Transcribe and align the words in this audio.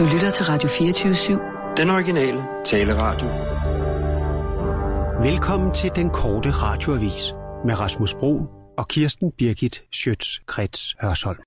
Du 0.00 0.04
lytter 0.14 0.30
til 0.36 0.44
Radio 0.52 0.68
24-7. 0.68 1.76
Den 1.80 1.88
originale 1.96 2.40
taleradio. 2.70 3.28
Velkommen 5.28 5.70
til 5.80 5.90
den 5.98 6.08
korte 6.20 6.50
radioavis 6.64 7.22
med 7.66 7.74
Rasmus 7.84 8.12
Bro 8.20 8.34
og 8.80 8.86
Kirsten 8.92 9.28
Birgit 9.38 9.76
Schøtz-Krets 9.96 10.82
Hørsholm. 11.02 11.42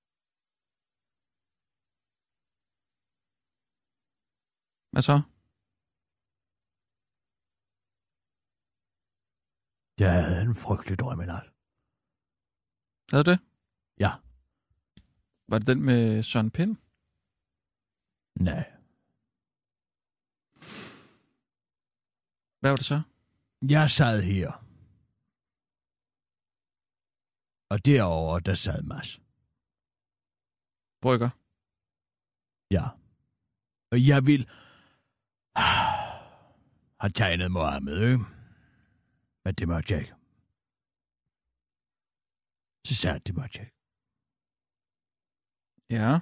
Hvad 4.93 5.03
så? 5.09 5.17
Jeg 10.03 10.11
havde 10.27 10.41
en 10.49 10.55
frygtelig 10.65 10.99
drøm 10.99 11.21
i 11.21 11.25
nat. 11.31 11.47
Havde 13.11 13.23
du 13.23 13.31
det? 13.31 13.39
Ja. 14.03 14.11
Var 15.49 15.57
det 15.59 15.67
den 15.67 15.79
med 15.89 16.23
Søren 16.23 16.51
Pind? 16.51 16.73
Nej. 18.35 18.65
Hvad 22.59 22.71
var 22.71 22.75
det 22.75 22.85
så? 22.85 23.01
Jeg 23.69 23.89
sad 23.89 24.21
her. 24.21 24.51
Og 27.69 27.85
derovre, 27.85 28.39
der 28.39 28.53
sad 28.53 28.83
Mads. 28.83 29.19
Brygger? 31.01 31.29
Ja. 32.71 32.85
Og 33.91 33.97
jeg 34.07 34.25
vil... 34.29 34.41
Har 37.01 37.09
tegnet 37.15 37.51
Mohammed, 37.51 37.97
ikke? 38.11 38.23
Men 39.45 39.55
det 39.55 39.67
måtte 39.67 39.93
jeg 39.93 40.01
ikke. 40.01 40.15
Så 42.87 42.93
sagde 43.01 43.19
det 43.19 43.35
måtte 43.35 43.59
jeg 43.59 43.65
ikke. 43.65 43.79
Ja. 45.89 46.19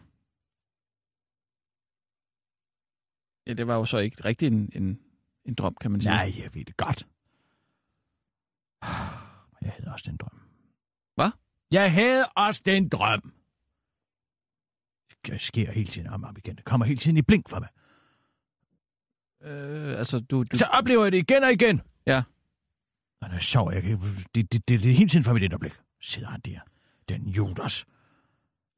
Ja, 3.47 3.53
det 3.53 3.67
var 3.67 3.75
jo 3.75 3.85
så 3.85 3.97
ikke 3.97 4.25
rigtig 4.25 4.47
en, 4.47 4.69
en, 4.75 4.99
en 5.45 5.53
drøm, 5.53 5.75
kan 5.81 5.91
man 5.91 6.01
sige. 6.01 6.11
Nej, 6.11 6.33
jeg 6.37 6.55
ved 6.55 6.65
det 6.65 6.77
godt. 6.77 7.07
Jeg 9.61 9.71
havde 9.71 9.91
også 9.93 10.05
den 10.09 10.17
drøm. 10.17 10.41
Hvad? 11.15 11.31
Jeg 11.71 11.93
havde 11.93 12.25
også 12.35 12.61
den 12.65 12.89
drøm. 12.89 13.33
Det 15.25 15.41
sker 15.41 15.71
hele 15.71 15.87
tiden 15.87 16.07
om 16.07 16.23
og 16.23 16.29
om 16.29 16.35
igen. 16.37 16.55
Det 16.55 16.65
kommer 16.65 16.85
hele 16.85 16.97
tiden 16.97 17.17
i 17.17 17.21
blink 17.21 17.49
for 17.49 17.59
mig. 17.59 17.69
Øh, 19.41 19.99
altså, 19.99 20.19
du... 20.19 20.43
du... 20.43 20.57
Så 20.57 20.65
oplever 20.65 21.03
jeg 21.03 21.11
det 21.11 21.17
igen 21.17 21.43
og 21.43 21.51
igen. 21.51 21.81
Ja. 22.05 22.23
Og 23.21 23.27
når 23.27 23.35
jeg 23.35 23.41
sover, 23.41 23.71
jeg 23.71 23.83
kan... 23.83 23.99
Det, 23.99 24.35
det, 24.35 24.51
det, 24.51 24.67
det 24.67 24.91
er 24.91 24.95
hele 24.95 25.09
tiden 25.09 25.23
for 25.23 25.33
mit 25.33 25.43
indblik. 25.43 25.73
Sidder 26.01 26.29
han 26.29 26.41
der. 26.41 26.59
Den 27.09 27.27
Judas. 27.27 27.85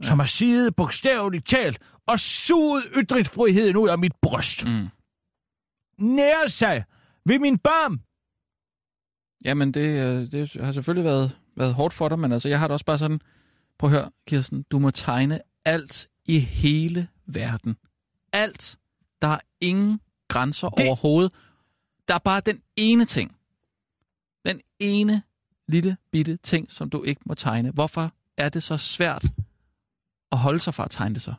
Ja. 0.01 0.07
Som 0.07 0.19
har 0.19 0.25
siddet 0.25 0.75
bogstaveligt 0.75 1.47
talt 1.47 1.79
og 2.07 2.19
suget 2.19 2.83
ytringsfriheden 2.97 3.77
ud 3.77 3.89
af 3.89 3.99
mit 3.99 4.13
bryst. 4.21 4.65
Mm. 4.65 4.87
Nær 5.99 6.47
sig 6.47 6.83
ved 7.25 7.39
min 7.39 7.57
barm. 7.57 7.99
Jamen, 9.45 9.71
det, 9.71 9.81
øh, 9.87 10.31
det 10.31 10.53
har 10.65 10.71
selvfølgelig 10.71 11.05
været, 11.05 11.37
været 11.57 11.73
hårdt 11.73 11.93
for 11.93 12.09
dig, 12.09 12.19
men 12.19 12.31
altså, 12.31 12.49
jeg 12.49 12.59
har 12.59 12.67
det 12.67 12.73
også 12.73 12.85
bare 12.85 12.97
sådan... 12.99 13.21
Prøv 13.79 13.89
at 13.89 13.95
høre, 13.95 14.11
Kirsten. 14.27 14.63
Du 14.71 14.79
må 14.79 14.91
tegne 14.91 15.39
alt 15.65 16.09
i 16.25 16.39
hele 16.39 17.07
verden. 17.25 17.77
Alt. 18.33 18.77
Der 19.21 19.27
er 19.27 19.39
ingen 19.61 19.99
grænser. 20.27 20.69
Det- 20.69 20.87
overhovedet. 20.87 21.33
Der 22.07 22.13
er 22.13 22.19
bare 22.19 22.41
den 22.41 22.61
ene 22.75 23.05
ting. 23.05 23.35
Den 24.45 24.61
ene 24.79 25.23
lille 25.67 25.97
bitte 26.11 26.37
ting, 26.43 26.71
som 26.71 26.89
du 26.89 27.03
ikke 27.03 27.21
må 27.25 27.33
tegne. 27.33 27.71
Hvorfor 27.71 28.11
er 28.37 28.49
det 28.49 28.63
så 28.63 28.77
svært 28.77 29.25
at 30.33 30.37
holde 30.45 30.59
sig 30.59 30.73
fra 30.73 30.85
at 30.85 30.91
tegne 30.91 31.15
det 31.15 31.21
så? 31.21 31.33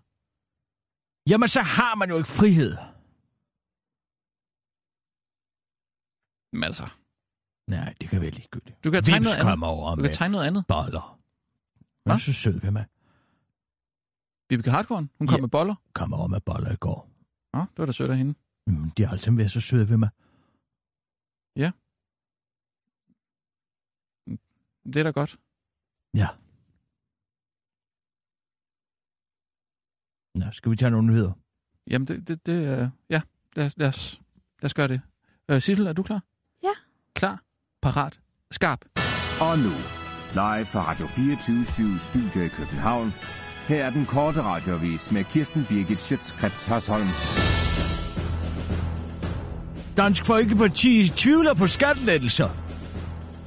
Jamen, 1.31 1.48
så 1.48 1.61
har 1.77 1.95
man 1.95 2.09
jo 2.11 2.17
ikke 2.20 2.28
frihed. 2.41 2.73
Men 6.53 6.64
altså, 6.64 6.87
Nej, 7.69 7.94
det 8.00 8.09
kan 8.09 8.21
være 8.21 8.31
ligegyldigt. 8.31 8.84
du 8.84 8.91
kan 8.91 9.03
tegne 9.03 9.16
Vims 9.25 9.27
noget 9.38 9.53
andet. 9.53 9.69
over 9.69 9.94
Du 9.97 10.03
kan 10.03 10.12
tegne 10.12 10.32
noget 10.32 10.47
andet. 10.47 10.65
boller. 10.69 11.21
Hva? 12.05 12.12
Hvad? 12.12 12.19
så 12.19 12.32
sød 12.32 12.60
ved 12.60 12.71
mig. 12.71 12.84
Vibeke 14.50 14.71
Hartkorn, 14.71 15.11
hun 15.19 15.26
kom 15.28 15.37
Ja. 15.37 15.41
med 15.41 15.49
boller. 15.49 15.75
Kom 15.93 16.15
over 16.15 16.26
med 16.26 16.41
boller 16.41 16.72
i 16.72 16.76
går. 16.76 17.11
Nå, 17.53 17.61
det 17.61 17.78
var 17.78 17.87
da 17.87 17.93
sødt 17.93 18.11
af 18.11 18.16
hende. 18.16 18.34
Mm, 18.66 18.91
de 18.91 19.03
har 19.05 19.12
altid 19.12 19.32
været 19.37 19.50
så 19.50 19.61
søde 19.61 19.88
ved 19.88 19.97
mig. 19.97 20.09
Det 24.87 24.97
er 24.97 25.03
da 25.03 25.11
godt. 25.11 25.38
Ja. 26.15 26.28
Nå, 30.34 30.47
skal 30.53 30.71
vi 30.71 30.77
tage 30.77 30.91
nogle 30.91 31.06
nyheder? 31.06 31.33
Jamen, 31.91 32.09
det, 32.09 32.28
det, 32.28 32.47
det 32.47 32.81
øh, 32.81 32.89
ja, 33.11 33.21
lad 33.56 33.67
os, 33.67 33.75
lad, 33.77 33.89
os, 33.89 34.21
lad 34.62 34.67
os 34.67 34.75
gøre 34.75 34.89
det. 34.89 35.00
Øh, 35.49 35.62
Sissel, 35.62 35.87
er 35.87 35.93
du 35.93 36.03
klar? 36.03 36.22
Ja. 36.62 36.72
Klar, 37.15 37.43
parat, 37.83 38.21
skarp. 38.50 38.81
Og 39.41 39.59
nu, 39.59 39.73
live 40.33 40.67
fra 40.67 40.91
Radio 40.91 41.06
24 41.06 41.99
Studio 41.99 42.43
i 42.43 42.49
København. 42.49 43.12
Her 43.69 43.84
er 43.84 43.91
den 43.91 44.06
korte 44.06 44.43
radiovis 44.43 45.11
med 45.11 45.25
Kirsten 45.25 45.65
Birgit 45.69 46.00
Schøtzgrads 46.03 46.65
Hasholm. 46.65 47.09
Dansk 49.97 50.25
Folkeparti 50.25 51.09
tvivler 51.09 51.55
på 51.55 51.67
skattelettelser. 51.67 52.63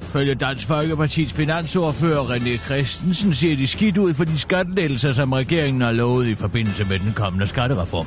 Følge 0.08 0.34
Dansk 0.34 0.66
Folkepartis 0.66 1.32
finansordfører 1.32 2.24
René 2.24 2.56
Christensen 2.66 3.34
ser 3.34 3.56
de 3.56 3.66
skidt 3.66 3.98
ud 3.98 4.14
for 4.14 4.24
de 4.24 4.38
skattelettelser, 4.38 5.12
som 5.12 5.32
regeringen 5.32 5.82
har 5.82 5.92
lovet 5.92 6.26
i 6.26 6.34
forbindelse 6.34 6.84
med 6.84 6.98
den 6.98 7.12
kommende 7.12 7.46
skattereform. 7.46 8.06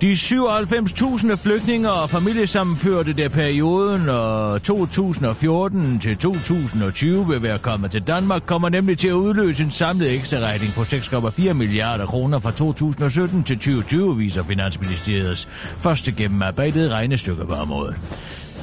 De 0.00 0.12
97.000 0.12 1.34
flygtninge 1.36 1.90
og 1.90 2.10
familiesammenførte 2.10 3.12
der 3.12 3.28
perioden 3.28 4.08
og 4.08 4.62
2014 4.62 5.98
til 5.98 6.16
2020 6.16 7.28
vil 7.28 7.42
være 7.42 7.58
kommet 7.58 7.90
til 7.90 8.02
Danmark, 8.02 8.42
kommer 8.46 8.68
nemlig 8.68 8.98
til 8.98 9.08
at 9.08 9.12
udløse 9.12 9.64
en 9.64 9.70
samlet 9.70 10.14
ekstraregning 10.14 10.72
på 10.72 10.80
6,4 10.80 11.52
milliarder 11.52 12.06
kroner 12.06 12.38
fra 12.38 12.50
2017 12.50 13.44
til 13.44 13.56
2020, 13.56 14.16
viser 14.16 14.42
Finansministeriets 14.42 15.48
første 15.78 16.12
gennemarbejdede 16.12 16.94
regnestykke 16.94 17.46
på 17.46 17.54
området. 17.54 17.96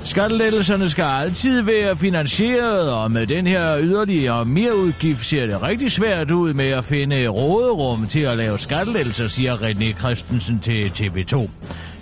Skattelettelserne 0.06 0.90
skal 0.90 1.04
altid 1.04 1.62
være 1.62 1.96
finansieret, 1.96 2.94
og 2.94 3.12
med 3.12 3.28
den 3.28 3.48
her 3.48 3.80
yderligere 3.82 4.46
merudgift 4.46 5.26
ser 5.26 5.46
det 5.46 5.62
rigtig 5.62 5.92
svært 5.92 6.32
ud 6.32 6.54
med 6.54 6.70
at 6.70 6.86
finde 6.86 7.28
råderum 7.28 8.08
til 8.08 8.20
at 8.20 8.38
lave 8.38 8.60
skattelettelser, 8.60 9.28
siger 9.28 9.56
René 9.56 10.00
Christensen 10.00 10.60
til 10.60 10.92
TV2. 11.00 11.50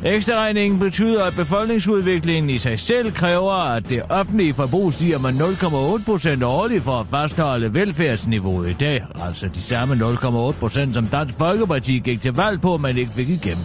Ekstraregningen 0.06 0.80
betyder, 0.80 1.24
at 1.24 1.34
befolkningsudviklingen 1.36 2.50
i 2.50 2.58
sig 2.58 2.80
selv 2.80 3.12
kræver, 3.12 3.54
at 3.54 3.90
det 3.90 4.02
offentlige 4.10 4.54
forbrug 4.54 4.94
stiger 4.94 5.20
med 5.20 5.30
0,8 5.30 6.06
procent 6.06 6.44
årligt 6.44 6.84
for 6.84 7.00
at 7.00 7.08
fastholde 7.08 7.74
velfærdsniveauet 7.74 8.70
i 8.70 8.74
dag. 8.74 9.04
Altså 9.26 9.48
de 9.48 9.62
samme 9.62 9.94
0,8 9.94 10.52
procent, 10.52 10.94
som 10.94 11.08
Dansk 11.08 11.38
Folkeparti 11.38 12.00
gik 12.00 12.22
til 12.22 12.34
valg 12.34 12.62
på, 12.62 12.78
men 12.78 12.98
ikke 12.98 13.12
fik 13.12 13.30
igennem. 13.30 13.64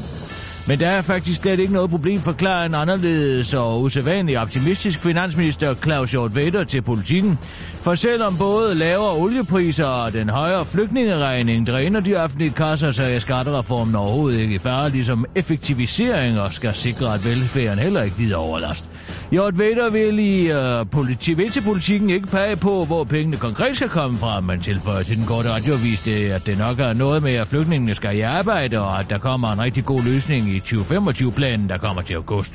Men 0.68 0.80
der 0.80 0.88
er 0.88 1.02
faktisk 1.02 1.42
slet 1.42 1.60
ikke 1.60 1.72
noget 1.72 1.90
problem, 1.90 2.20
forklarer 2.20 2.66
en 2.66 2.74
anderledes 2.74 3.54
og 3.54 3.82
usædvanlig 3.82 4.38
optimistisk 4.38 5.00
finansminister 5.00 5.74
Claus 5.74 6.10
Hjort 6.10 6.34
Vedder 6.34 6.64
til 6.64 6.82
politikken. 6.82 7.38
For 7.82 7.94
selvom 7.94 8.38
både 8.38 8.74
lavere 8.74 9.12
oliepriser 9.12 9.84
og 9.84 10.12
den 10.12 10.28
højere 10.28 10.64
flygtningeregning 10.64 11.66
dræner 11.66 12.00
de 12.00 12.16
offentlige 12.16 12.50
kasser, 12.50 12.90
så 12.90 13.02
er 13.02 13.18
skattereformen 13.18 13.94
overhovedet 13.94 14.40
ikke 14.40 14.54
i 14.54 14.58
fare, 14.58 14.90
ligesom 14.90 15.24
effektiviseringer 15.34 16.50
skal 16.50 16.74
sikre, 16.74 17.14
at 17.14 17.24
velfærden 17.24 17.78
heller 17.78 18.02
ikke 18.02 18.18
lider 18.18 18.36
overlast. 18.36 18.88
Hjort 19.30 19.58
Vedder 19.58 19.90
vil, 19.90 20.18
i, 20.18 20.50
øh, 20.50 20.86
politi- 20.90 21.50
til 21.50 21.62
politikken 21.62 22.10
ikke 22.10 22.26
pege 22.26 22.56
på, 22.56 22.84
hvor 22.84 23.04
pengene 23.04 23.36
konkret 23.36 23.76
skal 23.76 23.88
komme 23.88 24.18
fra, 24.18 24.40
men 24.40 24.60
tilføjer 24.60 25.02
til 25.02 25.16
den 25.16 25.26
korte 25.26 25.50
radioavis 25.50 26.00
det, 26.00 26.30
at 26.30 26.46
det 26.46 26.58
nok 26.58 26.80
er 26.80 26.92
noget 26.92 27.22
med, 27.22 27.34
at 27.34 27.48
flygtningene 27.48 27.94
skal 27.94 28.16
i 28.16 28.20
arbejde, 28.20 28.80
og 28.80 29.00
at 29.00 29.10
der 29.10 29.18
kommer 29.18 29.52
en 29.52 29.60
rigtig 29.60 29.84
god 29.84 30.02
løsning 30.02 30.48
i 30.48 30.55
2025-planen, 30.64 31.68
der 31.68 31.78
kommer 31.78 32.02
til 32.02 32.14
august. 32.14 32.52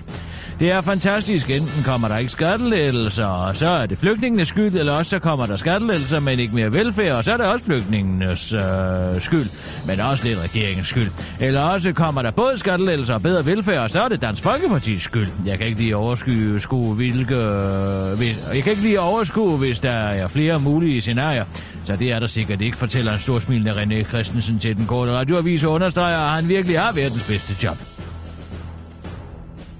Det 0.59 0.71
er 0.71 0.81
fantastisk. 0.81 1.49
Enten 1.49 1.83
kommer 1.83 2.07
der 2.07 2.17
ikke 2.17 2.31
skattelettelser, 2.31 3.25
og 3.25 3.55
så 3.55 3.67
er 3.67 3.85
det 3.85 3.97
flygtningenes 3.99 4.47
skyld, 4.47 4.75
eller 4.75 4.93
også 4.93 5.09
så 5.09 5.19
kommer 5.19 5.45
der 5.45 5.55
skattelettelser, 5.55 6.19
men 6.19 6.39
ikke 6.39 6.55
mere 6.55 6.73
velfærd, 6.73 7.15
og 7.15 7.23
så 7.23 7.33
er 7.33 7.37
det 7.37 7.45
også 7.45 7.65
flygtningenes 7.65 8.53
øh, 8.53 9.21
skyld, 9.21 9.49
men 9.85 9.99
også 9.99 10.23
lidt 10.23 10.39
regeringens 10.39 10.87
skyld. 10.87 11.09
Eller 11.39 11.61
også 11.61 11.93
kommer 11.93 12.21
der 12.21 12.31
både 12.31 12.57
skattelettelser 12.57 13.13
og 13.13 13.21
bedre 13.21 13.45
velfærd, 13.45 13.77
og 13.77 13.89
så 13.89 14.01
er 14.01 14.07
det 14.07 14.21
Dansk 14.21 14.43
Folkepartis 14.43 15.01
skyld. 15.01 15.27
Jeg 15.45 15.57
kan 15.57 15.67
ikke 15.67 15.79
lige 15.79 15.95
overskue, 15.95 16.95
hvilke... 16.95 17.35
Øh, 17.35 18.17
hvis, 18.17 18.37
jeg 18.53 18.63
kan 18.63 18.71
ikke 18.71 18.83
lige 18.83 18.99
overskue, 18.99 19.57
hvis 19.57 19.79
der 19.79 19.91
er 19.91 20.27
flere 20.27 20.59
mulige 20.59 21.01
scenarier. 21.01 21.45
Så 21.83 21.95
det 21.95 22.11
er 22.11 22.19
der 22.19 22.27
sikkert 22.27 22.61
ikke, 22.61 22.77
fortæller 22.77 23.13
en 23.13 23.19
storsmilende 23.19 23.71
René 23.71 24.03
Christensen 24.03 24.59
til 24.59 24.77
den 24.77 24.85
korte 24.85 25.11
radioavis 25.11 25.63
og 25.63 25.71
understreger, 25.71 26.17
at 26.17 26.31
han 26.31 26.49
virkelig 26.49 26.79
har 26.79 26.91
verdens 26.91 27.23
bedste 27.23 27.55
job. 27.63 27.90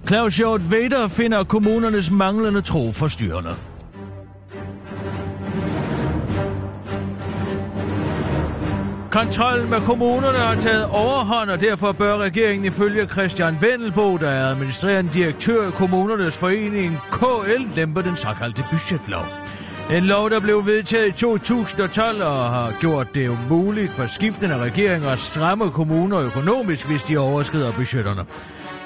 Claus 0.08 0.36
Hjort 0.36 0.72
Vader 0.72 1.08
finder 1.08 1.44
kommunernes 1.44 2.12
manglende 2.12 2.62
tro 2.62 2.92
forstyrrende. 2.92 3.56
Kontrollen 9.12 9.70
med 9.70 9.82
kommunerne 9.82 10.38
har 10.38 10.56
taget 10.56 10.86
overhånd, 10.86 11.50
og 11.50 11.62
derfor 11.62 11.92
bør 11.92 12.18
regeringen 12.18 12.66
ifølge 12.66 13.08
Christian 13.08 13.58
Vendelbo, 13.62 14.18
der 14.18 14.30
er 14.30 14.50
administrerende 14.50 15.12
direktør 15.14 15.68
i 15.68 15.72
kommunernes 15.72 16.38
forening 16.38 17.00
KL, 17.12 17.76
lempe 17.76 18.04
den 18.04 18.16
såkaldte 18.16 18.66
budgetlov. 18.72 19.26
En 19.92 20.04
lov, 20.04 20.30
der 20.30 20.40
blev 20.40 20.66
vedtaget 20.66 21.08
i 21.08 21.12
2012 21.12 22.24
og 22.24 22.50
har 22.50 22.74
gjort 22.80 23.16
det 23.16 23.28
umuligt 23.28 23.92
for 23.92 24.08
skiftende 24.08 24.58
regeringer 24.58 25.10
at 25.10 25.20
stramme 25.20 25.72
kommuner 25.72 26.20
økonomisk, 26.20 26.88
hvis 26.88 27.04
de 27.04 27.18
overskrider 27.18 27.72
budgetterne. 27.72 28.26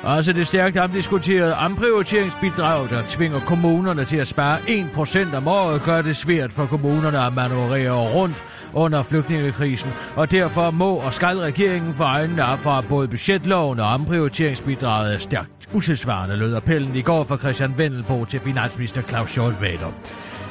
Altså 0.08 0.34
det 0.34 0.48
stærkt 0.48 0.78
omdiskuterede 0.78 1.56
omprioriteringsbidrag, 1.56 2.90
der 2.90 3.02
tvinger 3.08 3.40
kommunerne 3.40 4.06
til 4.06 4.18
at 4.18 4.28
spare 4.28 4.58
1% 4.60 5.36
om 5.36 5.48
året, 5.48 5.82
gør 5.82 6.02
det 6.02 6.16
svært 6.16 6.54
for 6.54 6.66
kommunerne 6.66 7.20
at 7.20 7.34
manøvrere 7.34 8.14
rundt 8.14 8.44
under 8.74 9.04
flygtningekrisen, 9.04 9.92
og 10.16 10.32
derfor 10.32 10.72
må 10.72 10.96
og 10.96 11.14
skal 11.14 11.38
regeringen 11.38 11.94
for 11.94 12.04
egen 12.04 12.40
af 12.40 12.60
fra 12.60 12.82
både 12.90 13.08
budgetloven 13.08 13.80
og 13.80 13.88
omprioriteringsbidraget 13.88 15.14
er 15.14 15.18
stærkt 15.18 15.70
usædsvarende, 15.74 16.36
lød 16.36 16.56
appellen 16.56 16.96
i 16.96 17.02
går 17.02 17.24
fra 17.24 17.38
Christian 17.38 17.78
Vendelbo 17.78 18.26
til 18.26 18.40
finansminister 18.40 19.02
Claus 19.02 19.36
Hjort 19.36 19.62
Vader. 19.62 19.94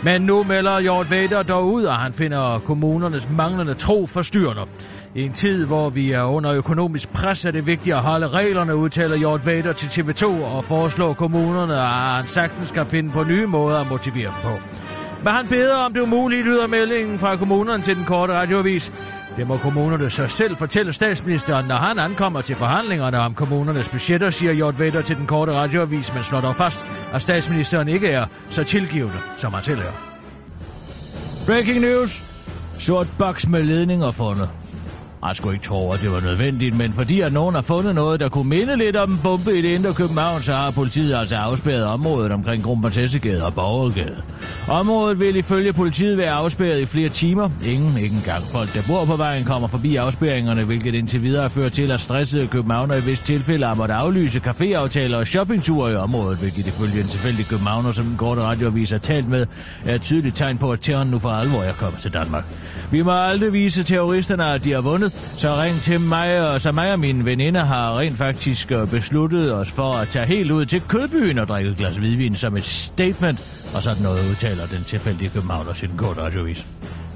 Men 0.04 0.22
nu 0.22 0.42
melder 0.42 0.80
Hjort 0.80 1.10
Vader 1.10 1.42
dog 1.42 1.72
ud, 1.72 1.84
og 1.84 1.96
han 1.96 2.12
finder 2.12 2.58
kommunernes 2.58 3.28
manglende 3.36 3.74
tro 3.74 4.06
forstyrrende. 4.06 4.62
I 5.16 5.22
en 5.22 5.32
tid, 5.32 5.66
hvor 5.66 5.90
vi 5.90 6.12
er 6.12 6.22
under 6.22 6.52
økonomisk 6.52 7.12
pres, 7.12 7.44
er 7.44 7.50
det 7.50 7.66
vigtigt 7.66 7.96
at 7.96 8.02
holde 8.02 8.28
reglerne, 8.28 8.76
udtaler 8.76 9.16
Hjort 9.16 9.46
Vader 9.46 9.72
til 9.72 9.86
TV2 9.86 10.26
og 10.26 10.64
foreslår 10.64 11.12
kommunerne, 11.12 11.74
at 11.74 11.88
han 11.88 12.26
sagtens 12.26 12.68
skal 12.68 12.84
finde 12.84 13.10
på 13.10 13.24
nye 13.24 13.46
måder 13.46 13.80
at 13.80 13.88
motivere 13.88 14.26
dem 14.26 14.42
på. 14.42 14.50
Men 15.24 15.32
han 15.32 15.48
beder 15.48 15.76
om 15.76 15.94
det 15.94 16.00
umulige, 16.00 16.42
lyder 16.42 16.66
meldingen 16.66 17.18
fra 17.18 17.36
kommunerne 17.36 17.82
til 17.82 17.96
den 17.96 18.04
korte 18.04 18.32
radioavis. 18.32 18.92
Det 19.36 19.46
må 19.46 19.56
kommunerne 19.56 20.10
så 20.10 20.28
selv 20.28 20.56
fortælle 20.56 20.92
statsministeren, 20.92 21.66
når 21.66 21.76
han 21.76 21.98
ankommer 21.98 22.40
til 22.40 22.56
forhandlingerne 22.56 23.18
om 23.18 23.34
kommunernes 23.34 23.88
budgetter, 23.88 24.30
siger 24.30 24.52
Hjort 24.52 24.78
Vader 24.78 25.02
til 25.02 25.16
den 25.16 25.26
korte 25.26 25.52
radioavis, 25.52 26.14
men 26.14 26.22
slår 26.22 26.40
dog 26.40 26.56
fast, 26.56 26.86
at 27.12 27.22
statsministeren 27.22 27.88
ikke 27.88 28.08
er 28.08 28.26
så 28.50 28.64
tilgivende, 28.64 29.18
som 29.36 29.52
han 29.52 29.62
tilhører. 29.62 30.14
Breaking 31.46 31.80
news. 31.80 32.24
Sort 32.78 33.06
boks 33.18 33.48
med 33.48 33.62
ledninger 33.62 34.10
fundet. 34.10 34.50
Jeg 35.28 35.36
skulle 35.36 35.54
ikke 35.54 35.64
tro, 35.64 35.92
at 35.92 36.00
det 36.00 36.10
var 36.10 36.20
nødvendigt, 36.20 36.76
men 36.76 36.92
fordi 36.92 37.20
at 37.20 37.32
nogen 37.32 37.54
har 37.54 37.62
fundet 37.62 37.94
noget, 37.94 38.20
der 38.20 38.28
kunne 38.28 38.48
minde 38.48 38.76
lidt 38.76 38.96
om 38.96 39.12
en 39.12 39.20
bombe 39.22 39.58
i 39.58 39.62
det 39.62 39.68
indre 39.68 39.94
København, 39.94 40.42
så 40.42 40.52
har 40.52 40.70
politiet 40.70 41.14
altså 41.16 41.36
afspærret 41.36 41.84
området 41.84 42.32
omkring 42.32 42.64
Kronprinsessegade 42.64 43.44
og 43.44 43.54
Borgergade. 43.54 44.22
Området 44.68 45.20
vil 45.20 45.36
ifølge 45.36 45.72
politiet 45.72 46.18
være 46.18 46.30
afspærret 46.30 46.80
i 46.80 46.86
flere 46.86 47.08
timer. 47.08 47.50
Ingen, 47.64 47.96
ikke 47.98 48.16
engang 48.16 48.44
folk, 48.44 48.74
der 48.74 48.82
bor 48.88 49.04
på 49.04 49.16
vejen, 49.16 49.44
kommer 49.44 49.68
forbi 49.68 49.96
afspærringerne, 49.96 50.64
hvilket 50.64 50.94
indtil 50.94 51.22
videre 51.22 51.50
fører 51.50 51.68
til, 51.68 51.90
at 51.90 52.00
stressede 52.00 52.46
københavner 52.46 52.94
i 52.94 53.02
vist 53.02 53.26
tilfælde 53.26 53.66
har 53.66 53.74
måttet 53.74 53.94
aflyse 53.94 54.40
caféaftaler 54.40 55.16
og 55.16 55.26
shoppingture 55.26 55.92
i 55.92 55.94
området, 55.94 56.38
hvilket 56.38 56.66
ifølge 56.66 57.00
en 57.00 57.06
tilfældig 57.06 57.46
københavner, 57.46 57.92
som 57.92 58.04
den 58.04 58.16
korte 58.16 58.42
radioavis 58.42 58.90
har 58.90 58.98
talt 58.98 59.28
med, 59.28 59.46
er 59.84 59.94
et 59.94 60.02
tydeligt 60.02 60.36
tegn 60.36 60.58
på, 60.58 60.72
at 60.72 60.80
terroren 60.80 61.08
nu 61.08 61.18
for 61.18 61.28
alvor 61.28 61.62
er 61.62 61.72
kommet 61.72 62.00
til 62.00 62.12
Danmark. 62.12 62.44
Vi 62.90 63.02
må 63.02 63.12
aldrig 63.12 63.52
vise 63.52 63.82
terroristerne, 63.82 64.44
at 64.44 64.64
de 64.64 64.72
har 64.72 64.80
vundet, 64.80 65.13
så 65.36 65.56
ring 65.56 65.80
til 65.80 66.00
mig, 66.00 66.50
og 66.50 66.60
så 66.60 66.72
mig 66.72 66.92
og 66.92 66.98
mine 66.98 67.24
veninder 67.24 67.64
har 67.64 67.98
rent 67.98 68.18
faktisk 68.18 68.72
øh, 68.72 68.90
besluttet 68.90 69.54
os 69.54 69.70
for 69.70 69.92
at 69.92 70.08
tage 70.08 70.26
helt 70.26 70.50
ud 70.50 70.64
til 70.64 70.82
Kødbyen 70.88 71.38
og 71.38 71.48
drikke 71.48 71.70
et 71.70 71.76
glas 71.76 71.96
hvidvin 71.96 72.36
som 72.36 72.56
et 72.56 72.64
statement, 72.64 73.44
og 73.74 73.82
sådan 73.82 74.02
noget 74.02 74.30
udtaler 74.30 74.66
den 74.66 74.84
tilfældige 74.84 75.30
københavner 75.30 75.72
sin 75.72 75.90
korte 75.96 76.20
radiovis. 76.20 76.66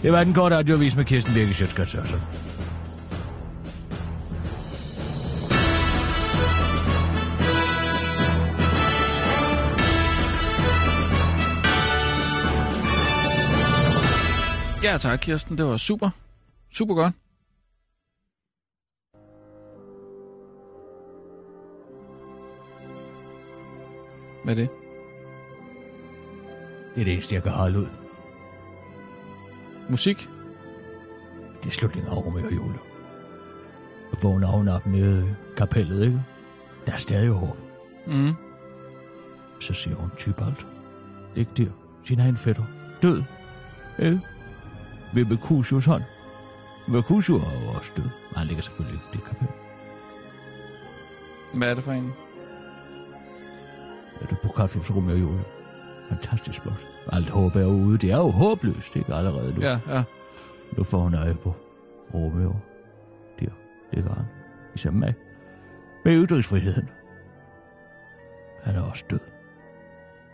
Det 0.03 0.13
var 0.13 0.25
den 0.25 0.35
korte 0.35 0.57
radiovis 0.57 0.97
med 0.97 1.05
Kirsten 1.05 1.35
Birke 1.35 1.55
Sjøtskrets 1.55 1.97
Ja, 14.83 14.99
tak, 14.99 15.19
Kirsten. 15.19 15.59
Det 15.59 15.67
var 15.67 15.77
super. 15.77 16.11
Super 16.73 16.95
godt. 16.95 17.15
Er 24.49 24.55
det? 24.55 24.69
Det 26.95 27.01
er 27.01 27.05
det 27.05 27.13
eneste, 27.13 27.35
jeg 27.35 27.43
kan 27.43 27.53
holde 27.53 27.79
ud. 27.79 27.87
Musik? 29.89 30.29
Det 31.63 31.67
er 31.67 31.71
slutningen 31.71 32.13
af 32.13 32.17
Romeo 32.17 32.47
og 32.47 32.53
Jule. 32.53 32.79
Og 34.13 34.19
vågner 34.23 34.53
oven 34.53 34.69
op 34.69 34.87
nede 34.87 35.29
i 35.31 35.57
kapellet, 35.57 36.05
ikke? 36.07 36.23
Der 36.87 36.93
er 36.93 36.97
stadig 36.97 37.31
håb. 37.31 37.57
Mm. 38.07 38.33
Så 39.61 39.75
siger 39.75 39.97
hun 39.97 40.11
Tybalt. 40.17 40.67
Ikke 41.37 41.51
der. 41.57 41.71
Sin 42.05 42.21
egen 42.21 42.37
fætter. 42.37 42.65
Død. 43.03 43.23
Ikke? 43.99 44.21
Ved 45.15 45.25
Mercutius 45.25 45.85
hånd. 45.85 46.03
Mercutio 46.89 47.37
er 47.37 47.77
også 47.79 47.93
død. 47.97 48.05
Men 48.05 48.37
han 48.37 48.47
ligger 48.47 48.63
selvfølgelig 48.63 49.01
ikke 49.01 49.07
i 49.13 49.17
det 49.17 49.25
kapel. 49.25 49.49
Hvad 51.55 51.71
er 51.71 51.75
det 51.75 51.85
for 51.85 51.93
en? 51.93 52.13
Ja, 54.21 54.27
det 54.27 54.33
er 54.33 54.37
Prokofievs 54.43 54.97
Romeo 54.97 55.15
og 55.15 55.21
Jule. 55.21 55.45
Fantastisk 56.09 56.63
blot. 56.63 56.87
Alt 57.13 57.29
håb 57.29 57.57
er 57.57 57.67
ude. 57.67 57.99
Det 57.99 58.11
er 58.11 58.17
jo 58.17 58.31
håbløst, 58.31 58.97
ikke? 58.97 59.15
Allerede 59.15 59.55
nu. 59.55 59.61
Ja, 59.61 59.79
ja. 59.89 60.03
Nu 60.77 60.85
får 60.85 60.99
hun 60.99 61.15
øje 61.15 61.35
på 61.35 61.55
Romeo. 62.15 62.57
Der 63.41 63.47
ligger 63.93 64.15
han. 64.15 64.25
Ligesom 64.73 64.95
mig. 64.95 65.15
Med 66.05 66.27
ytringsfriheden. 66.27 66.89
Han 68.63 68.77
er 68.77 68.83
også 68.83 69.05
død. 69.11 69.21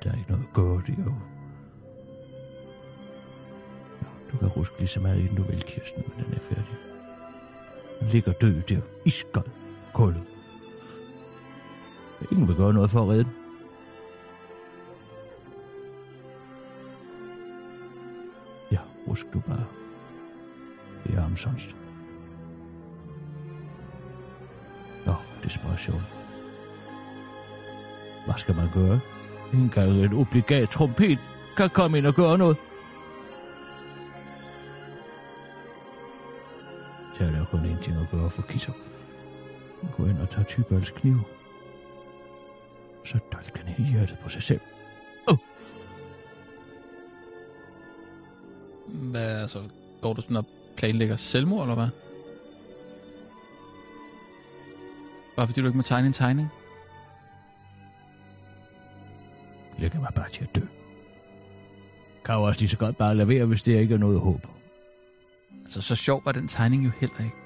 Der 0.04 0.10
er 0.10 0.16
ikke 0.16 0.30
noget 0.30 0.86
det 0.86 0.98
er 0.98 1.04
jo... 1.04 1.14
Ja, 4.02 4.06
du 4.32 4.36
kan 4.38 4.48
ruske 4.48 4.78
lige 4.78 4.88
så 4.88 5.00
meget 5.00 5.18
inden 5.18 5.36
du 5.36 5.42
vil, 5.42 5.62
Kirsten, 5.62 6.02
men 6.06 6.26
den 6.26 6.34
er 6.34 6.40
færdig. 6.40 6.74
Han 8.00 8.08
ligger 8.08 8.32
død 8.32 8.62
der. 8.62 8.80
Iskold. 9.04 9.48
Kolde. 9.92 10.20
Ingen 12.30 12.48
vil 12.48 12.56
gøre 12.56 12.72
noget 12.72 12.90
for 12.90 13.02
at 13.02 13.08
redde 13.08 13.24
den. 13.24 13.43
Husk 19.14 19.32
du 19.32 19.40
bare. 19.40 19.66
Det 21.04 21.14
er 21.14 21.24
omsonst. 21.24 21.76
Nå, 25.06 25.14
desperation. 25.44 26.02
Hvad 28.24 28.34
skal 28.36 28.54
man 28.54 28.68
gøre? 28.74 29.00
Ikke 29.52 29.64
engang 29.64 29.90
en 29.90 30.12
obligat 30.12 30.68
trompet 30.68 31.18
kan 31.56 31.70
komme 31.70 31.98
ind 31.98 32.06
og 32.06 32.14
gøre 32.14 32.38
noget. 32.38 32.56
Så 37.14 37.24
er 37.24 37.30
der 37.30 37.44
kun 37.44 37.60
én 37.60 37.82
ting 37.82 37.96
at 37.96 38.10
gøre 38.10 38.30
for 38.30 38.42
Kisser. 38.42 38.72
Gå 39.96 40.06
ind 40.06 40.18
og 40.18 40.30
tage 40.30 40.44
Tybals 40.44 40.90
kniv. 40.90 41.18
Så 43.04 43.18
dolk 43.32 43.58
han 43.58 43.74
i 43.78 43.90
hjertet 43.90 44.18
på 44.22 44.28
sig 44.28 44.42
selv. 44.42 44.60
Hvad, 48.94 49.40
altså, 49.40 49.62
går 50.00 50.12
du 50.12 50.20
sådan 50.20 50.36
og 50.36 50.46
planlægger 50.76 51.16
selvmord, 51.16 51.62
eller 51.62 51.74
hvad? 51.74 51.88
Bare 55.36 55.46
fordi 55.46 55.60
du 55.60 55.66
ikke 55.66 55.76
må 55.76 55.82
tegne 55.82 56.06
en 56.06 56.12
tegning? 56.12 56.48
lægger 59.78 60.00
mig 60.00 60.10
bare 60.14 60.28
til 60.28 60.42
at 60.44 60.54
dø. 60.54 60.60
Kan 62.24 62.34
jo 62.34 62.42
også 62.42 62.60
lige 62.60 62.68
så 62.68 62.78
godt 62.78 62.96
bare 62.96 63.14
lade 63.14 63.28
være, 63.28 63.44
hvis 63.46 63.62
det 63.62 63.80
ikke 63.80 63.94
er 63.94 63.98
noget 63.98 64.20
håb. 64.20 64.46
Altså, 65.62 65.82
så 65.82 65.96
sjov 65.96 66.22
var 66.24 66.32
den 66.32 66.48
tegning 66.48 66.84
jo 66.84 66.90
heller 67.00 67.24
ikke, 67.24 67.36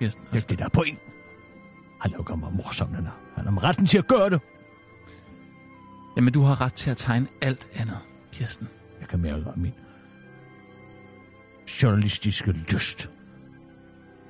Kirsten. 0.00 0.22
Det 0.22 0.30
er 0.30 0.34
Altså, 0.34 0.46
det, 0.48 0.58
der 0.58 0.64
er 0.64 0.68
point. 0.68 0.98
Han 2.00 2.10
laver 2.10 2.36
mig 2.36 2.52
morsom, 2.52 2.88
den 2.88 3.04
her. 3.04 3.18
Han 3.34 3.46
har 3.46 3.64
retten 3.64 3.86
til 3.86 3.98
at 3.98 4.06
gøre 4.06 4.30
det. 4.30 4.40
jamen, 6.16 6.32
du 6.32 6.42
har 6.42 6.60
ret 6.60 6.72
til 6.72 6.90
at 6.90 6.96
tegne 6.96 7.26
alt 7.42 7.68
andet, 7.74 7.98
Kirsten. 8.32 8.68
Jeg 9.00 9.08
kan 9.08 9.18
mærke, 9.20 9.44
at 9.48 9.56
min 9.56 9.72
journalistiske 11.82 12.52
lyst, 12.52 13.10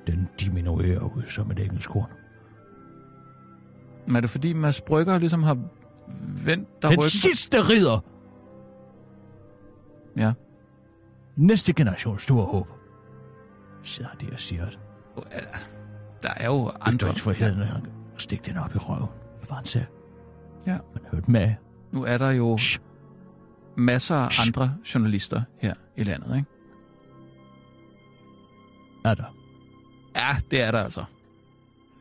den 0.07 0.29
diminuerer 0.39 1.15
ud 1.17 1.23
som 1.27 1.51
et 1.51 1.59
engelsk 1.59 1.89
horn. 1.89 2.09
Men 4.07 4.15
er 4.15 4.21
det 4.21 4.29
fordi, 4.29 4.53
Mads 4.53 4.81
Brygger 4.81 5.17
ligesom 5.17 5.43
har 5.43 5.57
vendt 6.45 6.81
der 6.81 6.89
Den 6.89 6.97
ryggen? 6.99 7.09
sidste 7.09 7.57
ridder. 7.69 7.99
Ja. 10.17 10.33
Næste 11.35 11.73
generation 11.73 12.19
store 12.19 12.45
håb. 12.45 12.67
Sidder 13.83 14.11
de 14.21 14.25
og 14.33 14.39
siger, 14.39 14.65
at 14.65 14.79
Der 16.23 16.29
er 16.37 16.45
jo 16.45 16.71
andre. 16.81 16.93
ytringsfriheden 16.95 17.59
er 17.59 17.79
stik 18.17 18.45
den 18.45 18.57
op 18.57 18.75
i 18.75 18.77
røven. 18.77 19.09
Det 19.41 19.49
var 19.49 19.55
han 19.55 19.65
sagde. 19.65 19.87
Ja. 20.67 20.77
Man 20.93 21.03
hørte 21.11 21.31
med. 21.31 21.53
Nu 21.91 22.03
er 22.03 22.17
der 22.17 22.29
jo 22.31 22.57
Shh. 22.57 22.79
masser 23.77 24.15
af 24.15 24.47
andre 24.47 24.73
journalister 24.95 25.41
her 25.59 25.73
i 25.97 26.03
landet, 26.03 26.35
ikke? 26.35 26.49
Er 29.05 29.13
der? 29.15 29.35
Ja, 30.15 30.35
det 30.51 30.61
er 30.61 30.71
der 30.71 30.83
altså. 30.83 31.05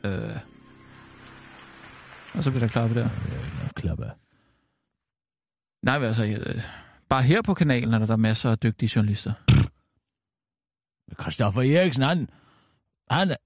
Øh. 0.05 0.37
Og 2.35 2.43
så 2.43 2.51
bliver 2.51 2.61
der 2.61 2.69
klappet 2.69 2.97
der. 2.97 3.09
Klappe. 3.77 4.11
Nej, 5.83 5.99
men 5.99 6.09
altså, 6.09 6.25
øh, 6.25 6.63
bare 7.09 7.23
her 7.23 7.43
på 7.43 7.55
kanalen 7.55 7.95
er 7.95 7.99
der, 7.99 8.07
der 8.07 8.17
masser 8.17 8.51
af 8.51 8.59
dygtige 8.59 8.91
journalister. 8.97 9.33
Christoffer 11.21 11.63
Eriksen, 11.63 12.03
han, 12.03 12.29
han, 13.11 13.31
er- 13.31 13.37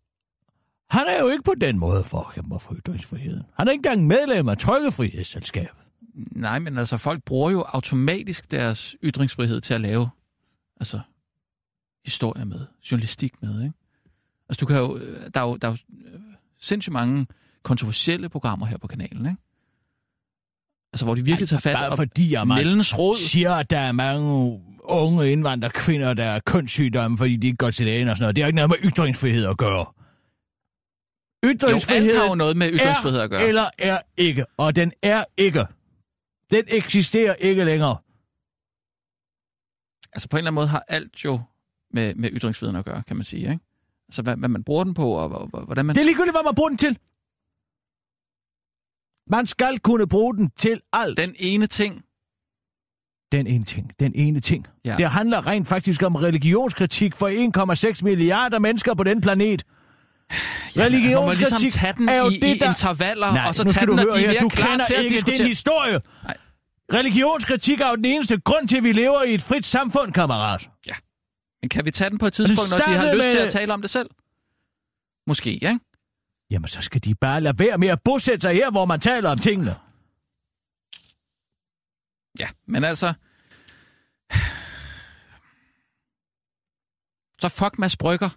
han 0.90 1.06
er 1.08 1.20
jo 1.20 1.28
ikke 1.28 1.42
på 1.44 1.54
den 1.60 1.78
måde 1.78 2.04
for 2.04 2.20
at 2.20 2.34
kæmpe 2.34 2.60
for 2.60 2.74
ytringsfriheden. 2.74 3.42
Han 3.58 3.68
er 3.68 3.72
ikke 3.72 3.78
engang 3.88 4.06
medlem 4.06 4.48
af 4.48 4.58
Trykkefrihedsselskabet. 4.58 5.70
Nej, 6.32 6.58
men 6.58 6.78
altså, 6.78 6.96
folk 6.96 7.22
bruger 7.24 7.50
jo 7.50 7.62
automatisk 7.62 8.50
deres 8.50 8.96
ytringsfrihed 9.04 9.60
til 9.60 9.74
at 9.74 9.80
lave, 9.80 10.08
altså, 10.80 11.00
historie 12.04 12.44
med, 12.44 12.66
journalistik 12.90 13.42
med, 13.42 13.62
ikke? 13.62 13.74
Altså, 14.48 14.60
du 14.60 14.66
kan 14.66 14.76
jo, 14.76 14.96
øh, 14.96 15.30
der 15.34 15.40
er 15.40 15.44
jo, 15.44 15.56
der 15.56 15.68
er 15.68 15.72
jo 15.72 15.78
øh, 16.06 16.20
sindssygt 16.60 16.92
mange 16.92 17.26
kontroversielle 17.62 18.28
programmer 18.28 18.66
her 18.66 18.78
på 18.78 18.86
kanalen, 18.86 19.26
ikke? 19.26 19.38
Altså, 20.92 21.04
hvor 21.04 21.14
de 21.14 21.24
virkelig 21.24 21.48
tager 21.48 21.60
fat 21.60 21.74
Bare 21.74 21.90
og 21.90 21.96
fordi, 21.96 22.34
man 22.46 22.56
nældens 22.58 22.98
rod. 22.98 23.16
siger, 23.16 23.54
at 23.54 23.70
der 23.70 23.78
er 23.78 23.92
mange 23.92 24.60
unge 24.82 25.32
indvandrerkvinder, 25.32 26.14
der 26.14 26.24
er 26.24 26.40
kønssygdomme, 26.40 27.18
fordi 27.18 27.36
de 27.36 27.46
ikke 27.46 27.56
går 27.56 27.70
til 27.70 27.86
lægen 27.86 28.08
og 28.08 28.16
sådan 28.16 28.24
noget. 28.24 28.36
Det 28.36 28.44
har 28.44 28.46
ikke 28.48 28.56
noget 28.56 28.70
med 28.70 28.90
ytringsfrihed 28.90 29.46
at 29.46 29.58
gøre. 29.58 29.86
Jo, 31.44 31.48
alt 31.48 31.62
Ytringsfrihed 31.62 32.16
har 32.16 32.28
jo 32.28 32.34
noget 32.34 32.56
med 32.56 32.72
ytringsfrihed 32.72 33.20
at 33.20 33.30
gøre. 33.30 33.42
eller 33.42 33.64
er 33.78 33.98
ikke, 34.16 34.44
og 34.56 34.76
den 34.76 34.92
er 35.02 35.24
ikke. 35.36 35.66
Den 36.50 36.64
eksisterer 36.68 37.34
ikke 37.34 37.64
længere. 37.64 37.96
Altså, 40.12 40.28
på 40.28 40.36
en 40.36 40.38
eller 40.38 40.50
anden 40.50 40.54
måde 40.54 40.66
har 40.66 40.84
alt 40.88 41.24
jo 41.24 41.40
med, 41.94 42.14
med 42.14 42.30
ytringsfriheden 42.32 42.76
at 42.76 42.84
gøre, 42.84 43.02
kan 43.02 43.16
man 43.16 43.24
sige, 43.24 43.40
ikke? 43.42 43.64
Altså, 44.08 44.22
hvad, 44.22 44.36
hvad 44.36 44.48
man 44.48 44.64
bruger 44.64 44.84
den 44.84 44.94
på, 44.94 45.10
og, 45.10 45.30
og, 45.30 45.48
og 45.52 45.64
hvordan 45.64 45.86
man... 45.86 45.94
Det 45.94 46.00
er 46.00 46.04
ligegyldigt, 46.04 46.34
hvad 46.34 46.44
man 46.44 46.54
bruger 46.54 46.68
den 46.68 46.78
til. 46.78 46.98
Man 49.30 49.46
skal 49.46 49.78
kunne 49.78 50.06
bruge 50.06 50.36
den 50.36 50.50
til 50.58 50.80
alt. 50.92 51.16
Den 51.18 51.34
ene 51.38 51.66
ting, 51.66 52.02
Den 53.32 53.46
ene 53.46 53.64
ting. 53.64 53.92
Den 54.00 54.12
ene 54.14 54.40
ting. 54.40 54.66
Ja. 54.84 54.90
Ja. 54.90 54.96
Det 54.96 55.10
handler 55.10 55.46
rent 55.46 55.68
faktisk 55.68 56.02
om 56.02 56.16
religionskritik 56.16 57.16
for 57.16 57.28
1,6 57.98 58.04
milliarder 58.04 58.58
mennesker 58.58 58.94
på 58.94 59.04
den 59.04 59.20
planet. 59.20 59.62
Ja, 60.76 60.82
man 60.82 60.92
må 60.92 60.96
Religionskritik 60.96 61.60
ligesom 61.60 61.80
tage 61.80 61.92
den 61.98 62.08
er 62.08 62.16
jo 62.18 62.26
i, 62.30 62.34
det, 62.34 62.56
i 62.56 62.58
der... 62.58 62.68
intervaller, 62.68 63.32
Nej, 63.32 63.48
og 63.48 63.54
så 63.54 63.64
tage 63.64 63.86
den, 63.86 63.96
når 63.96 64.02
høre 64.02 64.30
de 64.30 64.36
er 64.36 64.40
Du 64.40 64.48
klar 64.48 64.66
kender 64.66 64.84
til 64.84 64.94
at 64.94 65.02
ikke 65.02 65.14
diskutere. 65.14 65.36
din 65.38 65.46
historie. 65.46 66.00
Nej. 66.24 66.36
Religionskritik 66.92 67.80
er 67.80 67.88
jo 67.88 67.96
den 67.96 68.04
eneste 68.04 68.40
grund 68.40 68.68
til, 68.68 68.76
at 68.76 68.82
vi 68.82 68.92
lever 68.92 69.22
i 69.22 69.34
et 69.34 69.42
frit 69.42 69.66
samfund, 69.66 70.12
kammerat. 70.12 70.68
Men 71.62 71.68
kan 71.68 71.84
vi 71.84 71.90
tage 71.90 72.10
den 72.10 72.18
på 72.18 72.26
et 72.26 72.32
tidspunkt, 72.32 72.70
når 72.70 72.78
de 72.78 72.98
har 72.98 73.14
lyst 73.14 73.30
til 73.30 73.38
at 73.38 73.52
tale 73.52 73.72
om 73.72 73.80
det 73.80 73.90
selv? 73.90 74.10
Måske, 75.26 75.52
ikke? 75.52 75.78
Jamen, 76.50 76.68
så 76.68 76.82
skal 76.82 77.04
de 77.04 77.14
bare 77.14 77.40
lade 77.40 77.58
være 77.58 77.78
med 77.78 77.88
at 77.88 78.02
bosætte 78.04 78.40
sig 78.40 78.54
her, 78.54 78.70
hvor 78.70 78.84
man 78.84 79.00
taler 79.00 79.30
om 79.30 79.38
tingene. 79.38 79.76
Ja, 82.40 82.48
men 82.66 82.84
altså... 82.84 83.14
Så 87.40 87.48
fuck 87.48 87.78
Mads 87.78 87.96
Brygger. 87.96 88.28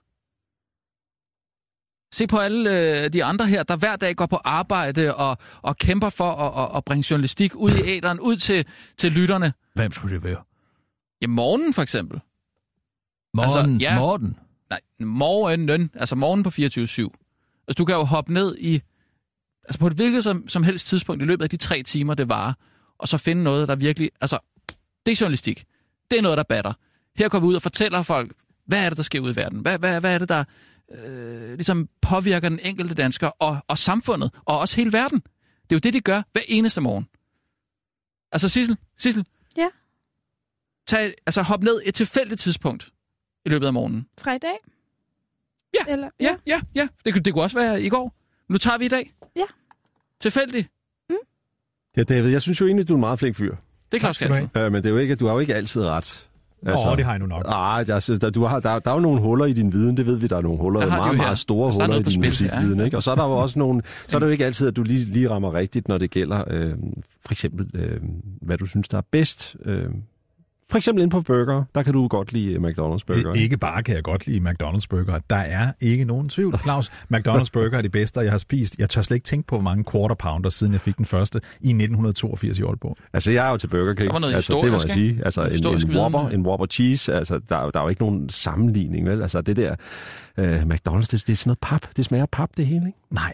Se 2.13 2.28
på 2.28 2.40
alle 2.40 2.70
øh, 3.04 3.13
de 3.13 3.24
andre 3.24 3.48
her, 3.48 3.63
der 3.63 3.75
hver 3.75 3.96
dag 3.96 4.16
går 4.16 4.25
på 4.25 4.36
arbejde 4.36 5.16
og, 5.16 5.38
og 5.62 5.78
kæmper 5.78 6.10
for 6.10 6.32
at, 6.32 6.63
at, 6.63 6.78
at 6.78 6.86
bringe 6.86 7.06
journalistik 7.10 7.56
ud 7.56 7.72
i 7.72 7.90
æderen, 7.90 8.20
ud 8.20 8.38
til, 8.38 8.68
til 8.98 9.12
lytterne. 9.12 9.54
Hvem 9.74 9.92
skulle 9.92 10.16
det 10.16 10.24
være? 10.24 10.44
Ja, 11.22 11.28
morgen 11.28 11.74
for 11.74 11.82
eksempel. 11.82 12.22
Morten. 13.34 13.52
Altså, 13.52 13.60
Altså, 13.60 13.78
ja. 13.80 14.00
Morten. 14.00 14.38
Nej, 14.70 14.80
morgenen, 15.00 15.92
altså 15.94 16.16
morgen 16.16 16.44
på 16.44 16.50
24-7. 16.50 16.56
Altså, 17.68 17.78
du 17.78 17.86
kan 17.86 17.96
jo 17.96 18.04
hoppe 18.04 18.34
ned 18.34 18.58
i, 18.58 18.82
altså 19.64 19.80
på 19.80 19.88
et 19.88 19.94
hvilket 19.94 20.24
som, 20.24 20.48
som 20.48 20.64
helst 20.64 20.88
tidspunkt 20.88 21.22
i 21.22 21.26
løbet 21.26 21.44
af 21.44 21.50
de 21.50 21.58
tre 21.58 21.84
timer, 21.84 22.14
det 22.14 22.30
varer, 22.30 22.54
og 22.98 23.08
så 23.08 23.18
finde 23.18 23.44
noget, 23.44 23.68
der 23.68 23.76
virkelig, 23.76 24.12
altså, 24.22 24.40
det 25.06 25.12
er 25.12 25.18
journalistik. 25.22 25.66
Det 26.12 26.18
er 26.18 26.22
noget, 26.22 26.38
der 26.38 26.44
batter. 26.44 26.74
Her 27.18 27.30
går 27.30 27.40
vi 27.40 27.46
ud 27.46 27.56
og 27.56 27.62
fortæller 27.62 28.02
folk, 28.02 28.34
hvad 28.66 28.86
er 28.86 28.90
det, 28.90 28.98
der 28.98 29.04
sker 29.04 29.20
ud 29.20 29.34
i 29.34 29.36
verden? 29.36 29.60
Hvad, 29.60 29.80
hvad, 29.80 30.00
hvad 30.00 30.14
er 30.14 30.18
det, 30.18 30.30
der 30.30 30.44
øh, 30.92 31.54
ligesom 31.54 31.90
påvirker 32.02 32.50
den 32.50 32.60
enkelte 32.64 32.96
dansker 32.96 33.28
og, 33.28 33.58
og 33.68 33.78
samfundet, 33.78 34.32
og 34.46 34.60
også 34.60 34.76
hele 34.76 34.94
verden? 34.94 35.20
Det 35.64 35.72
er 35.72 35.76
jo 35.76 35.80
det, 35.80 35.94
de 35.94 36.02
gør 36.02 36.22
hver 36.32 36.42
eneste 36.48 36.82
morgen. 36.82 37.08
Altså, 38.32 38.50
Sissel, 38.50 38.78
Sissel. 38.98 39.26
Ja? 39.58 39.68
Tag, 40.88 41.14
altså, 41.26 41.42
hop 41.42 41.64
ned 41.64 41.82
et 41.86 41.96
tilfældigt 41.96 42.40
tidspunkt 42.40 42.92
i 43.45 43.50
løbet 43.50 43.67
af 43.67 43.74
morgenen. 43.74 44.07
Fra 44.21 44.33
i 44.33 44.38
dag? 44.38 44.57
Ja, 45.74 45.93
Eller, 45.93 46.10
Ja, 46.19 46.36
ja, 46.48 46.62
ja. 46.75 46.88
Det, 47.05 47.13
kunne- 47.13 47.21
det 47.24 47.33
kunne 47.33 47.43
også 47.43 47.60
være 47.60 47.81
i 47.81 47.89
går. 47.89 48.13
Nu 48.50 48.57
tager 48.57 48.77
vi 48.77 48.86
i 48.86 48.88
dag. 48.88 49.13
Ja. 49.36 49.43
Tilfældigt. 50.19 50.67
Ja, 51.98 52.03
David, 52.03 52.29
jeg 52.29 52.41
synes 52.41 52.62
jo 52.62 52.65
egentlig, 52.65 52.88
du 52.88 52.93
er 52.93 52.98
en 52.98 53.00
meget 53.00 53.19
flink 53.19 53.36
fyr. 53.36 53.55
Det 53.91 53.98
er 53.98 54.00
Claus 54.00 54.15
skal. 54.15 54.50
Øh, 54.57 54.71
men 54.71 54.74
det 54.83 54.86
er 54.86 54.89
jo 54.89 54.98
ikke, 54.98 55.15
du 55.15 55.25
har 55.25 55.33
jo 55.33 55.39
ikke 55.39 55.55
altid 55.55 55.81
ret. 55.86 56.27
Altså, 56.65 56.88
Åh, 56.89 56.98
det 56.98 57.05
har 57.05 57.12
jeg 57.12 57.19
nu 57.19 57.25
nok. 57.25 57.43
Nej, 57.45 57.83
der, 57.83 57.93
altså, 57.93 58.17
der, 58.17 58.29
du 58.29 58.43
har, 58.43 58.60
der, 58.60 58.79
der 58.79 58.91
er 58.91 58.95
jo 58.95 59.00
nogle 59.00 59.21
huller 59.21 59.45
i 59.45 59.53
din 59.53 59.74
viden, 59.74 59.98
det 59.98 60.05
ved 60.05 60.17
vi, 60.17 60.27
der 60.27 60.38
er 60.38 60.41
nogle 60.41 60.57
huller, 60.60 60.79
Der 60.79 60.88
meget, 60.88 61.17
meget 61.17 61.38
store 61.39 61.65
Altså, 61.67 61.79
der 61.79 61.86
er 61.86 61.88
huller 61.88 62.00
i 62.00 62.03
din 62.03 62.12
spil, 62.33 62.48
ja. 62.48 62.55
musikviden, 62.60 62.86
ikke? 62.86 62.98
Og 62.98 63.03
så 63.03 63.12
er 63.12 63.15
der 63.15 63.24
jo 63.24 63.31
også 63.31 63.60
nogle, 63.60 63.81
så 64.07 64.17
er 64.17 64.19
det 64.19 64.25
jo 64.25 64.31
ikke 64.31 64.45
altid, 64.45 64.67
at 64.67 64.75
du 64.75 64.83
lige, 64.83 65.05
lige 65.05 65.29
rammer 65.29 65.53
rigtigt, 65.53 65.88
når 65.88 65.98
det 65.98 66.12
gælder, 66.12 66.43
øh, 66.48 66.74
for 67.25 67.31
eksempel, 67.31 67.69
øh, 67.74 68.01
hvad 68.41 68.57
du 68.57 68.65
synes, 68.65 68.89
der 68.89 68.98
er 68.98 69.01
bedst. 69.12 69.55
Øh, 69.65 69.89
for 70.72 70.78
eksempel 70.78 71.01
inde 71.01 71.12
på 71.12 71.22
burger, 71.22 71.63
der 71.75 71.84
kan 71.84 71.94
du 71.94 72.08
godt 72.08 72.34
lide 72.34 72.54
øh, 72.54 72.62
McDonald's 72.62 73.04
burger. 73.08 73.34
Ikke 73.34 73.58
bare 73.58 73.84
kan 73.84 73.96
jeg 73.96 74.04
godt 74.04 74.28
lide 74.28 74.50
McDonald's 74.50 74.86
burger. 74.90 75.20
Der 75.30 75.36
er 75.36 75.72
ikke 75.82 76.06
nogen 76.06 76.30
tvivl. 76.30 76.60
Claus, 76.63 76.90
McDonald's 77.13 77.50
burger 77.54 77.78
er 77.78 77.82
det 77.82 77.92
bedste, 77.92 78.20
jeg 78.20 78.32
har 78.32 78.38
spist. 78.38 78.78
Jeg 78.80 78.90
tør 78.90 79.01
slet 79.01 79.16
ikke 79.16 79.25
tænke 79.25 79.48
på, 79.48 79.56
hvor 79.56 79.63
mange 79.63 79.84
quarter 79.92 80.16
pounder, 80.16 80.50
siden 80.50 80.74
jeg 80.74 80.82
fik 80.82 80.98
den 80.98 81.06
første 81.06 81.40
i 81.62 81.68
1982 81.70 82.60
i 82.60 82.63
Aalborg. 82.63 82.98
Altså, 83.13 83.32
jeg 83.32 83.48
er 83.48 83.51
jo 83.51 83.58
til 83.58 83.68
Burger 83.68 83.94
King. 83.94 84.08
Der 84.08 84.12
var 84.13 84.20
noget 84.20 84.36
altså, 84.36 84.60
det 84.63 84.72
må 84.72 84.78
jeg 84.82 84.90
sige. 84.90 85.22
Altså, 85.25 85.44
en, 85.44 85.51
Historisk 85.51 85.88
en. 85.88 85.96
Whopper, 85.96 86.30
en 86.30 86.46
Whopper 86.46 86.66
cheese, 86.66 87.13
altså, 87.13 87.40
der, 87.50 87.56
er 87.58 87.63
jo- 87.63 87.72
der 87.74 87.80
er 87.80 87.84
jo 87.84 87.90
ikke 87.90 88.01
nogen 88.01 88.30
sammenligning, 88.30 89.10
vel? 89.10 89.22
Altså, 89.22 89.42
det 89.42 89.56
der 89.58 89.75
øh, 90.38 90.62
McDonald's, 90.62 91.08
det, 91.12 91.12
det 91.12 91.30
er 91.30 91.36
sådan 91.36 91.50
noget 91.50 91.60
pap. 91.62 91.82
Det 91.98 92.06
smager 92.06 92.22
af 92.22 92.30
pap, 92.30 92.50
det 92.58 92.66
hele, 92.68 92.88
ikke? 92.88 93.00
Nej, 93.12 93.34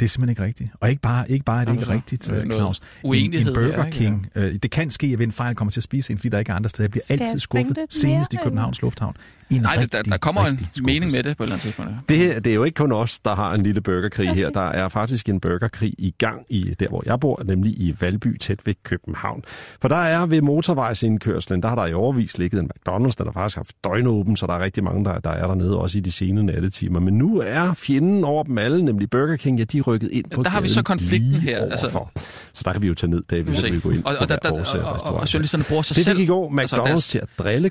det 0.00 0.06
er 0.06 0.08
simpelthen 0.08 0.30
ikke 0.30 0.42
rigtigt. 0.42 0.70
Og 0.80 0.90
ikke 0.90 1.02
bare, 1.02 1.30
ikke 1.30 1.44
bare 1.44 1.60
er 1.60 1.64
det 1.64 1.76
er 1.76 1.80
ikke 1.80 1.92
rigtigt, 1.92 2.28
noget 2.28 2.44
øh, 2.44 2.52
Claus. 2.52 2.80
en, 3.04 3.34
en 3.34 3.46
Burger 3.46 3.84
ikke? 3.84 3.98
King, 3.98 4.26
øh, 4.34 4.54
det 4.62 4.70
kan 4.70 4.90
ske, 4.90 5.06
at 5.06 5.10
jeg 5.10 5.18
ved 5.18 5.26
en 5.26 5.32
fejl 5.32 5.54
kommer 5.54 5.72
til 5.72 5.80
at 5.80 5.84
spise 5.84 6.12
en, 6.12 6.18
fordi 6.18 6.28
der 6.28 6.38
ikke 6.38 6.52
er 6.52 6.56
andre 6.56 6.70
steder. 6.70 6.84
Jeg 6.84 6.90
bliver 6.90 7.04
Skal 7.04 7.20
altid 7.20 7.38
skuffet, 7.38 7.78
senest 7.90 8.34
i 8.34 8.36
Københavns 8.42 8.82
Lufthavn. 8.82 9.16
I 9.50 9.54
en 9.56 9.62
Nej, 9.62 9.76
det, 9.76 9.92
der, 9.92 9.98
rigtig, 9.98 10.12
der 10.12 10.18
kommer 10.18 10.40
en 10.40 10.46
rigtig 10.46 10.66
skuffelse. 10.66 10.82
mening 10.84 11.12
med 11.12 11.22
det 11.22 11.36
på 11.36 11.42
et 11.42 11.46
eller 11.46 11.54
andet 11.54 11.62
tidspunkt. 11.62 11.92
ja. 12.10 12.14
Det, 12.34 12.44
det 12.44 12.50
er 12.50 12.54
jo 12.54 12.64
ikke 12.64 12.74
kun 12.74 12.92
os, 12.92 13.20
der 13.20 13.34
har 13.34 13.54
en 13.54 13.62
lille 13.62 13.80
burgerkrig 13.80 14.34
her. 14.34 14.50
Der 14.50 14.60
er 14.68 14.88
faktisk 14.88 15.28
en 15.28 15.40
burgerkrig 15.40 15.94
i 15.98 16.14
gang 16.18 16.42
i 16.48 16.74
der, 16.80 16.88
hvor 16.88 17.02
jeg 17.06 17.20
bor, 17.20 17.42
nemlig 17.44 17.72
i 17.72 17.94
Valby, 18.00 18.38
tæt 18.38 18.60
ved 18.66 18.74
København. 18.84 19.42
For 19.82 19.88
der 19.88 19.96
er 19.96 20.26
ved 20.26 20.40
motorvejsindkørslen, 20.42 21.62
der 21.62 21.68
har 21.68 21.74
der 21.74 21.86
i 21.86 21.92
overvis 21.94 22.38
ligget 22.38 22.60
en 22.60 22.70
McDonald's, 22.70 23.14
der 23.18 23.24
har 23.24 23.32
faktisk 23.32 23.56
haft 23.56 23.72
døgnåben, 23.84 24.36
så 24.36 24.46
der 24.46 24.54
er 24.54 24.60
rigtig 24.64 24.84
mange, 24.84 25.04
der, 25.04 25.18
der 25.18 25.30
er 25.30 25.46
dernede, 25.46 25.78
også 25.78 25.98
i 25.98 26.00
de 26.00 26.12
sene 26.12 26.42
nattetimer. 26.42 27.00
Men 27.00 27.18
nu 27.18 27.38
er 27.46 27.72
fjenden 27.74 28.24
over 28.24 28.42
dem 28.44 28.58
alle, 28.58 28.84
nemlig 28.84 29.10
Burger 29.10 29.36
King, 29.36 29.58
ja, 29.58 29.64
de 29.64 29.78
er 29.78 29.82
rykket 29.82 30.10
ind 30.12 30.24
på 30.34 30.42
Der 30.42 30.50
har 30.50 30.60
vi 30.60 30.68
så 30.68 30.82
konflikten 30.82 31.34
her, 31.34 31.58
altså. 31.58 32.06
Så 32.52 32.62
der 32.64 32.72
kan 32.72 32.82
vi 32.82 32.86
jo 32.88 32.94
tage 32.94 33.10
ned, 33.10 33.22
David, 33.30 33.44
Vi 33.44 33.54
så 33.54 33.60
se. 33.60 33.66
kan 33.66 33.76
vi 33.76 33.80
gå 33.80 33.90
ind 33.90 34.04
og, 34.04 34.14
på 34.14 34.22
og, 34.22 34.28
der, 34.28 34.36
der, 34.36 34.50
vores, 34.50 34.74
og, 34.74 34.78
øh, 34.78 34.84
og, 34.84 34.90
og 34.90 34.94
restaurant. 34.96 35.34
journalisterne 35.34 35.64
bruger 35.64 35.82
sig 35.82 35.96
Det 35.96 36.04
selv. 36.04 36.16
fik 36.16 36.24
i 36.24 36.26
går 36.26 36.50
McDonald's 36.50 36.60
altså 36.60 36.76
deres- 36.76 37.08
til 37.08 37.18
at 37.18 37.28
drille 37.38 37.70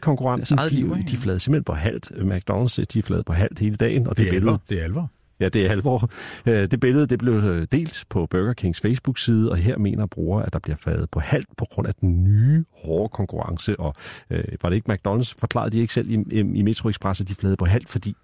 eget 0.58 0.72
liv, 0.72 0.96
de, 0.98 1.04
de 1.12 1.18
flade 1.18 1.40
simpelthen 1.40 1.64
på 1.64 1.74
halvt. 1.74 2.12
McDonald's, 2.12 2.84
de 2.94 3.04
flade 3.04 3.24
på 3.24 3.34
halvt 3.34 3.60
hele 3.60 3.76
dagen. 3.76 4.08
Og 4.08 4.18
det, 4.18 4.18
Det 4.18 4.28
er 4.28 4.32
billede, 4.32 4.50
alvor. 4.52 4.62
Det 4.70 4.80
er 4.80 4.84
alvor. 4.84 5.12
Ja, 5.40 5.50
det 5.50 5.66
er 5.66 5.70
alvor. 5.72 6.10
Øh, 6.46 6.72
Det 6.72 6.80
billede 6.80 7.08
det 7.08 7.20
blev 7.20 7.34
øh, 7.34 7.68
delt 7.72 8.04
på 8.10 8.26
Burger 8.26 8.54
Kings 8.54 8.82
Facebook-side, 8.82 9.52
og 9.52 9.58
her 9.58 9.78
mener 9.78 10.06
brugere, 10.06 10.46
at 10.46 10.54
der 10.54 10.60
bliver 10.60 10.76
fladet 10.78 11.10
på 11.10 11.20
halvt 11.20 11.48
på 11.58 11.66
grund 11.72 11.88
af 11.88 11.94
den 12.02 12.24
nye 12.24 12.64
hårde 12.86 13.10
konkurrence. 13.10 13.80
Og 13.80 13.94
øh, 14.30 14.44
var 14.62 14.70
det 14.70 14.76
ikke 14.76 14.92
McDonald's, 14.94 15.34
forklarede 15.40 15.72
de 15.72 15.80
ikke 15.80 15.94
selv 15.94 16.10
i, 16.10 16.24
i, 16.32 16.62
Metro 16.62 16.90
Express, 16.90 17.22
at 17.22 17.28
de 17.28 17.36
flade 17.36 17.56
på 17.56 17.66
halvt, 17.66 17.90
fordi 17.90 18.16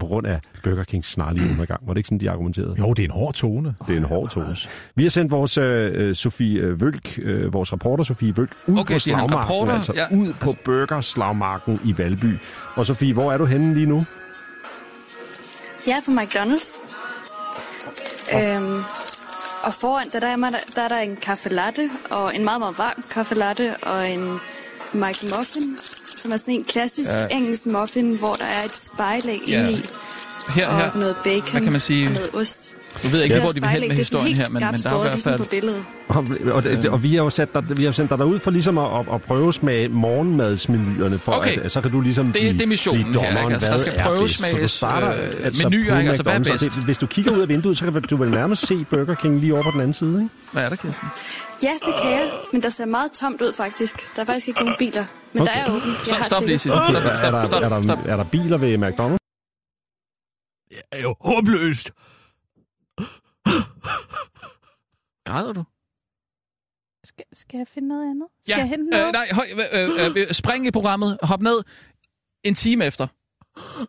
på 0.00 0.06
grund 0.06 0.26
af 0.26 0.40
Burger 0.64 0.84
Kings 0.84 1.10
snarlige 1.12 1.50
undergang. 1.52 1.80
Var 1.86 1.92
det 1.94 1.98
ikke 1.98 2.06
sådan, 2.06 2.18
de 2.20 2.30
argumenterede? 2.30 2.74
Jo, 2.78 2.92
det 2.92 3.02
er 3.02 3.04
en 3.04 3.10
hård 3.10 3.34
tone. 3.34 3.74
Det 3.88 3.92
er 3.92 3.96
en 3.98 4.04
hård 4.04 4.30
tone. 4.30 4.56
Vi 4.96 5.02
har 5.02 5.10
sendt 5.10 5.30
vores 5.30 5.58
øh, 5.58 5.90
øh, 6.08 6.14
Sofie 6.14 6.80
Vølk, 6.80 7.18
øh, 7.22 7.52
vores 7.52 7.72
reporter 7.72 8.04
Sofie 8.04 8.36
Vølk, 8.36 8.52
ud 8.66 8.78
Okay, 8.78 8.94
på 8.94 8.98
slagmarken, 8.98 9.70
altså 9.70 9.92
Ja. 9.96 10.16
ud 10.16 10.32
på 10.40 10.54
burgerslagmarken 10.64 11.80
i 11.84 11.94
Valby. 11.98 12.34
Og 12.74 12.86
Sofie, 12.86 13.12
hvor 13.12 13.32
er 13.32 13.38
du 13.38 13.44
henne 13.44 13.74
lige 13.74 13.86
nu? 13.86 14.04
Jeg 15.86 15.96
er 15.96 16.00
på 16.00 16.10
McDonald's. 16.10 16.78
Øhm, 18.38 18.82
og 19.62 19.74
foran, 19.74 20.10
der, 20.12 20.20
der, 20.20 20.28
er, 20.28 20.36
der, 20.76 20.82
er 20.82 20.88
der 20.88 20.96
en 20.98 21.16
kaffe 21.16 21.48
latte, 21.48 21.90
og 22.10 22.34
en 22.36 22.44
meget, 22.44 22.60
meget 22.60 22.78
varm 22.78 23.04
kaffe 23.10 23.34
latte, 23.34 23.76
og 23.82 24.10
en 24.10 24.40
McMuffin, 24.92 25.78
som 26.16 26.32
er 26.32 26.36
sådan 26.36 26.54
en 26.54 26.64
klassisk 26.64 27.10
Ja. 27.10 27.18
ja. 27.20 27.26
engelsk 27.30 27.66
muffin, 27.66 28.14
hvor 28.14 28.34
der 28.34 28.44
er 28.44 28.64
et 28.64 28.76
spejlæg 28.76 29.40
Ja. 29.48 29.60
inde 29.60 29.72
i, 29.72 29.84
Her, 30.54 30.68
og 30.68 30.76
her. 30.76 30.90
noget 30.94 31.16
bacon 31.24 31.50
Hvad 31.50 31.60
kan 31.60 31.72
man 31.72 31.80
sige? 31.80 32.06
og 32.08 32.12
noget 32.14 32.34
ost. 32.34 32.76
Du 33.02 33.08
ved 33.08 33.22
ikke, 33.22 33.34
Det 33.34 33.42
hvor 33.42 33.52
de 33.52 33.60
vil 33.60 33.68
hen 33.70 33.80
med 33.80 33.88
det 33.88 33.96
historien 33.96 34.36
her, 34.36 34.48
men, 34.48 34.62
men 34.72 34.80
der 34.82 34.90
er 34.90 34.96
i 34.98 35.00
hvert 35.00 35.12
ligesom 35.12 35.30
fald... 35.30 35.38
på 35.38 35.44
billedet. 35.50 35.84
Og, 36.08 36.26
og, 36.52 36.62
det- 36.62 36.86
og 36.86 37.02
vi 37.02 37.10
har 37.14 37.22
jo 37.22 37.30
sat 37.30 37.54
dig, 37.54 37.64
vi 37.76 37.84
har 37.84 37.92
sendt 37.92 38.10
dig 38.10 38.18
derud 38.18 38.38
for 38.40 38.50
ligesom 38.50 38.78
at, 38.78 38.98
at, 39.00 39.06
at 39.14 39.22
prøve 39.22 39.52
smage 39.52 39.88
morgenmadsmenuerne, 39.88 41.18
for 41.18 41.32
Okay. 41.32 41.58
at, 41.60 41.72
så 41.72 41.80
kan 41.80 41.90
du 41.90 42.00
ligesom 42.00 42.24
Det- 42.26 42.32
blive, 42.32 42.52
det 42.52 42.62
er 42.62 42.66
missionen 42.66 43.02
blive 43.02 43.22
her, 43.22 43.30
dommeren, 43.32 43.52
ikke? 43.52 43.66
Altså, 43.66 43.70
der 43.70 43.78
skal 43.78 43.92
er. 43.96 44.28
Så 44.28 44.56
du 44.62 44.68
starter, 44.68 45.08
øh, 45.10 45.44
altså, 45.44 45.68
menuer, 45.68 45.98
ikke? 45.98 46.08
Altså, 46.08 46.22
hvad 46.22 46.32
er 46.34 46.38
bedst? 46.38 46.64
Det, 46.64 46.84
hvis 46.84 46.98
du 46.98 47.06
kigger 47.06 47.32
ud 47.32 47.40
af 47.40 47.48
vinduet, 47.48 47.76
så 47.78 47.84
kan 47.84 48.02
du 48.02 48.16
vel 48.16 48.30
nærmest 48.30 48.66
se 48.66 48.84
Burger 48.90 49.14
King 49.14 49.40
lige 49.40 49.54
over 49.54 49.62
på 49.62 49.70
den 49.70 49.80
anden 49.80 49.94
side, 49.94 50.22
ikke? 50.22 50.34
Hvad 50.52 50.64
er 50.64 50.68
der, 50.68 50.76
Kirsten? 50.76 51.08
Ja, 51.62 51.72
det 51.86 51.94
kan 52.02 52.10
jeg, 52.10 52.30
men 52.52 52.62
der 52.62 52.70
ser 52.70 52.86
meget 52.86 53.12
tomt 53.12 53.42
ud 53.42 53.52
faktisk. 53.52 54.16
Der 54.16 54.22
er 54.22 54.26
faktisk 54.26 54.48
ikke 54.48 54.60
nogen 54.60 54.74
biler, 54.78 55.04
men 55.32 55.42
Okay. 55.42 55.52
der 55.52 55.58
er 55.60 55.70
åbent. 55.70 55.84
Jeg 55.86 56.04
Stop, 56.04 56.24
stop 56.24 56.42
lige. 56.42 56.58
Sisse. 56.58 56.72
Okay. 56.74 56.94
Er, 56.94 57.00
der, 57.00 57.10
er, 57.10 57.80
der, 57.80 57.96
er 58.06 58.16
der 58.16 58.24
biler 58.24 58.56
ved 58.58 58.78
McDonald's? 58.78 59.16
Det 60.70 60.78
er 60.92 61.02
jo 61.02 61.14
håbløst. 61.20 61.90
Græder 65.26 65.52
du? 65.52 65.64
Skal, 67.04 67.24
skal 67.32 67.58
jeg 67.58 67.66
finde 67.68 67.88
noget 67.88 68.10
andet? 68.10 68.28
Skal 68.44 68.52
Ja, 68.54 68.58
jeg 68.58 68.68
hente 68.68 68.90
noget? 68.90 69.06
øh, 69.06 69.12
nej, 69.12 69.28
høj, 69.32 69.46
øh, 69.72 69.88
øh, 70.06 70.10
øh, 70.16 70.32
spring 70.32 70.66
i 70.66 70.70
programmet, 70.70 71.18
hop 71.22 71.40
ned 71.42 71.62
en 72.44 72.54
time 72.54 72.84
efter. 72.84 73.06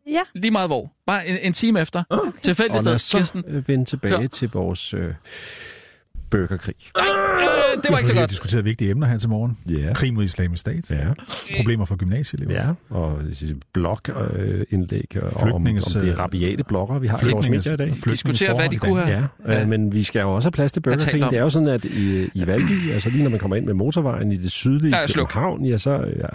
Ja. 0.08 0.22
Lige 0.36 0.52
meget 0.52 0.70
hvor. 0.70 0.94
Bare 1.08 1.28
en, 1.28 1.38
en 1.42 1.54
time 1.54 1.82
efter. 1.82 2.04
Okay. 2.10 2.32
Tilfældigt 2.42 2.74
Og 2.74 2.80
sted, 2.80 2.92
lad 2.92 2.96
os 2.96 3.02
så 3.02 3.62
vende 3.68 3.86
tilbage 3.86 4.18
Hør. 4.20 4.28
til 4.28 4.50
vores 4.52 4.94
øh, 4.94 5.14
burgerkrig. 6.32 6.76
Nej, 6.98 7.08
øh, 7.08 7.63
det 7.84 7.92
var 7.92 7.98
ikke 7.98 8.08
så 8.08 8.14
Vi 8.14 8.18
har 8.18 8.24
godt. 8.24 8.32
diskuteret 8.32 8.66
vigtige 8.66 8.90
emner 8.92 9.08
her 9.08 9.18
til 9.18 9.30
morgen. 9.30 9.58
Ja. 9.70 9.94
Krig 9.94 10.14
mod 10.14 10.24
islamisk 10.24 10.62
stat. 10.62 10.92
Ja, 10.92 11.08
Problemer 11.58 11.86
for 11.86 11.96
gymnasieelever. 11.96 12.66
ja. 12.66 12.96
og 12.96 13.20
blogindlæg, 13.74 15.18
og 15.22 15.24
om, 15.24 15.34
om 15.34 15.48
Flygtninges, 15.52 15.84
det 15.86 16.02
øh, 16.04 16.10
er 16.10 16.16
rabiate 16.20 16.64
blogger, 16.64 17.00
vi 17.00 17.08
har 17.08 17.18
i 17.30 17.32
vores 17.32 17.50
medier 17.50 17.74
i 17.74 17.78
dag. 17.78 17.88
Diskutere, 17.88 18.56
hvad 18.56 18.70
de 18.70 18.78
kunne 18.78 19.02
have. 19.04 19.30
Ja, 19.48 19.62
øh, 19.62 19.68
men 19.70 19.94
vi 19.94 20.04
skal 20.04 20.20
jo 20.20 20.36
også 20.36 20.46
have 20.48 20.52
plads 20.52 20.72
til 20.72 20.80
Burger 20.80 20.98
King. 21.12 21.24
om. 21.24 21.30
Det 21.30 21.38
er 21.40 21.44
jo 21.44 21.50
sådan, 21.50 21.68
at 21.68 21.86
i, 21.86 22.30
i 22.34 22.48
Valby, 22.48 22.92
altså 22.92 23.10
lige 23.10 23.24
når 23.24 23.30
man 23.30 23.40
kommer 23.40 23.56
ind 23.56 23.66
med 23.66 23.74
motorvejen 23.74 24.32
i 24.32 24.38
det 24.38 24.52
sydlige. 24.52 24.96
København, 25.16 25.66
ja, 25.66 25.78
så 25.78 25.92
ja, 25.92 26.28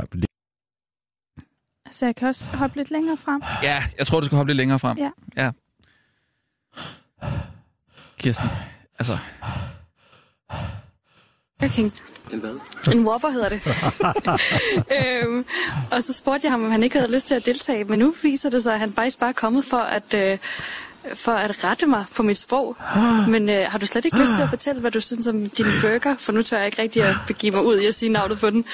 Så 1.91 2.05
jeg 2.07 2.17
kan 2.17 2.29
også 2.29 2.49
hoppe 2.49 2.77
lidt 2.77 2.91
længere 2.91 3.17
frem. 3.17 3.43
Ja, 3.63 3.83
jeg 3.99 4.07
tror, 4.07 4.21
du 4.21 4.27
skal 4.27 4.37
hoppe 4.37 4.51
lidt 4.51 4.57
længere 4.57 4.79
frem. 4.79 4.99
Ja. 4.99 5.11
ja. 5.37 5.51
Kirsten, 8.19 8.49
altså, 8.99 9.13
King. 11.67 11.93
En 12.33 12.39
hvad? 12.41 12.55
En 12.93 13.07
Whopper 13.07 13.29
hedder 13.31 13.49
det. 13.49 13.61
øhm, 15.25 15.45
og 15.91 16.03
så 16.03 16.13
spurgte 16.13 16.45
jeg 16.47 16.53
ham, 16.53 16.65
om 16.65 16.71
han 16.71 16.83
ikke 16.83 16.99
havde 16.99 17.13
lyst 17.13 17.27
til 17.27 17.35
at 17.35 17.47
deltage, 17.47 17.85
men 17.85 17.99
nu 17.99 18.15
viser 18.23 18.51
det 18.51 18.63
sig, 18.63 18.75
at 18.75 18.81
han 18.81 18.93
faktisk 18.93 19.19
bare 19.19 19.29
er 19.29 19.33
kommet 19.33 19.65
for 19.65 19.77
at, 19.77 20.15
øh, 20.15 20.39
for 21.15 21.33
at 21.33 21.65
rette 21.65 21.87
mig 21.87 22.05
på 22.17 22.23
mit 22.23 22.39
sprog. 22.39 22.77
Men 23.29 23.49
øh, 23.49 23.67
har 23.69 23.79
du 23.79 23.87
slet 23.87 24.05
ikke 24.05 24.19
lyst 24.19 24.33
til 24.35 24.43
at 24.43 24.49
fortælle, 24.49 24.81
hvad 24.81 24.91
du 24.91 25.01
synes 25.01 25.27
om 25.27 25.51
din 25.51 25.67
burger? 25.81 26.15
For 26.19 26.33
nu 26.33 26.43
tør 26.43 26.57
jeg 26.57 26.67
ikke 26.67 26.83
rigtig 26.83 27.03
at 27.03 27.15
begive 27.27 27.53
mig 27.53 27.65
ud 27.65 27.79
i 27.79 27.87
at 27.87 27.95
sige 27.95 28.09
navnet 28.09 28.39
på 28.39 28.51
den. 28.51 28.65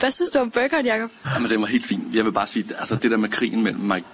Hvad 0.00 0.10
synes 0.10 0.30
du 0.30 0.38
om 0.38 0.50
burgeren, 0.50 0.86
Jacob? 0.86 1.10
Jamen, 1.34 1.50
det 1.50 1.60
var 1.60 1.66
helt 1.66 1.86
fint. 1.86 2.14
Jeg 2.14 2.24
vil 2.24 2.32
bare 2.32 2.46
sige, 2.46 2.64
altså 2.78 2.96
det 2.96 3.10
der 3.10 3.16
med 3.16 3.28
krigen 3.28 3.62
mellem 3.62 3.80
Mike, 3.82 4.06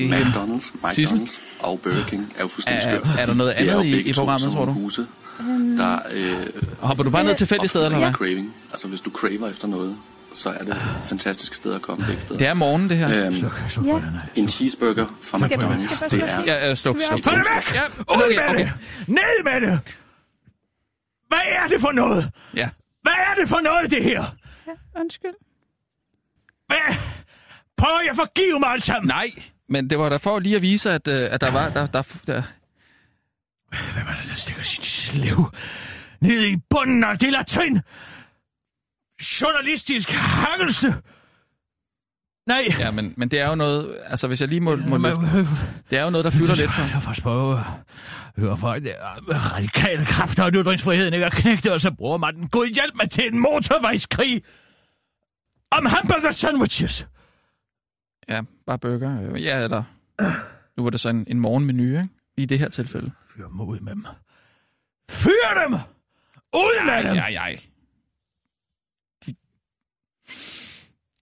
Øhm, 0.00 0.12
McDonald's, 0.12 0.92
Sissel? 0.94 1.18
McDonald's 1.18 1.40
og 1.60 1.80
Burger 1.80 2.04
King 2.06 2.32
er 2.36 2.40
jo 2.42 2.48
fuldstændig 2.48 2.84
Er- 2.86 3.00
skørt. 3.04 3.18
er 3.18 3.26
der 3.26 3.34
noget 3.34 3.54
er 3.56 3.72
andet 3.72 3.84
i- 3.84 4.08
i 4.08 4.12
programmet, 4.12 4.52
tror 4.52 4.64
du? 4.64 4.72
Huse, 4.72 5.06
der 5.78 5.98
øh, 6.12 6.46
hopper 6.78 7.04
du 7.04 7.10
bare 7.10 7.24
ned 7.24 7.34
tilfældigt 7.36 7.70
sted, 7.70 7.84
eller 7.84 7.98
hvad? 7.98 8.12
craving. 8.12 8.54
Altså 8.72 8.88
hvis 8.88 9.00
du 9.00 9.10
craver 9.10 9.48
efter 9.48 9.68
noget, 9.68 9.96
så 10.34 10.50
er 10.50 10.58
det 10.58 10.68
et 10.68 10.82
fantastisk 11.04 11.54
sted 11.54 11.74
at 11.74 11.82
komme 11.82 12.04
begge 12.06 12.20
steder. 12.22 12.38
Det 12.38 12.46
er 12.46 12.54
morgen, 12.54 12.88
det 12.88 12.96
her. 12.96 13.26
Øhm, 13.26 13.86
Ja. 13.86 14.00
en 14.36 14.48
cheeseburger 14.48 15.06
fra 15.22 15.38
McDonald's, 15.38 16.08
det 16.10 16.22
er... 16.30 16.42
Ja, 16.46 16.70
øh, 16.70 16.76
sluk, 16.76 16.96
sluk. 17.08 17.22
Få 17.24 17.30
det 17.30 17.38
væk! 17.56 17.74
Ja, 17.74 17.82
okay, 18.06 18.50
okay. 18.50 18.58
det! 18.58 18.72
Ned 19.06 19.44
med 19.44 19.70
det! 19.70 19.80
Hvad 21.28 21.38
er 21.46 21.66
det 21.68 21.80
for 21.80 21.92
noget? 21.92 22.30
Ja. 22.56 22.68
Hvad 23.02 23.12
er 23.12 23.40
det 23.40 23.48
for 23.48 23.60
noget, 23.60 23.90
det 23.90 24.04
her? 24.04 24.24
ja 24.66 25.00
undskyld. 25.00 25.34
Hvad? 26.66 26.96
Prøv 27.76 27.90
at 28.10 28.16
forgive 28.16 28.60
mig 28.60 28.68
alt 28.68 28.82
sammen! 28.84 29.08
Nej, 29.08 29.30
men 29.68 29.90
det 29.90 29.98
var 29.98 30.08
da 30.08 30.16
for 30.16 30.38
lige 30.38 30.56
at 30.56 30.62
vise, 30.62 30.90
at, 30.90 31.08
øh, 31.08 31.28
at 31.32 31.40
der 31.40 31.50
var... 31.50 31.68
Der, 31.68 31.86
der, 31.86 32.02
der, 32.26 32.42
Hvem 33.94 34.06
er 34.06 34.14
det, 34.20 34.28
der 34.28 34.34
stikker 34.34 34.62
sin 34.62 34.84
slev 34.84 35.36
ned 36.20 36.44
i 36.46 36.56
bunden 36.70 37.04
af 37.04 37.18
det 37.18 37.32
latin? 37.32 37.80
Journalistisk 39.40 40.10
hakkelse! 40.10 40.94
Nej. 42.46 42.64
ja, 42.78 42.90
men, 42.90 43.14
men 43.16 43.28
det 43.28 43.40
er 43.40 43.48
jo 43.48 43.54
noget... 43.54 43.98
Altså, 44.04 44.26
hvis 44.28 44.40
jeg 44.40 44.48
lige 44.48 44.60
må, 44.60 44.76
må 44.76 44.96
løfte... 44.96 45.20
Det 45.90 45.98
er 45.98 46.04
jo 46.04 46.10
noget, 46.10 46.24
der 46.24 46.30
fylder 46.30 46.54
lidt 46.54 46.70
for... 46.70 46.82
Jeg 46.94 47.02
får 47.02 47.12
spørge, 47.12 47.58
høre 48.36 48.56
fra 48.56 48.78
de 48.78 48.92
radikale 49.28 50.04
kræfter 50.04 50.44
og 50.44 50.50
ytringsfriheden 50.54 51.14
ikke 51.14 51.26
er 51.26 51.30
knægtet, 51.30 51.72
og 51.72 51.80
så 51.80 51.90
bruger 51.90 52.18
man 52.18 52.34
den 52.36 52.48
god 52.48 52.66
hjælp 52.74 52.94
med 52.94 53.08
til 53.08 53.26
en 53.26 53.38
motorvejskrig 53.38 54.42
om 55.70 55.86
hamburger 55.86 56.30
sandwiches. 56.30 57.06
Ja, 58.28 58.40
bare 58.66 58.78
burger. 58.78 59.32
øh, 59.32 59.42
Ja, 59.44 59.64
eller... 59.64 59.82
Nu 60.76 60.82
var 60.82 60.90
det 60.90 61.00
så 61.00 61.08
en, 61.08 61.24
en 61.26 61.40
morgenmenu, 61.40 61.82
ikke? 61.82 62.08
I 62.36 62.44
det 62.46 62.58
her 62.58 62.68
tilfælde. 62.68 63.10
Fyr 63.36 63.48
dem 63.48 63.60
ud 63.60 63.80
med 63.80 63.92
dem. 63.92 64.06
Fyr 65.10 65.30
dem! 65.62 65.72
Ud 66.54 66.86
med 66.86 67.04
dem! 67.04 67.16
Ja, 67.16 67.26
ja, 67.28 67.56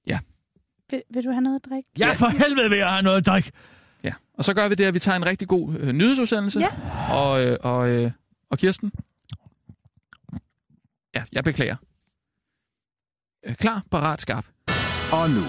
ja. 0.06 0.18
Vil, 0.90 1.02
vil 1.14 1.24
du 1.24 1.30
have 1.30 1.40
noget 1.40 1.56
at 1.56 1.70
drikke? 1.70 1.88
Ja, 1.98 2.12
for 2.12 2.28
helvede 2.28 2.68
vil 2.70 2.78
jeg 2.78 2.90
have 2.90 3.02
noget 3.02 3.16
at 3.16 3.26
drikke. 3.26 3.52
Ja, 4.04 4.14
og 4.34 4.44
så 4.44 4.54
gør 4.54 4.68
vi 4.68 4.74
det, 4.74 4.84
at 4.84 4.94
vi 4.94 4.98
tager 4.98 5.16
en 5.16 5.26
rigtig 5.26 5.48
god 5.48 5.76
øh, 5.76 5.92
nyhedsudsendelse. 5.92 6.60
Ja. 6.60 6.68
Og, 7.14 7.44
øh, 7.44 7.58
og, 7.60 7.88
øh, 7.88 8.10
og 8.50 8.58
Kirsten? 8.58 8.92
Ja, 11.14 11.24
jeg 11.32 11.44
beklager. 11.44 11.76
Øh, 13.46 13.54
klar, 13.54 13.82
parat, 13.90 14.20
skarp. 14.20 14.46
Og 15.12 15.30
nu, 15.30 15.42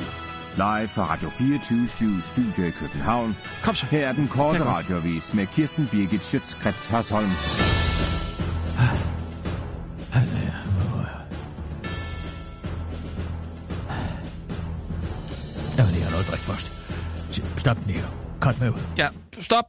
live 0.56 0.88
fra 0.88 1.06
Radio 1.06 1.30
24 1.30 2.22
Studio 2.22 2.66
i 2.66 2.70
København. 2.70 3.36
Kom 3.64 3.76
så. 3.76 3.86
Her 3.86 4.10
er 4.10 4.14
den 4.14 4.28
korte 4.28 4.64
radiovis 4.66 5.34
med 5.34 5.48
Kirsten 5.48 5.88
Birgit 5.88 6.24
Schøtzgrads 6.24 6.88
Hasholm. 6.88 7.30
Jeg 15.78 15.86
vil 15.86 15.94
lige 15.94 16.04
have 16.04 16.12
noget 16.12 16.26
først. 16.26 16.72
Stop 17.58 17.78
den 17.78 17.94
her. 17.94 18.08
Cut 18.40 18.60
med 18.60 18.70
ud. 18.70 18.80
Ja, 18.98 19.10
stop. 19.42 19.66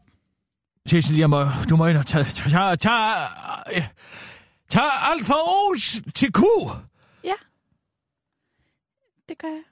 Cecil, 0.88 1.18
jeg 1.18 1.30
må, 1.30 1.44
du 1.70 1.76
må 1.76 1.86
ind 1.86 1.98
og 1.98 2.06
tage, 2.06 2.24
tage, 2.24 2.50
tage, 2.50 2.76
tage, 2.76 3.84
tage 4.68 4.92
alt 5.12 5.26
for 5.26 5.70
os 5.72 6.02
til 6.14 6.32
ku. 6.32 6.70
Ja. 7.24 7.34
Det 9.28 9.38
gør 9.38 9.48
jeg. 9.48 9.62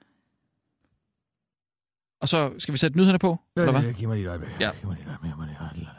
Og 2.21 2.29
så 2.29 2.53
skal 2.57 2.71
vi 2.71 2.77
sætte 2.77 2.97
nyhederne 2.97 3.19
på, 3.19 3.37
eller 3.55 3.71
hvad? 3.71 3.93
Giv 3.93 4.07
mig 4.07 4.17
lige 4.17 4.25
et 4.25 4.29
øjeblik. 4.29 4.59
Ja. 4.59 4.71
Giv 4.79 4.87
mig 4.87 4.97
lige 4.97 5.05
et 5.05 5.09
øjeblik. 5.09 5.37
Mig 5.61 5.71
lige. 5.75 5.89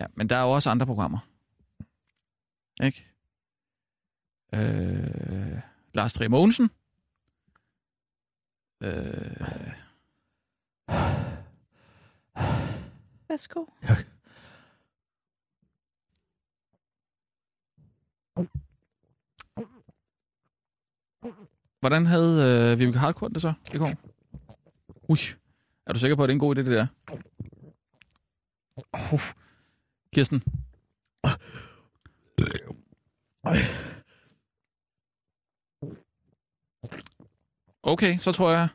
Ja, 0.00 0.06
men 0.14 0.28
der 0.28 0.36
er 0.36 0.42
jo 0.42 0.50
også 0.50 0.70
andre 0.70 0.86
programmer. 0.86 1.18
Ikke? 2.82 3.06
Øh, 4.54 5.60
Lars 5.94 6.12
Trier 6.12 6.28
Mogensen. 6.28 6.70
Øh, 8.82 9.72
Værsgo. 13.28 13.64
hvordan 21.80 22.06
havde 22.06 22.70
øh, 22.72 22.78
Vibeke 22.78 22.98
Harkort 22.98 23.30
det 23.34 23.42
så 23.42 23.52
i 23.74 23.78
går? 23.78 24.11
Ui, 25.12 25.18
er 25.86 25.92
du 25.92 25.98
sikker 25.98 26.16
på, 26.16 26.22
at 26.22 26.28
det 26.28 26.32
er 26.32 26.34
en 26.34 26.38
god 26.40 26.56
idé, 26.56 26.60
det 26.60 26.66
der? 26.66 26.86
Oh. 28.92 29.20
Kirsten. 30.14 30.42
Okay, 37.82 38.18
så 38.18 38.32
tror 38.32 38.50
jeg... 38.50 38.68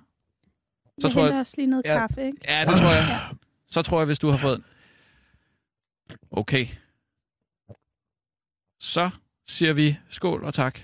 Så 0.99 1.07
jeg 1.07 1.13
tror 1.13 1.25
jeg... 1.25 1.39
også 1.39 1.53
lige 1.57 1.67
noget 1.67 1.85
Ja. 1.85 1.97
kaffe, 1.97 2.25
ikke? 2.25 2.37
Ja, 2.43 2.61
det 2.61 2.67
tror 2.79 2.93
jeg. 2.93 3.35
Så 3.67 3.81
tror 3.81 3.99
jeg, 3.99 4.05
hvis 4.05 4.19
du 4.19 4.29
har 4.29 4.37
fået... 4.37 4.63
Okay. 6.31 6.65
Så 8.79 9.09
siger 9.47 9.73
vi 9.73 9.97
skål 10.09 10.43
og 10.43 10.53
tak. 10.53 10.79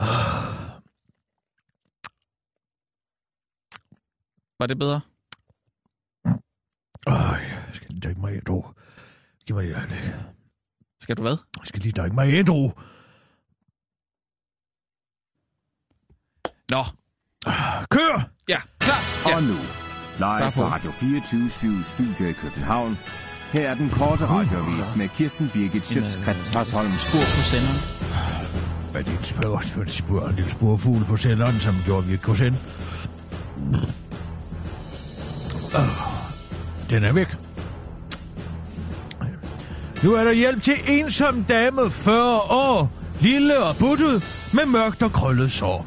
Var 4.58 4.66
det 4.66 4.78
bedre? 4.78 5.00
Øj, 7.06 7.40
jeg 7.66 7.70
skal 7.72 7.88
lige 7.90 8.00
drikke 8.00 8.20
mig 8.20 8.36
ædru. 8.36 8.64
Giv 9.46 9.56
mig 9.56 9.70
et 9.70 9.76
øjeblik. 9.76 9.98
Skal 11.00 11.16
du 11.16 11.22
hvad? 11.22 11.36
Jeg 11.58 11.66
skal 11.66 11.80
lige 11.80 11.92
drikke 11.92 12.14
mig 12.14 12.34
ædru. 12.34 12.70
Nå, 16.68 16.82
Kør! 17.90 18.30
Klar. 18.78 19.34
Og 19.34 19.42
nu, 19.42 19.54
live 20.18 20.52
fra 20.52 20.74
Radio 20.74 20.90
24 20.90 21.84
Studio 21.84 22.26
i 22.28 22.32
København. 22.32 22.96
Her 23.52 23.70
er 23.70 23.74
den 23.74 23.90
korte 23.90 24.26
radiovis 24.26 24.96
med 24.96 25.08
Kirsten 25.08 25.50
Birgit 25.52 25.86
Schøtzgrads 25.86 26.48
Hasholm. 26.48 26.92
Spor 26.92 27.26
på 27.36 27.42
senderen. 27.50 28.45
Med 28.96 29.04
din 29.04 29.22
spørgsmål, 29.22 29.84
et 29.84 29.90
spur, 29.90 30.28
en 30.28 30.34
lille 30.34 30.50
spurfugl 30.50 31.04
på 31.04 31.16
celleren, 31.16 31.60
som 31.60 31.74
gjorde, 31.84 31.98
at 31.98 32.06
vi 32.06 32.12
ikke 32.12 32.24
kunne 32.24 32.36
sende. 32.36 32.58
Ah, 35.74 35.88
den 36.90 37.04
er 37.04 37.12
væk. 37.12 37.36
Nu 40.02 40.14
er 40.14 40.24
der 40.24 40.32
hjælp 40.32 40.62
til 40.62 40.74
ensom 40.88 41.44
dame, 41.44 41.90
40 41.90 42.40
år, 42.40 42.92
lille 43.20 43.58
og 43.58 43.76
buttet, 43.76 44.24
med 44.52 44.66
mørkt 44.66 45.02
og 45.02 45.12
krøllet 45.12 45.52
sår. 45.52 45.86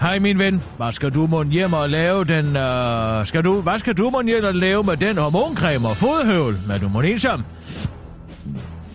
Hej 0.00 0.18
min 0.18 0.38
ven, 0.38 0.62
hvad 0.76 0.92
skal 0.92 1.10
du 1.10 1.26
mon 1.26 1.48
hjem 1.48 1.72
og 1.72 1.90
lave 1.90 2.24
den, 2.24 2.56
øh, 2.56 3.26
skal 3.26 3.44
du, 3.44 3.60
hvad 3.60 3.78
skal 3.78 3.94
du 3.94 4.10
mon 4.10 4.26
hjem 4.26 4.44
og 4.44 4.54
lave 4.54 4.84
med 4.84 4.96
den 4.96 5.18
hormoncreme 5.18 5.88
og 5.88 5.96
fodhøvel, 5.96 6.60
er 6.70 6.78
du 6.78 6.88
mon 6.88 7.04
ensom? 7.04 7.44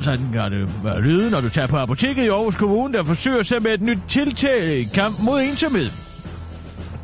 Sådan 0.01 0.25
kan 0.33 0.51
det 0.51 0.69
være 0.83 1.01
lyde, 1.01 1.31
når 1.31 1.41
du 1.41 1.49
tager 1.49 1.67
på 1.67 1.77
apoteket 1.77 2.23
i 2.23 2.27
Aarhus 2.27 2.55
Kommune, 2.55 2.93
der 2.93 3.03
forsøger 3.03 3.43
sig 3.43 3.61
med 3.61 3.73
et 3.73 3.81
nyt 3.81 3.97
tiltag 4.07 4.77
i 4.77 4.83
kamp 4.83 5.19
mod 5.19 5.41
ensomhed. 5.41 5.89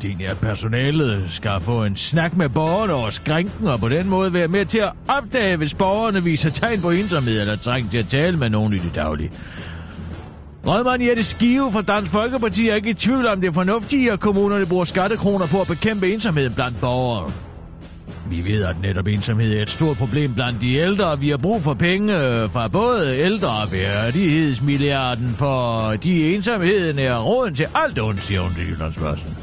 Din 0.02 0.20
er 0.20 0.34
personalet 0.34 1.24
skal 1.28 1.60
få 1.60 1.84
en 1.84 1.96
snak 1.96 2.36
med 2.36 2.48
borgerne 2.48 2.92
over 2.92 3.10
skrænken, 3.10 3.66
og 3.68 3.80
på 3.80 3.88
den 3.88 4.08
måde 4.08 4.32
være 4.32 4.48
med 4.48 4.64
til 4.64 4.78
at 4.78 4.92
opdage, 5.08 5.56
hvis 5.56 5.74
borgerne 5.74 6.24
viser 6.24 6.50
tegn 6.50 6.80
på 6.80 6.90
ensomhed 6.90 7.40
eller 7.40 7.56
trænger 7.56 7.90
til 7.90 7.98
at 7.98 8.08
tale 8.08 8.36
med 8.36 8.50
nogen 8.50 8.72
i 8.72 8.78
det 8.78 8.94
daglige. 8.94 9.30
Rådmand 10.66 11.02
Jette 11.02 11.22
Skive 11.22 11.72
fra 11.72 11.82
Dansk 11.82 12.10
Folkeparti 12.10 12.68
er 12.68 12.74
ikke 12.74 12.90
i 12.90 12.94
tvivl 12.94 13.26
om 13.26 13.40
det 13.40 13.54
fornuftige, 13.54 14.12
at 14.12 14.20
kommunerne 14.20 14.66
bruger 14.66 14.84
skattekroner 14.84 15.46
på 15.46 15.60
at 15.60 15.66
bekæmpe 15.66 16.12
ensomheden 16.12 16.52
blandt 16.54 16.80
borgere. 16.80 17.32
Vi 18.30 18.44
ved, 18.44 18.64
at 18.64 18.76
netop 18.82 19.06
ensomhed 19.06 19.56
er 19.56 19.62
et 19.62 19.70
stort 19.70 19.96
problem 19.96 20.34
blandt 20.34 20.60
de 20.60 20.74
ældre, 20.74 21.06
og 21.06 21.22
vi 21.22 21.28
har 21.28 21.36
brug 21.36 21.62
for 21.62 21.74
penge 21.74 22.18
øh, 22.18 22.50
fra 22.50 22.68
både 22.68 23.16
ældre 23.18 23.48
og 23.48 23.72
værdighedsmilliarden, 23.72 25.34
for 25.34 25.90
de 25.90 26.34
ensomheden 26.34 26.98
er 26.98 27.18
råden 27.18 27.54
til 27.54 27.66
alt 27.74 27.98
ondt, 27.98 28.22
siger 28.22 28.40
hun 28.40 28.54
til 28.54 28.70
Jyllandsbørsen. 28.70 29.36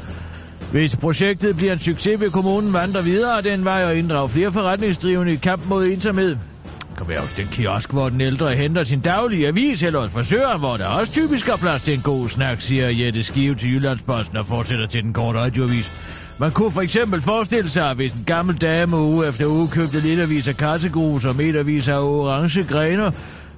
Hvis 0.70 0.96
projektet 0.96 1.56
bliver 1.56 1.72
en 1.72 1.78
succes, 1.78 2.20
vil 2.20 2.30
kommunen 2.30 2.72
vandre 2.72 3.04
videre 3.04 3.42
den 3.42 3.64
vej 3.64 3.84
og 3.84 3.96
inddrage 3.96 4.28
flere 4.28 4.52
forretningsdrivende 4.52 5.32
i 5.32 5.36
kamp 5.36 5.66
mod 5.68 5.86
ensomhed. 5.86 6.28
Det 6.28 6.98
kan 6.98 7.08
være 7.08 7.20
hos 7.20 7.32
den 7.32 7.46
kiosk, 7.46 7.92
hvor 7.92 8.08
den 8.08 8.20
ældre 8.20 8.54
henter 8.54 8.84
sin 8.84 9.00
daglige 9.00 9.48
avis, 9.48 9.82
eller 9.82 10.00
hos 10.00 10.12
frisøren, 10.12 10.60
hvor 10.60 10.76
der 10.76 10.86
også 10.86 11.12
typisk 11.12 11.48
er 11.48 11.56
plads 11.56 11.82
til 11.82 11.94
en 11.94 12.00
god 12.00 12.28
snak, 12.28 12.60
siger 12.60 12.88
Jette 12.88 13.22
Skive 13.22 13.54
til 13.54 13.70
Jyllandsposten 13.70 14.36
og 14.36 14.46
fortsætter 14.46 14.86
til 14.86 15.02
den 15.02 15.12
korte 15.12 15.38
radioavis. 15.38 15.90
Man 16.38 16.50
kunne 16.50 16.70
for 16.70 16.80
eksempel 16.80 17.20
forestille 17.20 17.70
sig, 17.70 17.90
at 17.90 17.96
hvis 17.96 18.12
en 18.12 18.24
gammel 18.26 18.56
dame 18.56 18.96
uge 18.96 19.28
efter 19.28 19.46
uge 19.46 19.68
købte 19.68 20.00
litervis 20.00 20.48
af 20.48 20.56
kartegrus 20.56 21.24
og 21.24 21.36
metervis 21.36 21.88
af 21.88 21.98
orange 21.98 22.64
grener, 22.64 23.10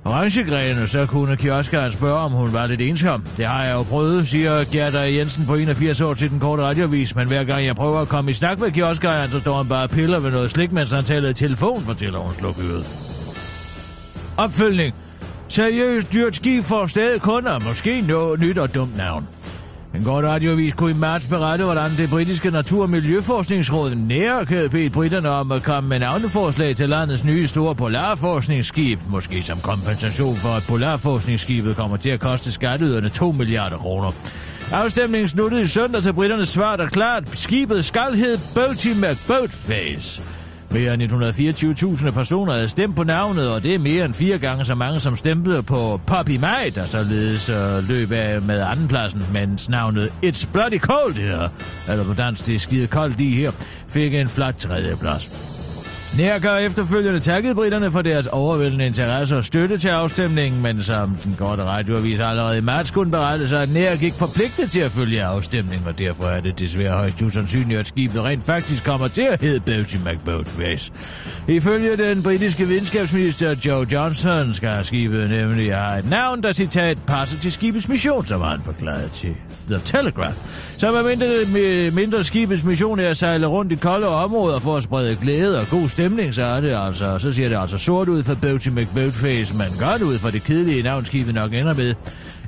orange 0.04 0.44
grene, 0.44 0.86
så 0.86 1.06
kunne 1.06 1.36
kioskeren 1.36 1.92
spørge, 1.92 2.18
om 2.18 2.32
hun 2.32 2.52
var 2.52 2.66
lidt 2.66 2.80
ensom. 2.80 3.24
Det 3.36 3.46
har 3.46 3.64
jeg 3.64 3.74
jo 3.74 3.82
prøvet, 3.82 4.28
siger 4.28 4.64
Gerda 4.64 5.14
Jensen 5.14 5.46
på 5.46 5.54
81 5.54 6.00
år 6.00 6.14
til 6.14 6.30
den 6.30 6.40
korte 6.40 6.62
radiovis, 6.62 7.14
men 7.14 7.26
hver 7.28 7.44
gang 7.44 7.66
jeg 7.66 7.76
prøver 7.76 8.00
at 8.00 8.08
komme 8.08 8.30
i 8.30 8.34
snak 8.34 8.58
med 8.58 8.70
kioskeren, 8.70 9.30
så 9.30 9.40
står 9.40 9.56
han 9.56 9.68
bare 9.68 9.82
og 9.82 9.90
piller 9.90 10.18
ved 10.18 10.30
noget 10.30 10.50
slik, 10.50 10.72
mens 10.72 10.90
han 10.90 11.04
taler 11.04 11.28
i 11.28 11.34
telefon, 11.34 11.84
fortæller 11.84 12.18
hun 12.18 12.34
slukket. 12.34 12.86
Opfølgning. 14.36 14.94
Seriøst 15.48 16.12
dyrt 16.12 16.36
skib 16.36 16.64
får 16.64 16.86
stadig 16.86 17.20
kunder, 17.20 17.58
måske 17.58 18.00
noget 18.00 18.40
nyt 18.40 18.58
og 18.58 18.74
dumt 18.74 18.96
navn. 18.96 19.26
En 19.96 20.04
god 20.04 20.24
radioavis 20.24 20.72
kunne 20.72 20.90
i 20.90 20.94
marts 20.94 21.26
berette, 21.26 21.64
hvordan 21.64 21.90
det 21.96 22.10
britiske 22.10 22.50
Natur- 22.50 22.82
og 22.82 22.90
Miljøforskningsråd 22.90 23.94
NERC 23.94 24.48
havde 24.48 24.68
bedt 24.68 24.92
britterne 24.92 25.28
om 25.28 25.52
at 25.52 25.62
komme 25.62 25.88
med 25.88 25.98
navneforslag 25.98 26.76
til 26.76 26.88
landets 26.88 27.24
nye 27.24 27.46
store 27.46 27.74
polarforskningsskib, 27.74 29.00
måske 29.08 29.42
som 29.42 29.60
kompensation 29.60 30.36
for, 30.36 30.48
at 30.48 30.62
polarforskningsskibet 30.68 31.76
kommer 31.76 31.96
til 31.96 32.10
at 32.10 32.20
koste 32.20 32.52
skatteyderne 32.52 33.08
2 33.08 33.32
milliarder 33.32 33.78
kroner. 33.78 34.12
Afstemningen 34.72 35.28
sluttede 35.28 35.62
i 35.62 35.66
søndag 35.66 36.02
til 36.02 36.12
britternes 36.12 36.48
svar, 36.48 36.76
der 36.76 36.86
klart, 36.86 37.24
skibet 37.32 37.84
skal 37.84 38.14
hedde 38.14 38.40
Boaty 38.54 38.88
McBoatface. 38.88 40.22
Mere 40.76 40.94
end 40.94 41.02
124.000 41.02 42.10
personer 42.10 42.52
havde 42.52 42.68
stemt 42.68 42.96
på 42.96 43.04
navnet, 43.04 43.50
og 43.50 43.62
det 43.62 43.74
er 43.74 43.78
mere 43.78 44.04
end 44.04 44.14
fire 44.14 44.38
gange 44.38 44.64
så 44.64 44.74
mange, 44.74 45.00
som 45.00 45.16
stemte 45.16 45.62
på 45.62 46.00
Poppy 46.06 46.36
Mai, 46.36 46.70
der 46.74 46.84
således 46.84 47.48
øh, 47.48 47.88
løb 47.88 48.12
af 48.12 48.42
med 48.42 48.60
andenpladsen, 48.60 49.22
mens 49.32 49.68
navnet 49.68 50.12
It's 50.24 50.48
Bloody 50.52 50.78
Cold 50.78 51.14
her, 51.14 51.48
eller 51.88 52.04
på 52.04 52.14
dansk, 52.14 52.46
det 52.46 52.54
er 52.54 52.58
skide 52.58 52.86
koldt 52.86 53.18
lige 53.18 53.36
her, 53.36 53.50
fik 53.88 54.14
en 54.14 54.28
flot 54.28 54.54
tredjeplads. 54.54 55.55
Nærker 56.16 56.56
efterfølgende 56.56 57.20
takket 57.20 57.56
britterne 57.56 57.90
for 57.90 58.02
deres 58.02 58.26
overvældende 58.26 58.86
interesse 58.86 59.36
og 59.36 59.44
støtte 59.44 59.78
til 59.78 59.88
afstemningen, 59.88 60.62
men 60.62 60.82
som 60.82 61.16
den 61.24 61.34
korte 61.38 61.64
radioavis 61.64 62.18
allerede 62.20 62.58
i 62.58 62.60
marts 62.60 62.90
kunne 62.90 63.10
berette 63.10 63.48
sig, 63.48 63.62
at 63.62 63.70
Nærk 63.70 64.02
ikke 64.02 64.16
forpligtet 64.16 64.70
til 64.70 64.80
at 64.80 64.90
følge 64.90 65.24
afstemningen, 65.24 65.88
og 65.88 65.98
derfor 65.98 66.24
er 66.24 66.40
det 66.40 66.58
desværre 66.58 66.96
højst 66.96 67.22
usandsynligt, 67.22 67.80
at 67.80 67.86
skibet 67.86 68.22
rent 68.22 68.44
faktisk 68.44 68.84
kommer 68.84 69.08
til 69.08 69.22
at 69.22 69.40
hedde 69.40 69.60
Boaty 69.60 69.96
McBoatface. 69.96 70.92
Ifølge 71.48 71.96
den 71.96 72.22
britiske 72.22 72.66
videnskabsminister 72.66 73.54
Joe 73.66 73.86
Johnson 73.92 74.54
skal 74.54 74.84
skibet 74.84 75.30
nemlig 75.30 75.74
have 75.74 75.98
et 75.98 76.10
navn, 76.10 76.42
der 76.42 76.52
citat 76.52 76.98
passer 77.06 77.38
til 77.38 77.52
skibets 77.52 77.88
mission, 77.88 78.26
som 78.26 78.40
han 78.40 78.62
forklaret 78.62 79.10
til 79.10 79.34
The 79.68 79.80
Telegraph. 79.84 80.36
Så 80.78 80.92
med 80.92 81.02
mindre, 81.02 81.90
mindre 81.90 82.24
skibets 82.24 82.64
mission 82.64 83.00
er 83.00 83.10
at 83.10 83.16
sejle 83.16 83.46
rundt 83.46 83.72
i 83.72 83.76
kolde 83.76 84.08
områder 84.08 84.58
for 84.58 84.76
at 84.76 84.82
sprede 84.82 85.16
glæde 85.16 85.60
og 85.60 85.66
god 85.70 85.88
stemning, 85.88 86.05
så 86.32 86.42
er 86.42 86.60
det 86.60 86.76
altså, 86.76 87.18
så 87.18 87.32
ser 87.32 87.48
det 87.48 87.56
altså 87.56 87.78
sort 87.78 88.08
ud 88.08 88.22
for 88.22 88.34
Beauty 88.34 88.68
McBoatface, 88.68 89.54
men 89.54 89.66
godt 89.78 90.02
ud 90.02 90.18
for 90.18 90.30
det 90.30 90.44
kedelige 90.44 90.82
navn, 90.82 91.04
skibet 91.04 91.34
nok 91.34 91.52
ender 91.52 91.74
med. 91.74 91.94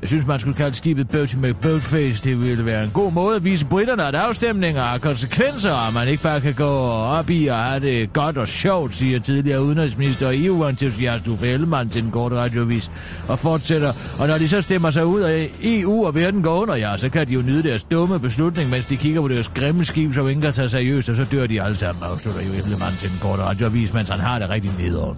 Jeg 0.01 0.09
synes, 0.09 0.27
man 0.27 0.39
skulle 0.39 0.57
kalde 0.57 0.75
skibet 0.75 1.09
Bertie 1.09 1.41
McBoatface. 1.41 2.25
Det 2.25 2.41
ville 2.41 2.67
være 2.67 2.85
en 2.85 2.91
god 2.91 3.13
måde 3.13 3.37
at 3.37 3.45
vise 3.45 3.67
britterne, 3.67 4.05
at 4.05 4.15
afstemninger 4.15 4.83
har 4.83 4.99
konsekvenser, 4.99 5.73
og 5.73 5.93
man 5.93 6.09
ikke 6.09 6.23
bare 6.23 6.41
kan 6.41 6.55
gå 6.55 6.69
op 6.89 7.31
i 7.31 7.47
og 7.47 7.57
have 7.57 7.81
det 7.81 8.13
godt 8.13 8.39
og 8.39 8.49
sjovt, 8.49 8.95
siger 8.95 9.21
tidligere 9.21 9.63
udenrigsminister 9.63 10.27
og 10.27 10.37
EU-entusiast 10.37 11.29
Uffe 11.29 11.49
Ellemann 11.49 11.89
til 11.89 12.03
den 12.03 12.11
korte 12.11 12.37
radiovis, 12.37 12.91
og 13.29 13.39
fortsætter. 13.39 13.93
Og 14.19 14.29
når 14.29 14.39
de 14.39 14.49
så 14.49 14.61
stemmer 14.61 14.91
sig 14.91 15.07
ud 15.07 15.21
af 15.21 15.51
EU 15.63 16.07
og 16.07 16.15
verden 16.15 16.43
går 16.43 16.63
under, 16.63 16.75
ja, 16.75 16.97
så 16.97 17.09
kan 17.09 17.29
de 17.29 17.33
jo 17.33 17.43
nyde 17.43 17.63
deres 17.63 17.85
dumme 17.85 18.21
beslutning, 18.21 18.71
mens 18.71 18.87
de 18.87 18.97
kigger 18.97 19.21
på 19.21 19.29
deres 19.29 19.49
grimme 19.49 19.85
skib, 19.85 20.15
som 20.15 20.29
ingen 20.29 20.43
kan 20.43 20.53
tage 20.53 20.69
seriøst, 20.69 21.09
og 21.09 21.17
så 21.17 21.25
dør 21.25 21.47
de 21.47 21.63
alle 21.63 21.77
sammen, 21.77 22.05
afslutter 22.05 22.43
jo 22.43 22.53
Ellemann 22.53 22.97
til 22.97 23.11
den 23.11 23.19
korte 23.21 23.43
radiovis, 23.43 23.95
mens 23.95 24.09
han 24.09 24.21
har 24.21 24.39
det 24.39 24.51
rigtig 24.51 24.73
nederen. 24.79 25.17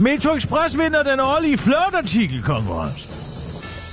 Metro 0.00 0.34
Express 0.34 0.78
vinder 0.78 1.02
den 1.02 1.20
årlige 1.20 1.58
flirtartikelkonkurrence. 1.58 3.08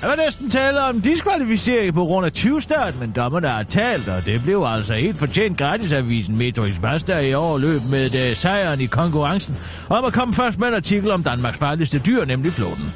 Jeg 0.02 0.10
var 0.10 0.16
næsten 0.16 0.50
tale 0.50 0.82
om 0.82 1.02
diskvalificering 1.02 1.94
på 1.94 2.06
grund 2.06 2.26
af 2.26 2.32
20-start, 2.38 3.00
men 3.00 3.12
dommerne 3.12 3.48
har 3.48 3.64
talt, 3.64 4.08
og 4.10 4.26
det 4.26 4.44
blev 4.44 4.66
altså 4.68 4.94
helt 4.94 5.18
fortjent 5.18 5.58
gratisavisen 5.58 6.38
Metro 6.38 6.64
Express, 6.64 7.04
der 7.04 7.20
i 7.20 7.34
år 7.34 7.58
løb 7.58 7.82
med 7.90 8.30
uh, 8.30 8.36
sejren 8.36 8.82
i 8.82 8.86
konkurrencen 8.86 9.56
om 9.90 10.06
at 10.06 10.14
komme 10.14 10.34
først 10.34 10.60
med 10.60 10.68
en 10.68 10.74
artikel 10.74 11.12
om 11.12 11.24
Danmarks 11.24 11.58
farligste 11.58 12.00
dyr, 12.00 12.26
nemlig 12.26 12.54
floden. 12.54 12.94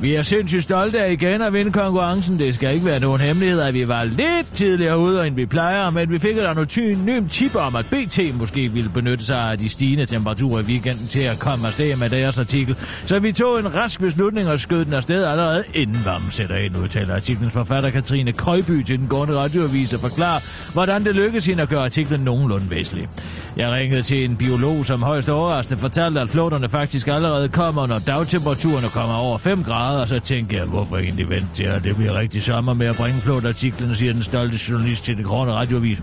Vi 0.00 0.14
er 0.14 0.22
sindssygt 0.22 0.62
stolte 0.62 1.00
af 1.00 1.12
igen 1.12 1.42
at 1.42 1.52
vinde 1.52 1.72
konkurrencen. 1.72 2.38
Det 2.38 2.54
skal 2.54 2.74
ikke 2.74 2.86
være 2.86 3.00
nogen 3.00 3.20
hemmelighed, 3.20 3.60
at 3.60 3.74
vi 3.74 3.88
var 3.88 4.04
lidt 4.04 4.52
tidligere 4.54 4.98
ude, 4.98 5.26
end 5.26 5.36
vi 5.36 5.46
plejer, 5.46 5.90
men 5.90 6.10
vi 6.10 6.18
fik 6.18 6.36
et 6.36 6.42
anonymt 6.42 7.32
tip 7.32 7.54
om, 7.54 7.76
at 7.76 7.86
BT 7.86 8.18
måske 8.34 8.68
ville 8.72 8.90
benytte 8.90 9.24
sig 9.24 9.38
af 9.38 9.58
de 9.58 9.68
stigende 9.68 10.06
temperaturer 10.06 10.62
i 10.62 10.64
weekenden 10.64 11.08
til 11.08 11.20
at 11.20 11.38
komme 11.38 11.66
afsted 11.66 11.96
med 11.96 12.10
deres 12.10 12.38
artikel. 12.38 12.76
Så 13.06 13.18
vi 13.18 13.32
tog 13.32 13.58
en 13.58 13.74
rask 13.74 14.00
beslutning 14.00 14.48
og 14.48 14.60
skød 14.60 14.84
den 14.84 14.92
afsted 14.94 15.24
allerede 15.24 15.64
inden 15.74 16.04
varmen 16.04 16.30
sætter 16.30 16.56
ind, 16.56 16.76
udtaler 16.76 17.14
artiklens 17.14 17.52
forfatter 17.52 17.90
Katrine 17.90 18.32
Krøjby 18.32 18.82
til 18.82 18.98
den 18.98 19.06
gående 19.06 19.34
radioavis 19.34 19.92
og 19.94 20.00
forklarer, 20.00 20.40
hvordan 20.72 21.04
det 21.04 21.14
lykkedes 21.14 21.46
hende 21.46 21.62
at 21.62 21.68
gøre 21.68 21.84
artiklen 21.84 22.20
nogenlunde 22.20 22.70
væsentlig. 22.70 23.08
Jeg 23.56 23.70
ringede 23.70 24.02
til 24.02 24.24
en 24.24 24.36
biolog, 24.36 24.86
som 24.86 25.02
højst 25.02 25.28
overraskende 25.28 25.80
fortalte, 25.80 26.20
at 26.20 26.30
flåterne 26.30 26.68
faktisk 26.68 27.08
allerede 27.08 27.48
kommer, 27.48 27.86
når 27.86 27.98
dagtemperaturerne 27.98 28.88
kommer 28.88 29.14
over 29.14 29.38
5 29.38 29.64
grader, 29.64 29.85
og 29.94 30.08
så 30.08 30.18
tænkte 30.18 30.56
jeg, 30.56 30.64
hvorfor 30.64 30.96
egentlig 30.96 31.28
vente 31.28 31.48
til, 31.54 31.64
at 31.64 31.84
det 31.84 31.96
bliver 31.96 32.18
rigtig 32.18 32.42
sommer 32.42 32.74
med 32.74 32.86
at 32.86 32.96
bringe 32.96 33.20
flåtartiklen, 33.20 33.94
siger 33.94 34.12
den 34.12 34.22
stolte 34.22 34.58
journalist 34.68 35.04
til 35.04 35.16
det 35.16 35.24
grønne 35.24 35.52
radioavis. 35.52 36.02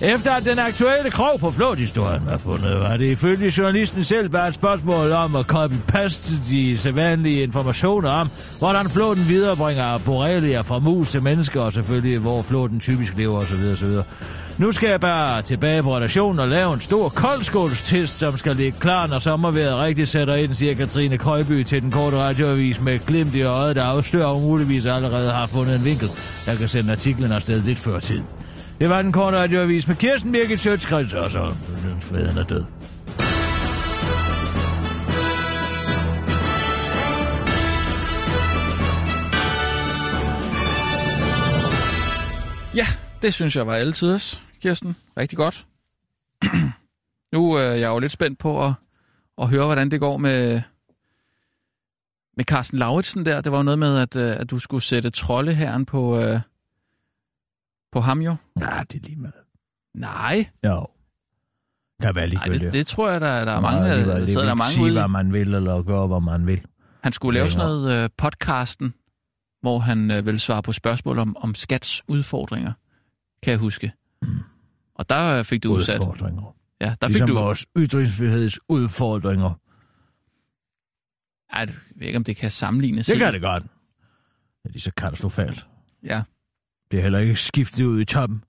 Efter 0.00 0.32
at 0.32 0.44
den 0.44 0.58
aktuelle 0.58 1.10
krog 1.10 1.40
på 1.40 1.50
flåthistorien 1.50 2.26
var 2.26 2.38
fundet, 2.38 2.80
var 2.80 2.96
det 2.96 3.10
ifølge 3.10 3.52
journalisten 3.58 4.04
selv 4.04 4.28
bare 4.28 4.48
et 4.48 4.54
spørgsmål 4.54 5.12
om 5.12 5.36
at 5.36 5.46
copy-paste 5.52 6.34
de 6.50 6.78
sædvanlige 6.78 7.42
informationer 7.42 8.10
om, 8.10 8.30
hvordan 8.58 8.88
flåten 8.88 9.28
viderebringer 9.28 9.98
borrelia 9.98 10.60
fra 10.60 10.78
mus 10.78 11.10
til 11.10 11.22
mennesker, 11.22 11.60
og 11.60 11.72
selvfølgelig 11.72 12.18
hvor 12.18 12.42
flåten 12.42 12.80
typisk 12.80 13.16
lever 13.16 13.38
osv. 13.38 13.72
osv. 13.72 13.88
Nu 14.58 14.72
skal 14.72 14.88
jeg 14.88 15.00
bare 15.00 15.42
tilbage 15.42 15.82
på 15.82 15.96
redaktionen 15.96 16.38
og 16.38 16.48
lave 16.48 16.74
en 16.74 16.80
stor 16.80 17.08
koldskålstest, 17.08 18.18
som 18.18 18.36
skal 18.36 18.56
ligge 18.56 18.78
klar, 18.80 19.06
når 19.06 19.18
sommervejret 19.18 19.78
rigtig 19.78 20.08
sætter 20.08 20.34
ind, 20.34 20.54
siger 20.54 20.74
Katrine 20.74 21.18
Krøjby 21.18 21.62
til 21.62 21.82
den 21.82 21.90
korte 21.90 22.16
radioavis 22.16 22.80
med 22.80 23.06
glimt 23.06 23.34
i 23.34 23.42
øjet, 23.42 23.76
der 23.76 23.84
afstører 23.84 24.26
og 24.26 24.40
muligvis 24.40 24.86
allerede 24.86 25.32
har 25.32 25.46
fundet 25.46 25.76
en 25.76 25.84
vinkel, 25.84 26.10
der 26.46 26.54
kan 26.54 26.68
sende 26.68 26.92
artiklen 26.92 27.32
afsted 27.32 27.62
lidt 27.62 27.78
før 27.78 27.98
tid. 27.98 28.20
Det 28.80 28.90
var 28.90 29.02
den 29.02 29.12
korte 29.12 29.36
radioavis 29.38 29.88
med 29.88 29.96
Kirsten 29.96 30.32
Birgit 30.32 30.60
Sjøtskreds, 30.60 31.12
og 31.12 31.30
så 31.30 31.54
den 31.84 32.00
freden 32.00 32.38
er 32.38 32.44
død. 32.44 32.64
Det 43.24 43.34
synes 43.34 43.56
jeg 43.56 43.66
var 43.66 43.74
alle 43.74 43.92
tiders, 43.92 44.42
Kirsten. 44.60 44.96
Rigtig 45.16 45.36
godt. 45.36 45.66
nu 47.34 47.58
øh, 47.58 47.64
jeg 47.64 47.70
er 47.70 47.74
jeg 47.74 47.88
jo 47.88 47.98
lidt 47.98 48.12
spændt 48.12 48.38
på 48.38 48.64
at, 48.66 48.72
at 49.38 49.48
høre, 49.48 49.64
hvordan 49.64 49.90
det 49.90 50.00
går 50.00 50.16
med, 50.16 50.62
med 52.36 52.44
Carsten 52.44 52.78
Lauritsen 52.78 53.26
der. 53.26 53.40
Det 53.40 53.52
var 53.52 53.58
jo 53.58 53.62
noget 53.62 53.78
med, 53.78 53.98
at, 53.98 54.16
øh, 54.16 54.40
at 54.40 54.50
du 54.50 54.58
skulle 54.58 54.82
sætte 54.82 55.10
troldeherren 55.10 55.86
på, 55.86 56.20
øh, 56.20 56.40
på 57.92 58.00
ham 58.00 58.20
jo. 58.20 58.36
Nej, 58.56 58.84
det 58.92 58.98
er 58.98 59.04
lige 59.04 59.20
med. 59.20 59.32
Nej, 59.94 60.46
Jo. 60.64 60.86
Kan 62.02 62.14
være 62.14 62.28
nej 62.28 62.44
det, 62.44 62.72
det 62.72 62.86
tror 62.86 63.10
jeg, 63.10 63.20
der, 63.20 63.44
der 63.44 63.52
er 63.52 63.60
mange, 63.60 63.92
øh, 63.92 63.98
det 63.98 64.06
der 64.06 64.26
sidder 64.26 64.44
der 64.46 64.54
mange 64.54 64.72
sige, 64.72 64.84
ude 64.84 64.92
hvad 64.92 65.08
man 65.08 65.32
vil, 65.32 65.54
eller 65.54 65.82
gøre, 65.82 66.06
hvad 66.06 66.20
man 66.20 66.46
vil. 66.46 66.60
Han 67.02 67.12
skulle 67.12 67.38
lave 67.38 67.50
sådan 67.50 67.66
noget 67.66 68.04
øh, 68.04 68.10
podcasten, 68.16 68.94
hvor 69.60 69.78
han 69.78 70.10
øh, 70.10 70.26
ville 70.26 70.40
svare 70.40 70.62
på 70.62 70.72
spørgsmål 70.72 71.18
om, 71.18 71.36
om 71.36 71.54
skats 71.54 72.02
udfordringer, 72.08 72.72
kan 73.44 73.50
jeg 73.50 73.58
huske. 73.58 73.92
Mm. 74.22 74.28
Og 74.94 75.08
der 75.08 75.42
fik 75.42 75.62
du 75.62 75.72
udsat. 75.74 76.00
Udfordringer. 76.00 76.56
Ja, 76.80 76.94
der 77.00 77.08
fik 77.08 77.10
Ligesom 77.14 77.28
du... 77.28 77.34
vores 77.34 77.66
ytringsfrihedsudfordringer. 77.76 79.60
Ej, 81.52 81.60
jeg 81.60 81.74
ved 81.96 82.06
ikke, 82.06 82.16
om 82.16 82.24
det 82.24 82.36
kan 82.36 82.50
sammenlignes. 82.50 83.06
Det 83.06 83.18
kan 83.18 83.32
det 83.32 83.40
godt. 83.40 83.62
Ja, 84.64 84.68
det 84.68 84.76
er 84.76 84.80
så 84.80 84.90
katastrofalt. 84.96 85.66
Ja, 86.02 86.22
Det 86.90 86.98
er 86.98 87.02
heller 87.02 87.18
ikke 87.18 87.36
skiftet 87.36 87.84
ud 87.84 88.00
i 88.00 88.04
toppen. 88.04 88.44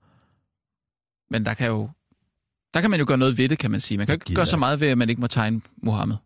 men 1.30 1.46
der 1.46 1.54
kan 1.54 1.66
jo... 1.68 1.90
Der 2.74 2.80
kan 2.80 2.90
man 2.90 3.00
jo 3.00 3.04
gøre 3.08 3.18
noget 3.18 3.38
ved 3.38 3.48
det, 3.48 3.58
kan 3.58 3.70
man 3.70 3.80
sige. 3.80 3.98
Man 3.98 4.06
kan 4.06 4.12
jo 4.12 4.16
ikke 4.16 4.34
gøre 4.34 4.46
så 4.46 4.56
meget 4.56 4.80
ved, 4.80 4.88
at 4.88 4.98
man 4.98 5.08
ikke 5.10 5.20
må 5.20 5.26
tegne 5.26 5.60
Mohammed. 5.76 6.16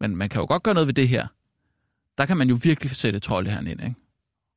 Men 0.00 0.16
man 0.16 0.28
kan 0.28 0.40
jo 0.40 0.46
godt 0.46 0.62
gøre 0.62 0.74
noget 0.74 0.86
ved 0.86 0.94
det 0.94 1.08
her. 1.08 1.26
Der 2.18 2.26
kan 2.26 2.36
man 2.36 2.48
jo 2.48 2.58
virkelig 2.62 2.96
sætte 2.96 3.18
trolde 3.18 3.50
her 3.50 3.58
ind, 3.60 3.68
ikke? 3.70 3.94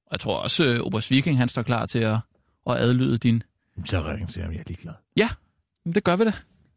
Og 0.05 0.11
jeg 0.11 0.19
tror 0.19 0.37
også, 0.37 0.65
øh, 0.65 0.79
Oberst 0.79 1.11
Viking, 1.11 1.37
han 1.37 1.49
står 1.49 1.61
klar 1.61 1.85
til 1.85 1.99
at, 1.99 2.17
at 2.67 2.77
adlyde 2.77 3.17
din... 3.17 3.43
Så 3.85 4.01
ring 4.01 4.29
til 4.29 4.41
ham, 4.41 4.51
jeg 4.51 4.59
er 4.59 4.63
ligeglad. 4.67 4.93
Men 5.85 5.95
det 5.95 6.03
gør 6.03 6.15
vi 6.15 6.23
da. 6.25 6.31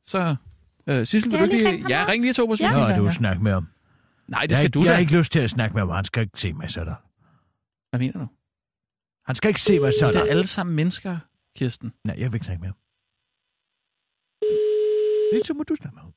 Så, 0.04 0.36
øh, 0.86 1.06
Sissel, 1.06 1.30
vil 1.32 1.38
du 1.38 1.44
jeg 1.44 1.48
lige 1.52 1.58
lige... 1.62 1.68
ringe 1.70 1.82
ham 1.82 1.90
Ja, 1.90 2.04
ring 2.12 2.22
lige 2.22 2.32
til 2.32 2.44
Oberst 2.44 2.60
Ja. 2.62 2.72
Nå, 2.72 2.78
da. 2.88 2.98
du 2.98 3.10
snakke 3.12 3.42
med 3.42 3.52
ham. 3.52 3.68
Nej, 4.28 4.42
det 4.42 4.48
jeg, 4.50 4.56
skal 4.56 4.64
har 4.64 4.70
du 4.70 4.78
ikke- 4.78 4.86
jeg 4.86 4.90
da. 4.90 4.94
har 4.94 5.00
ikke 5.00 5.18
lyst 5.18 5.32
til 5.32 5.40
at 5.40 5.50
snakke 5.50 5.74
med 5.74 5.80
ham. 5.82 5.88
Han 5.90 6.04
skal 6.04 6.22
ikke 6.22 6.40
se 6.40 6.52
mig 6.52 6.70
sådan. 6.70 6.94
Hvad 7.90 8.00
mener 8.00 8.18
du? 8.18 8.26
Han 9.26 9.34
skal 9.34 9.48
ikke 9.48 9.60
se 9.60 9.78
mig 9.80 9.86
Det 9.86 10.02
er 10.02 10.12
sådan. 10.12 10.28
alle 10.28 10.46
sammen 10.46 10.76
mennesker, 10.76 11.18
Kirsten. 11.56 11.92
Nej, 12.04 12.16
jeg 12.18 12.32
vil 12.32 12.36
ikke 12.36 12.46
snakke 12.46 12.60
med 12.60 12.68
ham. 12.68 12.76
Det 15.32 15.46
så 15.46 15.54
må 15.54 15.62
du 15.62 15.74
snakke 15.74 15.94
med 15.94 16.02
ham. 16.02 16.12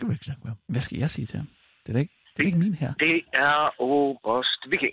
Jeg 0.00 0.08
vil 0.08 0.14
ikke 0.14 0.24
snakke 0.24 0.40
med 0.44 0.50
ham. 0.50 0.58
Hvad 0.68 0.80
skal 0.80 0.98
jeg 0.98 1.10
sige 1.10 1.26
til 1.26 1.36
ham? 1.36 1.48
Det 1.82 1.88
er 1.88 1.92
da 1.92 1.98
ikke, 1.98 2.14
det 2.36 2.42
er 2.42 2.46
ikke 2.46 2.58
min 2.58 2.74
her. 2.74 2.94
Det 2.94 3.22
er 3.32 3.80
Oberst 3.80 4.70
Viking. 4.70 4.92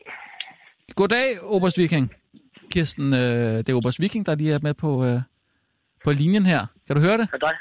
Goddag, 0.95 1.41
Oberst 1.43 1.77
Viking. 1.77 2.13
Kirsten, 2.75 3.13
øh, 3.13 3.57
det 3.57 3.69
er 3.69 3.73
Oberst 3.73 3.99
Viking, 3.99 4.25
der 4.25 4.35
lige 4.35 4.53
er 4.53 4.59
med 4.61 4.73
på, 4.73 5.05
øh, 5.05 5.21
på 6.03 6.11
linjen 6.11 6.45
her. 6.45 6.65
Kan 6.87 6.95
du 6.95 7.01
høre 7.01 7.17
det? 7.17 7.27
Er 7.33 7.37
det 7.37 7.41
dig? 7.41 7.55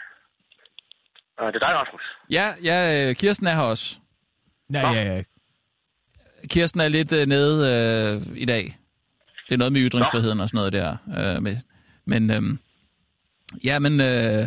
Uh, 1.40 1.46
det 1.46 1.55
er 1.55 1.59
dig, 1.59 1.74
Rasmus. 1.81 2.03
Ja, 2.31 2.53
ja 2.64 3.09
øh, 3.09 3.14
Kirsten 3.14 3.46
er 3.46 3.55
her 3.55 3.61
også. 3.62 3.98
Nej, 4.68 4.83
Nå. 4.83 4.88
ja, 5.00 5.14
ja. 5.14 5.22
Kirsten 6.50 6.81
er 6.81 6.88
lidt 6.88 7.12
øh, 7.12 7.27
nede 7.27 7.57
øh, 8.27 8.42
i 8.42 8.44
dag. 8.44 8.77
Det 9.48 9.55
er 9.55 9.57
noget 9.59 9.72
med 9.72 9.81
ytringsfriheden 9.81 10.40
og 10.40 10.48
sådan 10.48 10.59
noget 10.59 10.72
der. 10.72 10.96
Øh, 11.37 11.42
med. 11.42 11.57
Men, 12.05 12.31
øh, 12.31 12.42
ja, 13.64 13.79
men, 13.79 14.00
øh, 14.00 14.44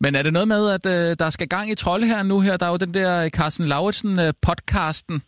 men 0.00 0.14
er 0.14 0.22
det 0.22 0.32
noget 0.32 0.48
med, 0.48 0.70
at 0.70 0.86
øh, 0.86 1.16
der 1.18 1.30
skal 1.30 1.48
gang 1.48 1.70
i 1.70 1.74
trolde 1.74 2.06
her 2.06 2.22
nu 2.22 2.40
her? 2.40 2.56
Der 2.56 2.66
er 2.66 2.70
jo 2.70 2.76
den 2.76 2.94
der 2.94 3.28
Carsten 3.28 3.66
Lauritsen 3.66 4.18
øh, 4.18 4.32
podcasten. 4.42 5.22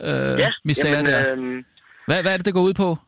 Øh, 0.00 0.38
Ja, 0.38 0.50
misære 0.64 0.92
jamen, 0.96 1.12
der. 1.12 1.32
øhm, 1.32 1.64
Hvad, 2.06 2.22
hvad 2.22 2.32
er 2.32 2.36
det, 2.36 2.46
det 2.46 2.54
går 2.54 2.62
ud 2.62 2.74
på? 2.74 2.98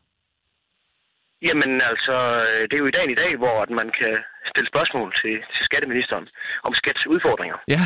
Jamen 1.47 1.71
altså, 1.91 2.15
øh, 2.47 2.61
det 2.69 2.73
er 2.75 2.83
jo 2.83 2.91
i 2.91 2.95
dagen 2.97 3.11
i 3.15 3.19
dag, 3.23 3.31
hvor 3.41 3.55
at 3.65 3.71
man 3.81 3.89
kan 3.99 4.13
stille 4.51 4.67
spørgsmål 4.73 5.07
til, 5.21 5.35
til 5.55 5.63
skatteministeren 5.69 6.25
om 6.67 6.73
skats 6.79 7.03
udfordringer. 7.13 7.57
Ja, 7.75 7.83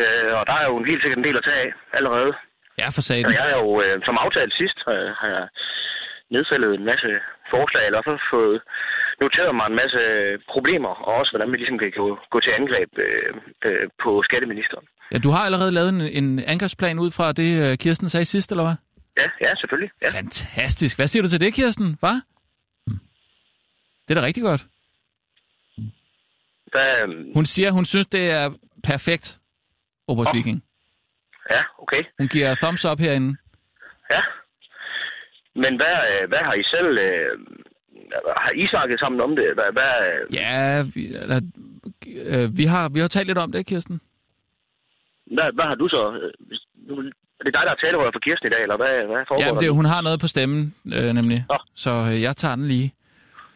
Øh, 0.00 0.32
og 0.38 0.44
der 0.48 0.56
er 0.60 0.64
jo 0.70 0.74
en 0.76 0.88
helt 0.90 1.02
sikkert 1.02 1.18
en 1.20 1.24
del 1.28 1.36
at 1.40 1.44
tage 1.48 1.60
af 1.66 1.70
allerede. 1.98 2.32
ja 2.80 2.86
for 2.96 3.02
Og 3.02 3.06
satan. 3.08 3.32
jeg 3.38 3.46
er 3.52 3.56
jo, 3.62 3.68
øh, 3.84 3.94
som 4.06 4.14
aftalt 4.24 4.52
sidst, 4.60 4.78
øh, 4.94 5.08
har 5.20 5.28
jeg 5.36 5.44
nedfældet 6.34 6.70
en 6.74 6.84
masse 6.90 7.10
forslag, 7.54 7.82
eller 7.86 7.94
i 7.94 7.96
hvert 7.98 8.10
fald 8.10 8.28
fået 8.36 8.56
noteret 9.24 9.52
mig 9.58 9.66
en 9.68 9.78
masse 9.82 10.00
problemer, 10.54 10.92
og 11.06 11.12
også 11.20 11.30
hvordan 11.32 11.52
vi 11.52 11.56
ligesom 11.56 11.78
kan 11.82 11.90
gå, 12.00 12.06
gå 12.34 12.38
til 12.40 12.52
angreb 12.60 12.90
øh, 13.06 13.32
øh, 13.68 13.84
på 14.02 14.10
skatteministeren. 14.28 14.86
Ja, 15.12 15.18
du 15.26 15.30
har 15.34 15.42
allerede 15.48 15.72
lavet 15.78 15.88
en, 15.96 16.00
en 16.20 16.28
angrebsplan 16.52 16.98
ud 17.04 17.10
fra 17.16 17.26
det, 17.40 17.50
øh, 17.64 17.72
Kirsten 17.82 18.08
sagde 18.08 18.24
sidst, 18.34 18.48
eller 18.52 18.64
hvad? 18.68 18.76
Ja, 19.20 19.28
ja, 19.46 19.50
selvfølgelig. 19.60 19.90
Ja. 20.04 20.08
Fantastisk. 20.20 20.94
Hvad 20.98 21.06
siger 21.12 21.22
du 21.24 21.28
til 21.34 21.40
det, 21.44 21.54
Kirsten? 21.54 21.88
Hvad? 22.02 22.16
Det 24.10 24.16
er 24.16 24.20
da 24.20 24.26
rigtig 24.26 24.42
godt. 24.42 24.66
Hvad, 26.72 27.02
øhm, 27.02 27.32
Hun 27.34 27.46
siger, 27.46 27.70
hun 27.70 27.84
synes, 27.84 28.06
det 28.06 28.30
er 28.30 28.50
perfekt, 28.84 29.38
Oberst. 30.08 30.34
Viking. 30.34 30.62
ja, 31.50 31.62
okay. 31.78 32.02
Hun 32.18 32.28
giver 32.28 32.54
thumbs 32.54 32.84
up 32.84 32.98
herinde. 32.98 33.36
Ja. 34.10 34.20
Men 35.54 35.76
hvad, 35.76 35.96
øh, 36.12 36.28
hvad 36.28 36.38
har 36.38 36.54
I 36.54 36.62
selv... 36.62 36.98
Øh, 36.98 37.38
har 38.36 38.50
I 38.50 38.66
snakket 38.70 38.98
sammen 39.00 39.20
om 39.20 39.36
det? 39.36 39.54
Hvad, 39.54 39.72
hvad, 39.72 39.92
Ja, 40.34 40.82
vi, 40.94 41.06
eller, 41.06 41.40
øh, 42.32 42.58
vi, 42.58 42.64
har, 42.64 42.88
vi 42.88 42.98
har 43.00 43.08
talt 43.08 43.26
lidt 43.26 43.38
om 43.38 43.52
det, 43.52 43.66
Kirsten. 43.66 44.00
hvad, 45.26 45.54
hvad 45.54 45.64
har 45.64 45.74
du 45.74 45.88
så... 45.88 46.02
øh, 46.22 46.32
Er 47.40 47.44
det 47.44 47.54
dig, 47.54 47.62
der 47.66 47.70
er 47.72 47.74
talerører 47.84 48.12
for 48.12 48.18
Kirsten 48.18 48.46
i 48.46 48.50
dag, 48.50 48.62
eller 48.62 48.76
hvad, 48.76 49.06
hvad 49.06 49.24
foregår 49.28 49.44
Ja, 49.44 49.50
der? 49.50 49.58
det, 49.58 49.70
hun 49.72 49.84
har 49.84 50.00
noget 50.00 50.20
på 50.20 50.26
stemmen, 50.28 50.74
øh, 50.94 51.12
nemlig. 51.12 51.44
Nå. 51.48 51.58
Så 51.74 51.90
øh, 51.90 52.22
jeg 52.22 52.36
tager 52.36 52.56
den 52.56 52.68
lige. 52.68 52.92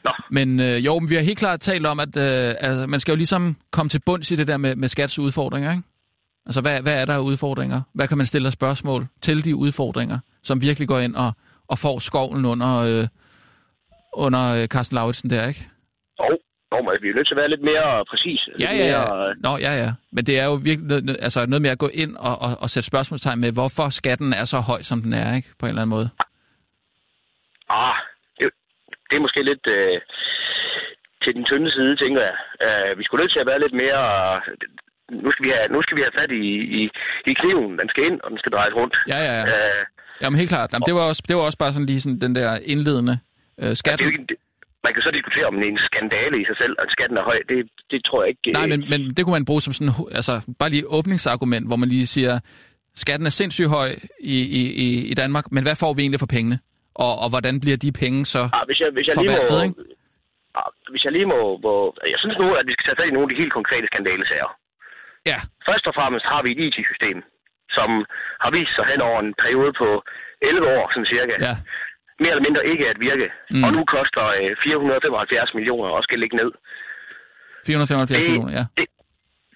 Nå. 0.05 0.11
Men 0.31 0.61
øh, 0.61 0.85
jo, 0.87 0.99
men 0.99 1.11
vi 1.11 1.15
har 1.15 1.23
helt 1.23 1.39
klart 1.39 1.61
talt 1.61 1.87
om, 1.87 2.01
at 2.01 2.17
øh, 2.17 2.55
altså, 2.61 2.87
man 2.89 3.01
skal 3.01 3.13
jo 3.13 3.17
ligesom 3.17 3.57
komme 3.71 3.91
til 3.91 4.01
bunds 4.07 4.31
i 4.31 4.37
det 4.37 4.49
der 4.49 4.57
med, 4.57 4.77
med 4.77 4.89
skats 4.89 5.19
udfordringer, 5.19 5.71
ikke? 5.71 5.83
Altså, 6.47 6.61
hvad, 6.61 6.81
hvad 6.83 6.95
er 7.01 7.05
der 7.05 7.15
af 7.15 7.19
udfordringer? 7.21 7.83
Hvad 7.95 8.09
kan 8.09 8.17
man 8.17 8.27
stille 8.27 8.47
af 8.47 8.53
spørgsmål 8.53 9.07
til 9.23 9.45
de 9.45 9.57
udfordringer, 9.57 10.19
som 10.43 10.63
virkelig 10.63 10.89
går 10.89 10.99
ind 10.99 11.15
og, 11.17 11.33
og 11.69 11.79
får 11.79 11.99
skovlen 11.99 12.45
under, 12.45 12.77
øh, 12.79 13.07
under 14.13 14.55
øh, 14.55 14.67
Carsten 14.67 14.95
Lauritsen 14.95 15.31
der, 15.31 15.47
ikke? 15.49 15.69
Jo, 16.21 16.39
jo, 16.73 16.83
men 16.83 16.93
vi 17.03 17.09
er 17.09 17.15
nødt 17.15 17.27
til 17.29 17.35
at 17.35 17.37
være 17.37 17.49
lidt 17.49 17.63
mere 17.63 18.05
præcise. 18.11 18.51
Ja, 18.61 18.71
lidt 18.73 18.81
ja, 18.81 18.99
Mere, 18.99 19.17
ja. 19.25 19.31
øh, 19.31 19.37
Nå, 19.43 19.57
ja, 19.57 19.85
ja. 19.85 19.93
Men 20.13 20.27
det 20.27 20.39
er 20.39 20.45
jo 20.45 20.55
virkelig 20.55 21.03
noget- 21.03 21.17
altså 21.23 21.47
noget 21.47 21.63
med 21.63 21.71
at 21.71 21.79
gå 21.79 21.89
ind 21.95 22.17
og, 22.17 22.43
og, 22.43 22.51
og 22.61 22.71
sætte 22.71 22.87
spørgsmålstegn 22.87 23.41
med, 23.41 23.53
hvorfor 23.53 23.89
skatten 23.89 24.33
er 24.33 24.45
så 24.45 24.59
høj, 24.59 24.83
som 24.83 25.03
den 25.03 25.13
er, 25.13 25.35
ikke? 25.37 25.49
På 25.59 25.67
en 25.67 25.71
eller 25.71 25.83
anden 25.83 25.91
måde. 25.97 26.09
ah, 27.71 27.95
det, 29.09 29.17
er 29.17 29.27
måske 29.27 29.43
lidt 29.51 29.67
øh, 29.77 29.97
til 31.23 31.33
den 31.37 31.45
tynde 31.49 31.71
side, 31.77 31.97
tænker 31.97 32.23
jeg. 32.29 32.37
Uh, 32.67 32.99
vi 32.99 33.05
skulle 33.05 33.23
nødt 33.23 33.33
til 33.33 33.45
at 33.45 33.51
være 33.51 33.61
lidt 33.65 33.77
mere... 33.83 34.03
nu 35.25 35.29
skal 35.33 35.45
vi 35.47 35.51
have, 35.57 35.69
nu 35.75 35.83
skal 35.83 35.97
vi 35.97 36.03
have 36.07 36.19
fat 36.21 36.31
i, 36.43 36.45
i, 36.79 36.81
i 37.31 37.33
kniven. 37.41 37.73
Den 37.81 37.89
skal 37.93 38.05
ind, 38.09 38.19
og 38.25 38.29
den 38.31 38.39
skal 38.39 38.53
drejes 38.53 38.75
rundt. 38.81 38.95
Ja, 39.13 39.21
ja, 39.29 39.35
ja. 39.41 39.45
Uh, 39.55 39.83
Jamen 40.23 40.39
helt 40.41 40.53
klart. 40.55 40.73
Jamen, 40.73 40.87
det, 40.89 40.95
var 40.95 41.05
også, 41.11 41.23
det 41.29 41.37
var 41.37 41.43
også 41.43 41.59
bare 41.59 41.73
sådan 41.73 41.87
lige 41.87 42.01
sådan 42.01 42.21
den 42.21 42.35
der 42.35 42.59
indledende 42.73 43.15
øh, 43.63 43.75
skat. 43.81 43.99
det, 43.99 44.37
man 44.85 44.93
kan 44.95 45.03
så 45.03 45.11
diskutere, 45.19 45.47
om 45.51 45.55
det 45.61 45.67
er 45.69 45.73
en 45.77 45.85
skandale 45.91 46.37
i 46.43 46.45
sig 46.51 46.57
selv, 46.63 46.75
at 46.83 46.89
skatten 46.95 47.17
er 47.21 47.25
høj. 47.31 47.39
Det, 47.49 47.59
det 47.91 48.01
tror 48.07 48.19
jeg 48.23 48.29
ikke... 48.33 48.53
Nej, 48.59 48.65
øh, 48.65 48.71
men, 48.73 48.81
men 48.93 49.01
det 49.15 49.21
kunne 49.25 49.37
man 49.39 49.45
bruge 49.45 49.63
som 49.63 49.73
sådan, 49.73 49.95
altså 50.19 50.35
bare 50.61 50.71
lige 50.71 50.89
åbningsargument, 50.99 51.67
hvor 51.69 51.77
man 51.77 51.89
lige 51.89 52.07
siger, 52.07 52.35
skatten 53.03 53.27
er 53.27 53.31
sindssygt 53.41 53.69
høj 53.69 53.91
i, 54.37 54.39
i, 54.61 54.63
i, 54.85 54.87
i 55.13 55.15
Danmark, 55.15 55.53
men 55.53 55.63
hvad 55.67 55.77
får 55.83 55.93
vi 55.95 56.01
egentlig 56.03 56.21
for 56.21 56.33
pengene? 56.37 56.59
Og, 57.05 57.13
og 57.23 57.29
hvordan 57.33 57.55
bliver 57.65 57.79
de 57.85 57.91
penge 58.03 58.21
så 58.35 58.43
Ah, 58.57 58.65
hvis 58.69 58.79
jeg, 58.83 58.89
hvis 58.97 59.07
jeg 59.09 59.17
lige 59.17 59.31
må, 59.31 59.37
forvaltet, 59.37 59.61
ikke? 59.67 59.75
ah, 60.61 60.71
hvis 60.93 61.03
jeg 61.07 61.13
lige 61.17 61.29
må, 61.35 61.41
må... 61.67 61.73
Jeg 62.13 62.19
synes 62.23 62.37
nu, 62.43 62.47
at 62.61 62.65
vi 62.69 62.73
skal 62.75 62.85
tage 62.87 62.99
fat 63.01 63.09
i 63.11 63.15
nogle 63.17 63.27
af 63.29 63.33
de 63.33 63.41
helt 63.43 63.55
konkrete 63.59 63.87
skandalesager. 63.93 64.51
Ja, 65.31 65.39
Først 65.69 65.85
og 65.91 65.95
fremmest 65.99 66.25
har 66.33 66.41
vi 66.45 66.51
et 66.53 66.61
IT-system, 66.67 67.19
som 67.77 67.89
har 68.45 68.51
vist 68.57 68.73
sig 68.77 68.87
hen 68.93 69.01
over 69.09 69.19
en 69.27 69.35
periode 69.45 69.73
på 69.83 69.89
11 70.43 70.67
år, 70.77 70.85
sådan 70.93 71.11
cirka, 71.15 71.35
ja, 71.49 71.55
mere 72.23 72.33
eller 72.35 72.47
mindre 72.49 72.63
ikke 72.73 72.85
at 72.93 72.99
virke. 73.09 73.27
Mm. 73.51 73.65
Og 73.65 73.71
nu 73.77 73.81
koster 73.97 74.25
øh, 74.41 74.51
475 74.65 75.55
millioner 75.59 75.89
og 75.97 76.03
skal 76.07 76.19
ligge 76.23 76.37
ned. 76.43 76.51
475 77.67 78.23
Det- 78.23 78.31
millioner, 78.31 78.53
ja. 78.59 78.65
Det, 78.79 78.87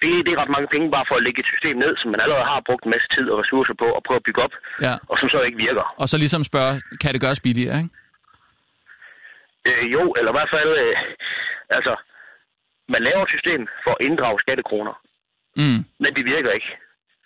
det, 0.03 0.11
det 0.27 0.33
er 0.33 0.41
ret 0.43 0.55
mange 0.57 0.69
penge 0.75 0.91
bare 0.97 1.05
for 1.09 1.17
at 1.19 1.23
lægge 1.27 1.41
et 1.41 1.47
system 1.55 1.77
ned, 1.85 1.93
som 1.97 2.11
man 2.11 2.21
allerede 2.21 2.45
har 2.53 2.61
brugt 2.69 2.85
en 2.85 2.91
masse 2.91 3.09
tid 3.17 3.27
og 3.33 3.39
ressourcer 3.43 3.75
på 3.83 3.89
at 3.99 4.03
prøve 4.07 4.17
at 4.21 4.27
bygge 4.29 4.43
op, 4.47 4.55
ja. 4.87 4.95
og 5.11 5.19
som 5.19 5.29
så 5.29 5.39
ikke 5.43 5.59
virker. 5.67 5.95
Og 6.03 6.07
så 6.09 6.17
ligesom 6.19 6.45
spørge, 6.51 6.73
kan 7.03 7.13
det 7.15 7.21
gøres 7.21 7.41
billigere, 7.47 7.77
ikke? 7.83 7.91
Øh, 9.69 9.93
jo, 9.93 10.03
eller 10.19 10.31
i 10.33 10.37
hvert 10.39 10.51
fald, 10.57 10.71
øh, 10.85 10.97
altså, 11.77 11.97
man 12.89 13.03
laver 13.03 13.23
et 13.23 13.29
system 13.37 13.61
for 13.85 13.91
at 13.91 14.05
inddrage 14.07 14.41
skattekroner, 14.41 14.95
Mm, 15.57 15.81
men 16.03 16.11
det 16.17 16.25
virker 16.25 16.51
ikke. 16.59 16.71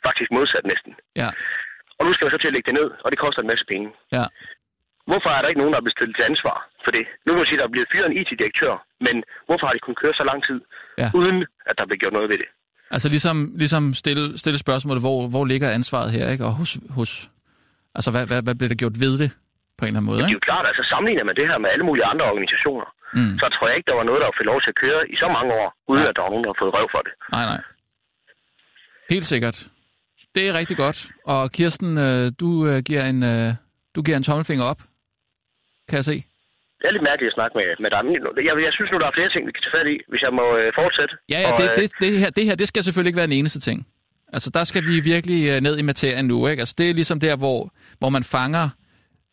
Faktisk 0.06 0.30
modsat 0.30 0.64
næsten. 0.72 0.92
ja, 1.16 1.28
Og 1.98 2.06
nu 2.06 2.12
skal 2.14 2.24
man 2.24 2.30
så 2.32 2.38
til 2.38 2.46
at 2.46 2.52
lægge 2.52 2.66
det 2.72 2.80
ned, 2.80 2.88
og 3.04 3.10
det 3.10 3.18
koster 3.18 3.42
en 3.42 3.48
masse 3.52 3.64
penge. 3.72 3.88
ja. 4.12 4.24
Hvorfor 5.10 5.30
er 5.30 5.40
der 5.42 5.48
ikke 5.48 5.60
nogen, 5.60 5.72
der 5.72 5.78
er 5.78 5.82
blevet 5.86 5.96
stillet 5.98 6.16
til 6.16 6.22
ansvar 6.32 6.56
for 6.84 6.90
det? 6.90 7.04
Nu 7.26 7.32
vil 7.32 7.40
jeg 7.40 7.46
sige, 7.46 7.56
at 7.58 7.62
der 7.62 7.64
er 7.68 7.74
blevet 7.74 7.88
fyret 7.92 8.06
en 8.06 8.16
IT-direktør 8.20 8.74
Men 9.06 9.24
hvorfor 9.46 9.66
har 9.66 9.72
de 9.74 9.78
kunnet 9.84 9.98
køre 10.02 10.14
så 10.14 10.24
lang 10.24 10.40
tid, 10.48 10.60
Ja. 10.98 11.08
uden 11.18 11.46
at 11.66 11.74
der 11.78 11.86
blev 11.86 11.98
gjort 11.98 12.12
noget 12.12 12.28
ved 12.32 12.38
det? 12.38 12.48
Altså 12.94 13.08
ligesom, 13.08 13.36
ligesom 13.62 13.94
stille, 13.94 14.38
stille 14.38 14.58
spørgsmålet, 14.58 15.02
hvor, 15.02 15.28
hvor 15.28 15.44
ligger 15.52 15.70
ansvaret 15.70 16.10
her, 16.16 16.24
ikke? 16.34 16.44
Og 16.44 16.52
hos, 16.60 16.70
hos 16.98 17.30
altså 17.94 18.10
hvad, 18.10 18.26
hvad, 18.26 18.42
hvad 18.42 18.54
bliver 18.54 18.68
der 18.68 18.74
gjort 18.82 19.00
ved 19.04 19.12
det, 19.22 19.30
på 19.78 19.82
en 19.84 19.86
eller 19.88 19.98
anden 20.00 20.06
måde, 20.10 20.18
Det 20.18 20.24
er 20.32 20.38
jo 20.40 20.46
klart, 20.50 20.66
altså 20.70 20.82
sammenligner 20.92 21.24
man 21.24 21.36
det 21.40 21.46
her 21.50 21.58
med 21.58 21.70
alle 21.74 21.84
mulige 21.88 22.04
andre 22.12 22.24
organisationer, 22.32 22.88
Mm. 23.14 23.38
så 23.40 23.46
tror 23.54 23.68
jeg 23.68 23.76
ikke, 23.76 23.88
der 23.90 23.96
var 24.00 24.06
noget, 24.10 24.20
der 24.20 24.30
fik 24.38 24.46
lov 24.52 24.60
til 24.60 24.68
at 24.74 24.78
køre 24.84 25.00
i 25.12 25.16
så 25.22 25.28
mange 25.36 25.50
år, 25.60 25.68
uden 25.88 26.02
Nej. 26.02 26.08
at 26.10 26.16
der 26.16 26.22
var 26.22 26.30
nogen, 26.30 26.44
der 26.44 26.50
har 26.52 26.58
fået 26.62 26.74
røv 26.76 26.86
for 26.94 27.02
det. 27.06 27.12
Nej, 27.36 27.44
nej. 27.52 27.60
Helt 29.10 29.26
sikkert. 29.26 29.66
Det 30.34 30.48
er 30.48 30.52
rigtig 30.54 30.76
godt. 30.76 30.98
Og 31.26 31.52
Kirsten, 31.52 31.98
øh, 31.98 32.32
du, 32.40 32.66
øh, 32.68 32.78
giver 32.88 33.04
en, 33.12 33.22
øh, 33.22 33.48
du 33.94 34.02
giver 34.02 34.16
en 34.16 34.22
tommelfinger 34.22 34.64
op, 34.64 34.80
kan 35.88 35.96
jeg 35.96 36.04
se. 36.04 36.24
Det 36.82 36.88
er 36.88 36.94
lidt 36.96 37.02
mærkeligt 37.10 37.30
at 37.32 37.36
snakke 37.38 37.54
med, 37.58 37.66
med 37.84 37.90
dig. 37.94 38.00
Jeg, 38.48 38.54
jeg 38.66 38.72
synes 38.72 38.90
nu, 38.92 38.98
der 38.98 39.06
er 39.06 39.16
flere 39.18 39.30
ting, 39.34 39.46
vi 39.46 39.52
kan 39.52 39.62
tage 39.62 39.76
fat 39.78 39.86
i, 39.94 39.96
hvis 40.10 40.22
jeg 40.26 40.32
må 40.40 40.56
øh, 40.56 40.72
fortsætte. 40.80 41.14
Ja, 41.34 41.40
ja, 41.40 41.52
Og, 41.52 41.58
det, 41.58 41.70
øh, 41.70 41.76
det, 41.76 41.92
det, 42.00 42.18
her, 42.18 42.30
det 42.30 42.44
her, 42.44 42.54
det 42.54 42.68
skal 42.68 42.82
selvfølgelig 42.82 43.10
ikke 43.10 43.16
være 43.22 43.30
den 43.32 43.38
eneste 43.40 43.60
ting. 43.60 43.86
Altså, 44.32 44.50
der 44.54 44.64
skal 44.64 44.82
vi 44.90 45.00
virkelig 45.00 45.40
øh, 45.50 45.60
ned 45.60 45.78
i 45.78 45.82
materien 45.82 46.24
nu, 46.24 46.46
ikke? 46.46 46.60
Altså, 46.60 46.74
det 46.78 46.90
er 46.90 46.94
ligesom 46.94 47.20
der, 47.20 47.36
hvor, 47.36 47.70
hvor 47.98 48.08
man 48.08 48.24
fanger 48.24 48.66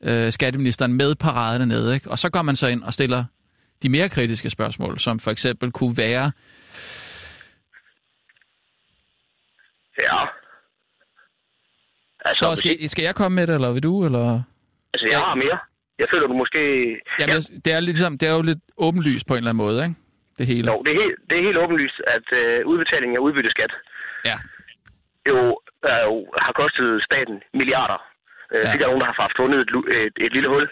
øh, 0.03 0.31
skatteministeren 0.31 0.93
med 0.93 1.15
paraderne 1.15 1.65
nede, 1.65 1.93
ikke? 1.95 2.09
Og 2.11 2.17
så 2.17 2.31
går 2.31 2.41
man 2.41 2.55
så 2.55 2.67
ind 2.67 2.83
og 2.83 2.93
stiller 2.93 3.23
de 3.83 3.89
mere 3.89 4.09
kritiske 4.09 4.49
spørgsmål, 4.49 4.99
som 4.99 5.19
for 5.19 5.31
eksempel 5.31 5.71
kunne 5.71 5.97
være, 5.97 6.31
Ja. 9.99 10.25
Altså, 12.25 12.45
Nå, 12.45 12.55
skal, 12.55 12.89
skal 12.89 13.03
jeg 13.03 13.15
komme 13.15 13.35
med 13.35 13.47
det, 13.47 13.55
eller 13.55 13.71
vil 13.71 13.83
du, 13.83 14.05
eller... 14.05 14.41
altså, 14.93 15.07
jeg 15.11 15.19
har 15.19 15.35
mere. 15.35 15.59
Jeg 15.99 16.07
føler, 16.11 16.27
du 16.27 16.33
måske... 16.43 16.61
Jamen, 17.19 17.35
ja. 17.35 17.39
det, 17.65 17.71
er 17.77 17.79
ligesom, 17.89 18.11
det 18.19 18.25
er 18.29 18.35
jo 18.37 18.41
lidt 18.51 18.63
åbenlyst 18.77 19.25
på 19.27 19.33
en 19.33 19.37
eller 19.37 19.51
anden 19.51 19.63
måde, 19.65 19.77
ikke? 19.85 19.95
Det 20.39 20.45
hele. 20.51 20.65
Jo, 20.71 20.77
det 20.85 20.91
er 20.95 20.99
helt, 21.03 21.17
det 21.29 21.35
er 21.39 21.43
helt 21.47 21.57
åbenlyst, 21.63 21.97
at 22.15 22.27
øh, 22.41 22.65
udbetalingen 22.71 23.15
af 23.17 23.21
udbytteskat 23.27 23.71
Ja. 24.29 24.35
jo, 25.29 25.37
er 25.95 26.01
jo 26.09 26.15
har 26.45 26.53
kostet 26.61 27.03
staten 27.09 27.35
milliarder. 27.59 27.99
Øh, 28.53 28.57
Ja. 28.63 28.67
Det 28.71 28.75
er 28.75 28.77
der 28.83 28.91
nogen, 28.91 29.01
der 29.03 29.09
har 29.11 29.21
haft 29.25 29.37
fundet 29.41 29.59
et, 29.65 29.69
et, 29.99 30.15
et 30.25 30.31
lille 30.33 30.49
hul. 30.53 30.65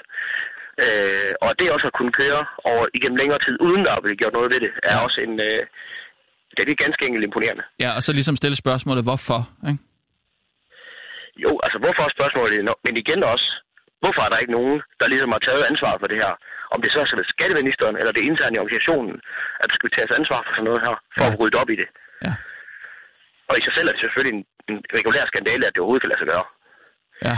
Øh, 0.85 1.31
og 1.41 1.49
det 1.59 1.71
også 1.75 1.87
at 1.87 1.93
kunne 1.97 2.13
køre 2.21 2.41
over 2.69 2.83
igennem 2.97 3.17
længere 3.21 3.39
tid, 3.45 3.55
uden 3.67 3.83
er 3.85 4.01
blevet 4.03 4.19
gjort 4.21 4.33
noget 4.37 4.49
ved 4.53 4.59
det, 4.65 4.71
er 4.83 4.95
Ja. 4.95 5.03
også 5.05 5.21
en... 5.27 5.33
Øh, 5.49 5.61
det 6.57 6.69
er 6.69 6.83
ganske 6.85 7.05
enkelt 7.07 7.23
imponerende. 7.23 7.63
Ja, 7.83 7.89
og 7.95 8.01
så 8.03 8.13
ligesom 8.13 8.35
stille 8.35 8.55
spørgsmålet, 8.57 9.03
hvorfor, 9.03 9.39
ikke? 9.69 9.83
Jo, 11.43 11.51
altså 11.63 11.77
hvorfor 11.79 12.03
spørgsmålet, 12.17 12.75
men 12.85 12.97
igen 12.97 13.23
også, 13.23 13.47
hvorfor 14.01 14.21
er 14.21 14.29
der 14.29 14.37
ikke 14.37 14.57
nogen, 14.59 14.81
der 14.99 15.07
ligesom 15.07 15.31
har 15.31 15.39
taget 15.39 15.63
ansvar 15.71 15.97
for 15.97 16.07
det 16.07 16.17
her? 16.23 16.31
Om 16.73 16.81
det 16.81 16.91
så 16.91 16.99
er 16.99 17.23
skatteministeren 17.35 17.95
eller 17.97 18.11
det 18.11 18.23
interne 18.29 18.55
i 18.55 18.59
organisationen, 18.59 19.21
at 19.61 19.69
der 19.69 19.75
skulle 19.75 19.95
tages 19.95 20.11
ansvar 20.19 20.39
for 20.43 20.51
sådan 20.53 20.63
noget 20.69 20.81
her, 20.81 20.95
for 21.17 21.23
Ja. 21.23 21.31
at 21.31 21.39
rydde 21.39 21.57
op 21.61 21.69
i 21.69 21.75
det. 21.81 21.87
Ja. 22.25 22.31
Og 23.49 23.57
i 23.57 23.61
sig 23.61 23.73
selv 23.73 23.87
er 23.87 23.91
det 23.91 24.01
selvfølgelig 24.01 24.35
en, 24.37 24.45
en 24.71 24.77
regulær 24.93 25.25
skandale, 25.25 25.67
at 25.67 25.73
det 25.73 25.79
overhovedet 25.81 26.01
kan 26.03 26.09
lade 26.09 26.19
sig 26.21 26.27
gøre. 26.33 26.45
Ja. 27.25 27.35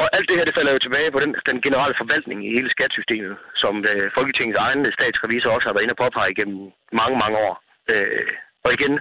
Og 0.00 0.06
alt 0.16 0.28
det 0.28 0.36
her, 0.36 0.44
det 0.44 0.54
falder 0.54 0.72
jo 0.72 0.78
tilbage 0.78 1.10
på 1.10 1.20
den, 1.20 1.36
den 1.46 1.62
generelle 1.62 1.96
forvaltning 1.98 2.38
i 2.46 2.54
hele 2.56 2.70
skattesystemet, 2.70 3.36
som 3.62 3.84
øh, 3.84 4.10
Folketingets 4.14 4.58
egen 4.58 4.92
statsrevisor 4.92 5.50
også 5.50 5.68
har 5.68 5.72
været 5.72 5.82
inde 5.82 5.96
og 5.96 6.02
påpege 6.04 6.30
igennem 6.30 6.72
mange, 6.92 7.16
mange 7.18 7.38
år. 7.38 7.54
Øh, 7.92 8.26
og 8.64 8.72
igen, 8.72 9.00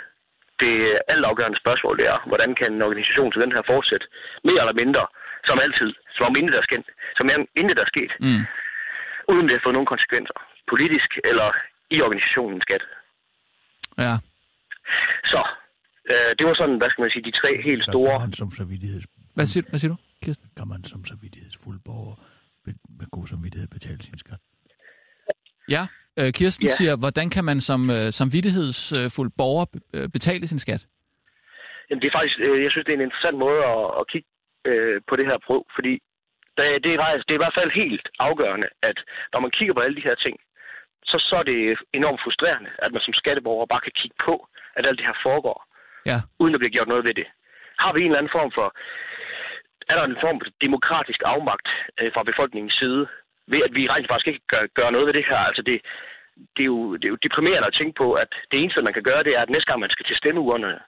det 0.60 1.00
alt 1.08 1.26
afgørende 1.26 1.60
spørgsmål 1.60 1.98
det 1.98 2.08
er, 2.08 2.18
hvordan 2.26 2.56
kan 2.56 2.74
en 2.74 2.82
organisation 2.82 3.32
til 3.32 3.42
den 3.42 3.52
her 3.52 3.62
fortsætte, 3.72 4.08
mere 4.44 4.60
eller 4.64 4.74
mindre, 4.84 5.08
som 5.48 5.58
altid, 5.66 5.90
som 6.16 6.24
om 6.30 6.36
intet 6.40 6.54
der 6.56 6.62
er 6.64 6.68
sket, 6.70 6.86
som 7.18 7.26
om 7.36 7.46
intet 7.62 7.76
der 7.78 7.84
er 7.88 7.92
sket, 7.96 8.12
Mm. 8.28 8.44
uden 9.32 9.46
det 9.48 9.54
har 9.56 9.64
fået 9.66 9.78
nogen 9.78 9.92
konsekvenser, 9.94 10.38
politisk 10.72 11.10
eller 11.32 11.48
i 11.96 11.98
organisationen 12.06 12.60
skat. 12.66 12.84
Ja. 14.06 14.16
Så, 15.32 15.42
øh, 16.12 16.32
det 16.38 16.44
var 16.48 16.56
sådan, 16.62 16.78
hvad 16.82 16.90
skal 16.92 17.02
man 17.04 17.12
sige, 17.14 17.24
de 17.30 17.34
tre 17.42 17.52
helt 17.70 17.84
store... 17.90 18.12
kan 18.20 18.28
man 18.28 18.34
som 18.42 18.50
samvittigheds... 18.52 19.06
Hvad 19.38 19.46
siger, 19.46 19.64
hvad 19.72 19.80
siger 19.80 19.92
du, 19.94 19.98
Kirsten? 20.24 20.48
Kan 20.58 20.68
man 20.74 20.84
som 20.84 21.06
samvittighedsfuld 21.06 21.80
borger 21.86 22.16
med 23.00 23.06
god 23.12 23.28
samvittighed 23.28 23.68
betale 23.68 24.00
sin 24.04 24.18
skat? 24.24 24.40
Ja, 25.76 25.84
øh, 26.20 26.30
Kirsten 26.40 26.66
ja. 26.66 26.72
Ja. 26.72 26.76
siger, 26.80 26.96
hvordan 27.04 27.30
kan 27.30 27.44
man 27.50 27.62
som 27.62 27.82
øh, 27.90 28.08
samvittighedsfuld 28.20 29.32
borger 29.38 29.66
øh, 29.94 30.10
betale 30.10 30.48
sin 30.48 30.60
skat? 30.60 30.88
Jamen, 31.90 32.02
det 32.02 32.08
er 32.08 32.16
faktisk, 32.20 32.38
øh, 32.40 32.64
jeg 32.64 32.72
synes, 32.72 32.86
det 32.86 32.94
er 32.94 32.98
en 33.02 33.08
interessant 33.10 33.38
måde 33.46 33.60
at, 33.74 33.84
at 34.00 34.04
kigge 34.12 34.28
øh, 34.70 35.02
på 35.08 35.16
det 35.16 35.26
her 35.26 35.38
prøv, 35.48 35.62
fordi 35.76 35.94
det, 36.58 36.84
det, 36.84 36.92
er, 36.94 37.18
det 37.28 37.32
er 37.34 37.40
i 37.40 37.44
hvert 37.44 37.58
fald 37.60 37.72
helt 37.72 38.08
afgørende, 38.20 38.70
at 38.90 38.98
når 39.34 39.40
man 39.40 39.52
kigger 39.52 39.74
på 39.74 39.80
alle 39.80 39.96
de 39.98 40.08
her 40.10 40.16
ting, 40.16 40.36
så, 41.10 41.18
så 41.30 41.36
er 41.42 41.44
det 41.44 41.80
enormt 41.94 42.22
frustrerende, 42.24 42.70
at 42.80 42.92
man 42.92 43.02
som 43.02 43.14
skatteborger 43.14 43.66
bare 43.66 43.86
kan 43.88 43.98
kigge 44.02 44.18
på, 44.26 44.48
at 44.78 44.88
alt 44.88 44.98
det 45.00 45.06
her 45.06 45.18
foregår, 45.24 45.60
Ja. 46.06 46.18
uden 46.40 46.54
der 46.54 46.60
bliver 46.60 46.76
gjort 46.76 46.88
noget 46.88 47.04
ved 47.04 47.14
det. 47.14 47.28
Har 47.80 47.94
vi 47.94 48.00
en 48.00 48.06
eller 48.06 48.18
anden 48.18 48.36
form 48.38 48.52
for, 48.58 48.68
er 49.90 49.96
der 49.96 50.04
en 50.04 50.22
form 50.26 50.38
for 50.42 50.50
demokratisk 50.62 51.22
afmagt 51.26 51.68
øh, 52.00 52.12
fra 52.14 52.24
befolkningens 52.24 52.76
side, 52.82 53.08
ved 53.48 53.62
at 53.68 53.76
vi 53.76 53.88
rent 53.88 54.08
faktisk 54.08 54.28
ikke 54.28 54.48
gør, 54.48 54.64
gør 54.80 54.90
noget 54.90 55.08
ved 55.08 55.14
det 55.14 55.26
her? 55.32 55.38
Altså 55.50 55.62
det, 55.62 55.82
det, 56.56 56.64
er 56.68 56.72
jo, 56.76 56.96
det 56.96 57.06
er 57.06 57.14
jo 57.16 57.24
deprimerende 57.28 57.68
at 57.68 57.74
tænke 57.80 57.96
på, 57.98 58.14
at 58.14 58.28
det 58.52 58.58
eneste, 58.60 58.82
man 58.82 58.94
kan 58.94 59.04
gøre, 59.04 59.24
det 59.24 59.34
er, 59.36 59.42
at 59.42 59.50
næste 59.50 59.68
gang 59.70 59.80
man 59.80 59.90
skal 59.90 60.06
til 60.06 60.16
stemmeurnerne 60.22 60.80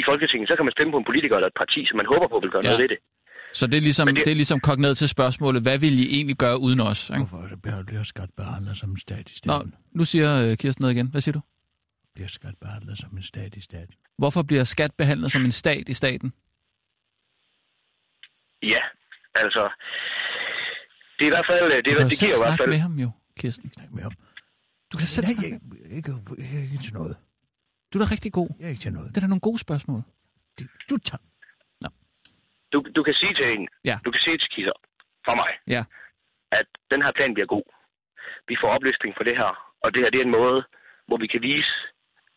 i 0.00 0.02
Folketinget, 0.08 0.48
så 0.48 0.54
kan 0.56 0.64
man 0.64 0.72
stemme 0.76 0.90
på 0.92 0.98
en 0.98 1.04
politiker 1.10 1.34
eller 1.36 1.46
et 1.52 1.58
parti, 1.62 1.80
som 1.88 1.96
man 2.00 2.06
håber 2.12 2.26
på 2.32 2.38
vil 2.42 2.50
gøre 2.54 2.62
Ja. 2.64 2.68
noget 2.70 2.82
ved 2.82 2.88
det. 2.94 2.98
Så 3.58 3.66
det 3.66 3.76
er 3.76 3.80
ligesom, 3.80 4.06
det... 4.06 4.14
Men 4.14 4.16
det- 4.16 4.24
det 4.26 4.30
er 4.30 4.40
ligesom 4.42 4.60
kogt 4.60 4.80
ned 4.80 4.94
til 4.94 5.08
spørgsmålet, 5.08 5.62
hvad 5.62 5.78
vil 5.78 5.94
I 6.04 6.06
egentlig 6.16 6.36
gøre 6.36 6.58
uden 6.66 6.80
os? 6.80 7.10
Ikke? 7.10 7.18
Hvorfor 7.18 7.44
er 7.44 7.48
det 7.48 7.62
bliver- 7.62 7.82
bliver 7.90 8.02
skat 8.02 8.30
behandlet 8.36 8.76
som 8.76 8.90
en 8.90 8.98
stat 9.06 9.26
i 9.30 9.34
Nå, 9.44 9.52
staten? 9.52 9.74
nu 9.92 10.04
siger 10.04 10.28
øh, 10.50 10.56
Kirsten 10.56 10.82
noget 10.82 10.94
igen. 10.94 11.08
Hvad 11.10 11.20
siger 11.20 11.32
du? 11.32 11.40
Bliver 12.14 12.28
skat 12.28 12.54
behandlet 12.60 12.98
som 12.98 13.16
en 13.16 13.22
stat 13.22 13.54
i 13.56 13.60
staten? 13.60 13.94
Hvorfor 14.18 14.42
bliver 14.42 14.64
skat 14.64 14.92
behandlet 14.98 15.32
som 15.32 15.42
en 15.44 15.52
stat 15.52 15.88
i 15.88 15.94
staten? 15.94 16.32
Ja, 18.62 18.82
altså... 19.34 19.62
Det 21.18 21.22
er 21.24 21.26
i 21.26 21.34
hvert 21.36 21.46
fald... 21.50 21.76
Det, 21.76 21.84
Du 21.84 21.90
kan 21.90 21.98
det, 22.04 22.10
det 22.10 22.18
giver 22.18 22.28
i 22.28 22.32
hvert 22.32 22.38
snakke 22.38 22.60
fald... 22.62 22.68
med 22.70 22.78
ham 22.78 22.92
jo, 23.04 23.10
Kirsten. 23.40 23.72
Snak 23.72 23.90
med 23.92 24.02
ham. 24.02 24.12
Du 24.92 24.96
kan 24.98 25.06
selv 25.06 25.26
snakke. 25.26 25.42
jeg, 25.42 25.96
ikke, 25.96 26.12
ikke, 26.38 26.62
ikke 26.72 26.82
til 26.86 26.94
noget. 26.94 27.16
Du 27.94 27.98
er 27.98 28.04
da 28.04 28.10
rigtig 28.12 28.32
god. 28.32 28.48
Jeg 28.58 28.66
er 28.66 28.70
ikke 28.70 28.80
til 28.86 28.92
noget. 28.92 29.08
Det 29.10 29.16
er 29.16 29.20
da 29.20 29.26
nogle 29.26 29.40
gode 29.48 29.58
spørgsmål. 29.58 30.00
Det, 30.58 30.66
du 30.90 30.96
tager... 30.98 31.22
Du, 32.72 32.78
du 32.96 33.02
kan 33.02 33.14
sige 33.14 33.34
til 33.34 33.46
en... 33.54 33.68
Ja. 33.84 33.96
Du 34.04 34.10
kan 34.10 34.20
sige 34.24 34.38
til 34.38 34.48
Kisser, 34.54 34.76
for 35.26 35.34
mig, 35.34 35.50
Ja. 35.74 35.82
at 36.52 36.66
den 36.90 37.02
her 37.02 37.12
plan 37.18 37.34
bliver 37.34 37.46
god. 37.46 37.66
Vi 38.48 38.56
får 38.60 38.68
oplysning 38.76 39.14
for 39.16 39.24
det 39.28 39.36
her, 39.36 39.50
og 39.82 39.88
det 39.94 40.02
her 40.02 40.10
det 40.10 40.20
er 40.20 40.24
en 40.24 40.36
måde, 40.40 40.60
hvor 41.06 41.16
vi 41.16 41.26
kan 41.26 41.42
vise, 41.42 41.72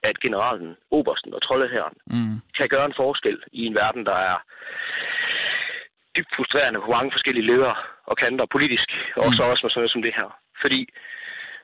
at 0.09 0.19
generalen, 0.25 0.75
obersten 0.91 1.33
og 1.33 1.41
troldeherren 1.41 1.97
Mm. 2.13 2.35
kan 2.57 2.69
gøre 2.69 2.85
en 2.85 2.97
forskel 3.01 3.37
i 3.51 3.61
en 3.65 3.75
verden, 3.75 4.05
der 4.05 4.17
er 4.31 4.37
dybt 6.15 6.31
frustrerende 6.35 6.79
på 6.81 6.89
mange 6.97 7.11
forskellige 7.15 7.45
ledere 7.51 7.75
og 8.09 8.17
kanter 8.17 8.45
politisk, 8.55 8.89
og 9.21 9.27
Mm. 9.27 9.33
så 9.37 9.43
også 9.51 9.61
med 9.63 9.71
sådan 9.71 9.79
noget 9.81 9.91
som 9.95 10.01
det 10.07 10.13
her. 10.19 10.29
Fordi 10.63 10.79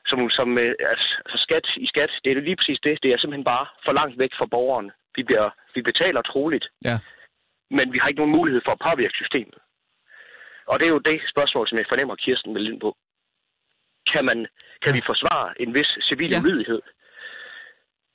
som, 0.06 0.30
som 0.30 0.58
øh, 0.58 0.74
altså, 0.92 1.08
altså 1.26 1.38
skat 1.46 1.66
i 1.76 1.86
skat, 1.92 2.10
det 2.24 2.30
er 2.32 2.40
lige 2.40 2.56
præcis 2.56 2.80
det. 2.86 2.98
Det 3.02 3.10
er 3.12 3.18
simpelthen 3.18 3.44
bare 3.54 3.66
for 3.84 3.92
langt 3.92 4.18
væk 4.18 4.32
fra 4.38 4.46
borgeren. 4.54 4.90
Vi, 5.16 5.22
bliver, 5.22 5.50
vi 5.74 5.80
betaler 5.82 6.22
troligt, 6.22 6.66
Ja. 6.84 6.96
men 7.70 7.92
vi 7.92 7.98
har 7.98 8.08
ikke 8.08 8.20
nogen 8.22 8.36
mulighed 8.38 8.60
for 8.64 8.72
at 8.72 8.82
påvirke 8.88 9.14
systemet. 9.22 9.58
Og 10.70 10.74
det 10.78 10.86
er 10.86 10.90
jo 10.96 10.98
det 11.10 11.20
spørgsmål, 11.32 11.68
som 11.68 11.78
jeg 11.78 11.86
fornemmer, 11.88 12.14
Kirsten 12.16 12.54
vil 12.54 12.66
ind 12.72 12.80
på. 12.80 12.96
Kan, 14.12 14.24
man, 14.24 14.38
kan 14.82 14.90
Ja. 14.92 14.96
vi 14.96 15.02
forsvare 15.06 15.46
en 15.62 15.74
vis 15.74 15.90
civil 16.08 16.30
Ja. 16.30 16.38
ulydighed? 16.40 16.80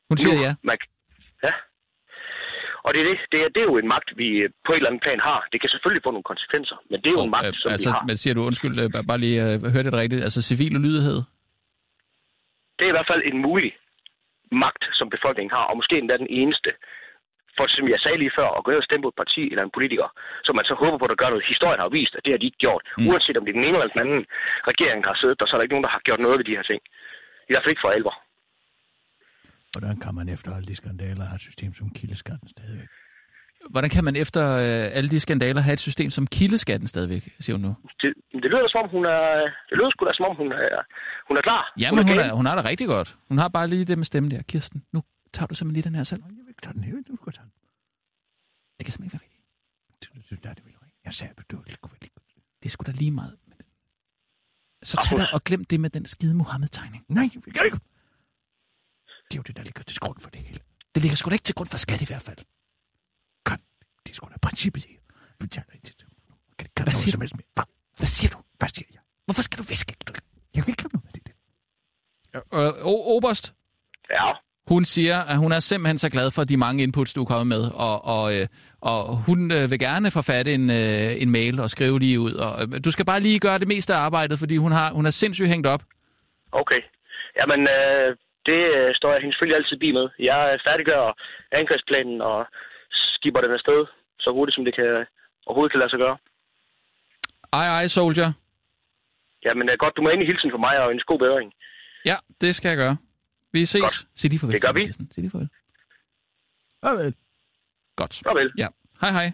Hun 0.10 0.18
siger 0.18 0.36
nu, 0.36 0.42
ja. 0.48 0.54
Man, 0.64 0.78
ja. 1.44 1.54
Og 2.86 2.94
det 2.94 3.00
er, 3.02 3.08
det, 3.10 3.18
det, 3.32 3.40
er, 3.44 3.50
det 3.56 3.60
er 3.62 3.70
jo 3.72 3.78
en 3.78 3.88
magt, 3.88 4.10
vi 4.18 4.28
øh, 4.44 4.50
på 4.66 4.72
et 4.72 4.76
eller 4.76 4.90
andet 4.90 5.04
plan 5.04 5.20
har. 5.20 5.48
Det 5.52 5.62
kan 5.62 5.70
selvfølgelig 5.70 6.04
få 6.04 6.12
nogle 6.12 6.24
konsekvenser, 6.32 6.78
men 6.90 6.98
det 7.02 7.08
er 7.08 7.12
jo 7.20 7.24
en 7.24 7.30
magt, 7.38 7.48
Øh, 7.48 7.54
som 7.62 7.72
altså, 7.72 7.90
vi 7.90 7.92
har. 7.92 8.06
hvad 8.06 8.16
siger 8.16 8.34
du? 8.34 8.42
Undskyld, 8.50 8.80
øh, 8.80 8.90
bare- 8.94 9.04
bare 9.12 9.18
lige 9.26 9.38
øh, 9.44 9.62
hørte 9.76 9.92
det 9.92 10.00
rigtigt. 10.04 10.22
Altså 10.28 10.42
civil 10.42 10.76
ulydighed? 10.80 11.20
Det 12.80 12.86
er 12.86 12.94
i 12.94 12.98
hvert 12.98 13.12
fald 13.12 13.24
en 13.26 13.40
mulig 13.48 13.72
magt, 14.64 14.84
som 15.00 15.08
befolkningen 15.16 15.52
har, 15.58 15.66
og 15.70 15.76
måske 15.80 15.96
endda 15.98 16.18
den 16.18 16.32
eneste. 16.42 16.72
For 17.58 17.66
som 17.68 17.88
jeg 17.94 18.00
sagde 18.00 18.18
lige 18.24 18.38
før, 18.40 18.50
at 18.58 18.64
gå 18.64 18.72
ind 18.72 18.84
og 18.84 18.88
stemme 18.88 19.04
på 19.06 19.12
et 19.14 19.22
parti 19.24 19.44
eller 19.52 19.64
en 19.64 19.76
politiker, 19.78 20.08
som 20.46 20.56
man 20.56 20.66
så 20.70 20.76
håber 20.84 20.98
på, 21.00 21.08
der 21.08 21.22
gør 21.22 21.30
noget. 21.30 21.52
Historien 21.54 21.82
har 21.84 21.90
vist, 22.00 22.14
at 22.18 22.24
det 22.26 22.32
har 22.34 22.40
de 22.42 22.50
ikke 22.50 22.64
gjort. 22.66 22.84
Mm. 22.86 22.92
Mm. 22.98 23.08
Uanset 23.10 23.38
om 23.38 23.46
det 23.46 23.52
er 23.52 23.60
den 23.60 23.68
ene 23.68 23.78
eller 23.78 23.94
den 23.94 24.04
anden 24.06 24.22
regering, 24.72 25.00
der 25.04 25.10
har 25.14 25.20
siddet 25.22 25.40
der, 25.40 25.46
så 25.46 25.54
er 25.54 25.58
der 25.58 25.66
ikke 25.66 25.76
nogen, 25.76 25.88
der 25.88 25.96
har 25.98 26.04
gjort 26.08 26.22
noget 26.26 26.38
ved 26.40 26.46
de 26.50 26.58
her 26.58 26.66
ting. 26.72 26.82
I 27.50 27.52
hvert 27.52 27.64
fald 27.64 27.74
ikke 27.74 27.86
for 27.86 27.96
alvor. 27.98 28.16
Hvordan 29.74 29.98
kan 30.04 30.14
man 30.20 30.28
efter 30.36 30.50
alle 30.58 30.68
de 30.72 30.76
skandaler 30.82 31.26
have 31.30 31.40
et 31.42 31.46
system 31.50 31.72
som 31.80 31.88
kildeskatten 31.98 32.48
stadigvæk? 32.56 32.90
Hvordan 33.74 33.90
kan 33.90 34.04
man 34.04 34.16
efter 34.16 34.44
øh, 34.66 34.98
alle 34.98 35.10
de 35.10 35.20
skandaler 35.20 35.62
have 35.62 35.74
et 35.74 35.80
system 35.80 36.10
som 36.10 36.28
kildeskatten 36.28 36.88
stadigvæk, 36.88 37.24
siger 37.40 37.56
hun 37.58 37.62
nu? 37.68 37.76
Det, 38.02 38.14
det 38.44 38.50
lyder 38.54 38.68
som 38.74 38.80
om, 38.84 38.90
hun 38.96 39.04
er, 39.06 39.24
det 39.70 39.76
lyder 39.78 39.92
sgu 39.92 40.02
da 40.06 40.14
som 40.14 40.26
om, 40.30 40.36
hun 40.42 40.50
er, 40.52 40.82
hun 41.28 41.38
er 41.40 41.44
klar. 41.48 41.64
Ja, 41.84 41.88
men 41.92 42.04
hun 42.10 42.18
game. 42.18 42.28
er, 42.28 42.34
hun 42.40 42.48
er 42.48 42.56
da 42.56 42.62
rigtig 42.72 42.88
godt. 42.88 43.10
Hun 43.30 43.38
har 43.38 43.48
bare 43.58 43.68
lige 43.74 43.86
det 43.86 43.98
med 43.98 44.06
stemme 44.12 44.30
der. 44.30 44.42
Kirsten, 44.52 44.80
nu 44.94 45.00
tager 45.34 45.48
du 45.48 45.56
simpelthen 45.56 45.78
lige 45.78 45.88
den 45.90 45.96
her 45.96 46.04
selv. 46.12 46.22
Jeg 46.26 46.44
vil 46.46 46.52
ikke 46.54 46.62
tage 46.62 46.74
den 46.74 46.84
her, 46.84 46.94
du 47.10 47.16
skal 47.22 47.34
tage 47.34 47.48
den. 47.50 47.54
Det 48.78 48.84
kan 48.86 48.92
simpelthen 48.94 49.06
ikke 49.08 49.16
være 49.16 49.26
rigtigt. 49.28 50.26
Synes, 50.28 50.42
det 50.44 50.50
er 50.52 50.54
det 50.54 50.66
vel 50.66 50.74
rigtigt. 50.84 51.06
Jeg 51.06 51.14
sagde, 51.14 51.34
at 51.38 51.52
du 51.52 51.58
ikke 51.68 51.82
kunne 51.82 51.96
være 52.02 52.10
Det 52.62 52.66
er 52.70 52.74
sgu 52.76 52.84
da 52.92 52.92
lige 52.92 53.12
meget. 53.12 53.36
Så 54.84 54.96
tag 55.06 55.18
dig 55.18 55.28
og 55.34 55.44
glem 55.44 55.64
det 55.66 55.80
med 55.80 55.90
den 55.90 56.06
skide 56.06 56.36
Mohammed-tegning. 56.36 57.06
Nej, 57.08 57.28
jeg 57.34 57.44
kan 57.56 57.66
ikke. 57.66 57.80
Det 59.28 59.34
er 59.36 59.42
jo 59.42 59.48
det, 59.50 59.58
der 59.58 59.64
ligger 59.64 59.84
til 59.84 60.00
grund 60.00 60.20
for 60.20 60.30
det 60.30 60.42
hele. 60.42 60.62
Det 60.96 61.02
ligger 61.04 61.16
sgu 61.16 61.30
da 61.30 61.34
ikke 61.34 61.44
til 61.44 61.56
grund 61.56 61.70
for 61.70 61.78
skat 61.78 62.02
i 62.02 62.06
hvert 62.06 62.22
fald. 62.22 62.38
Kan, 63.46 63.58
det 64.04 64.12
er 64.12 64.16
sgu 64.16 64.28
da 64.34 64.38
princippet 64.42 64.86
i. 64.86 64.94
Kan 65.40 65.50
det 65.50 65.54
kan 66.76 66.86
Hvad 66.86 66.94
siger 66.94 67.18
du? 67.18 67.64
Med. 68.00 68.04
Hvad? 68.04 68.08
Siger 68.08 68.30
du? 68.36 68.38
Hvad 68.60 68.70
siger 68.70 68.88
jeg? 68.94 69.00
Hvorfor 69.26 69.42
skal 69.42 69.58
du 69.60 69.64
viske? 69.64 69.94
Du... 70.08 70.14
Jeg 70.56 70.64
vil 70.66 70.72
ikke 70.74 70.84
have 70.84 70.94
noget 70.94 71.08
af 71.08 71.14
det. 71.14 71.24
der. 72.34 72.68
Øh, 72.68 72.70
o- 72.94 73.06
Oberst, 73.16 73.54
Ja, 74.12 74.32
hun 74.68 74.86
siger, 74.86 75.18
at 75.32 75.38
hun 75.38 75.52
er 75.52 75.60
simpelthen 75.60 75.98
så 75.98 76.10
glad 76.10 76.32
for 76.32 76.44
de 76.44 76.58
mange 76.58 76.84
inputs, 76.84 77.14
du 77.14 77.22
er 77.22 77.26
kommet 77.26 77.48
med, 77.48 77.64
og, 77.88 77.96
og, 78.16 78.26
øh, 78.38 78.48
og 78.82 79.00
hun 79.28 79.40
øh, 79.52 79.72
vil 79.72 79.80
gerne 79.80 80.12
forfatte 80.12 80.54
en, 80.54 80.70
øh, 80.70 81.22
en 81.24 81.32
mail 81.32 81.60
og 81.60 81.70
skrive 81.70 82.00
lige 82.00 82.20
ud. 82.20 82.34
Og, 82.34 82.52
øh, 82.62 82.68
du 82.86 82.92
skal 82.92 83.06
bare 83.06 83.20
lige 83.20 83.40
gøre 83.40 83.60
det 83.60 83.68
meste 83.68 83.94
af 83.94 83.98
arbejdet, 83.98 84.40
fordi 84.40 84.56
hun, 84.58 84.72
har, 84.72 84.88
hun 84.94 85.06
er 85.06 85.10
sindssygt 85.10 85.48
hængt 85.54 85.68
op. 85.68 85.84
okay. 86.52 86.82
Jamen, 87.40 87.62
øh, 87.78 88.10
det 88.46 88.62
øh, 88.78 88.96
står 88.96 89.12
jeg 89.12 89.22
hende 89.22 89.34
selvfølgelig 89.34 89.58
altid 89.58 89.78
bi 89.84 89.92
med. 89.92 90.08
Jeg 90.20 90.60
færdiggør 90.68 91.04
angrebsplanen 91.60 92.22
og 92.22 92.40
skipper 93.16 93.42
den 93.42 93.52
afsted 93.52 93.86
så 94.20 94.30
hurtigt, 94.32 94.56
som 94.56 94.66
det 94.66 94.76
kan 94.76 95.06
overhovedet 95.46 95.72
kan 95.72 95.80
lade 95.80 95.90
sig 95.90 96.00
gøre. 96.00 96.18
Ej, 97.54 97.66
ej, 97.68 97.88
soldier. 97.88 98.32
Jamen, 99.46 99.70
øh, 99.70 99.76
godt, 99.80 99.94
du 99.98 100.02
må 100.02 100.10
endelig 100.10 100.28
hilsen 100.28 100.52
for 100.52 100.58
mig 100.58 100.78
og 100.78 100.92
en 100.92 101.02
god 101.08 101.20
bedring. 101.20 101.54
Ja, 102.06 102.16
det 102.42 102.56
skal 102.56 102.70
jeg 102.70 102.78
gøre. 102.78 102.98
Vi 103.52 103.66
ses. 103.66 103.82
Godt. 103.82 104.08
Sig 104.16 104.30
lige 104.30 104.40
farvel. 104.40 104.54
Det 104.54 104.62
gør 104.62 104.72
vi. 104.72 104.92
Sig 104.94 105.08
lige 105.18 105.32
farvel. 105.32 105.50
Farvel. 106.84 107.16
Godt. 107.96 108.22
Farvel. 108.24 108.52
Ja. 108.58 108.68
Hej, 109.02 109.12
hej. 109.12 109.32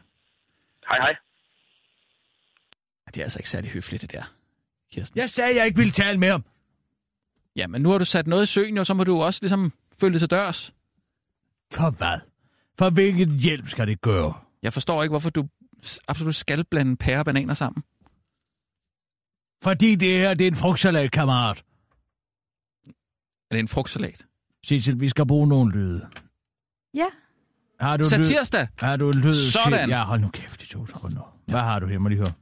Hej, 0.90 0.98
hej. 0.98 1.16
Det 3.08 3.22
er 3.22 3.26
altså 3.26 3.40
ikke 3.40 3.50
særlig 3.50 3.72
høfligt, 3.72 4.02
det 4.02 4.12
der, 4.12 4.24
Kirsten. 4.94 5.20
Jeg 5.20 5.30
sagde, 5.30 5.56
jeg 5.56 5.66
ikke 5.66 5.78
ville 5.78 5.92
tale 5.92 6.20
med 6.20 6.32
ham. 6.32 6.44
Ja, 7.56 7.68
men 7.68 7.82
nu 7.82 7.90
har 7.90 7.98
du 7.98 8.06
sat 8.06 8.28
noget 8.28 8.44
i 8.44 8.46
søen, 8.46 8.78
og 8.78 8.86
så 8.86 8.94
må 8.94 9.04
du 9.04 9.22
også 9.22 9.40
ligesom 9.42 9.74
følge 10.02 10.20
til 10.20 10.30
dørs. 10.30 10.74
For 11.74 11.90
hvad? 11.98 12.20
For 12.78 12.90
hvilket 12.90 13.30
hjælp 13.30 13.68
skal 13.68 13.88
det 13.88 14.02
gøre? 14.02 14.34
Jeg 14.64 14.74
forstår 14.74 15.04
ikke, 15.04 15.12
hvorfor 15.12 15.30
du 15.30 15.48
absolut 16.08 16.36
skal 16.36 16.64
blande 16.64 16.98
pære 16.98 17.20
og 17.20 17.26
bananer 17.26 17.54
sammen. 17.54 17.84
Fordi 19.64 19.96
det 19.96 20.18
her, 20.18 20.34
det 20.34 20.48
er 20.48 20.52
en 20.52 20.56
frugtsalat, 20.56 21.12
kammerat. 21.12 21.64
Er 23.52 23.56
det 23.56 23.60
en 23.60 23.68
frugtsalat? 23.68 24.26
Cecil, 24.66 25.00
vi 25.00 25.10
skal 25.10 25.26
bruge 25.28 25.48
nogle 25.48 25.72
lyde. 25.74 26.08
Ja, 26.94 27.06
Har 27.80 27.98
du 27.98 28.04
Satirsdag! 28.04 28.62
lyd? 28.62 28.88
Har 28.88 28.96
du 28.98 29.10
en 29.10 29.20
lyd? 29.22 29.34
Sådan. 29.34 29.90
Ja, 29.90 30.04
hold 30.04 30.22
nu 30.22 30.30
kæft 30.30 30.64
i 30.64 30.68
to 30.68 30.86
sekunder. 30.86 31.36
Hvad 31.48 31.60
har 31.60 31.80
du 31.80 31.88
her? 31.88 32.00
Må 32.00 32.10
lige 32.10 32.18
høre. 32.20 32.34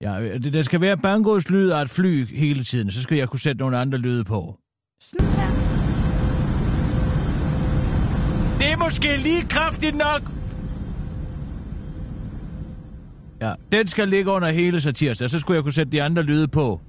Ja, 0.00 0.38
det, 0.38 0.52
der 0.52 0.62
skal 0.62 0.80
være 0.80 0.96
bangos 0.98 1.50
lyd 1.50 1.70
af 1.70 1.82
et 1.82 1.90
fly 1.90 2.26
hele 2.36 2.64
tiden, 2.64 2.90
så 2.90 3.02
skal 3.02 3.18
jeg 3.18 3.28
kunne 3.28 3.40
sætte 3.40 3.58
nogle 3.58 3.78
andre 3.78 3.98
lyde 3.98 4.24
på. 4.24 4.58
sådan 5.00 5.26
her. 5.28 5.50
Det 8.58 8.72
er 8.72 8.76
måske 8.76 9.16
lige 9.16 9.42
kraftigt 9.48 9.96
nok. 9.96 10.22
Ja, 13.44 13.54
den 13.72 13.86
skal 13.88 14.08
ligge 14.08 14.30
under 14.30 14.48
hele 14.48 14.80
satirsdag, 14.80 15.30
så 15.30 15.40
skulle 15.40 15.54
jeg 15.54 15.62
kunne 15.62 15.72
sætte 15.72 15.92
de 15.92 16.02
andre 16.02 16.22
lyde 16.22 16.48
på. 16.48 16.80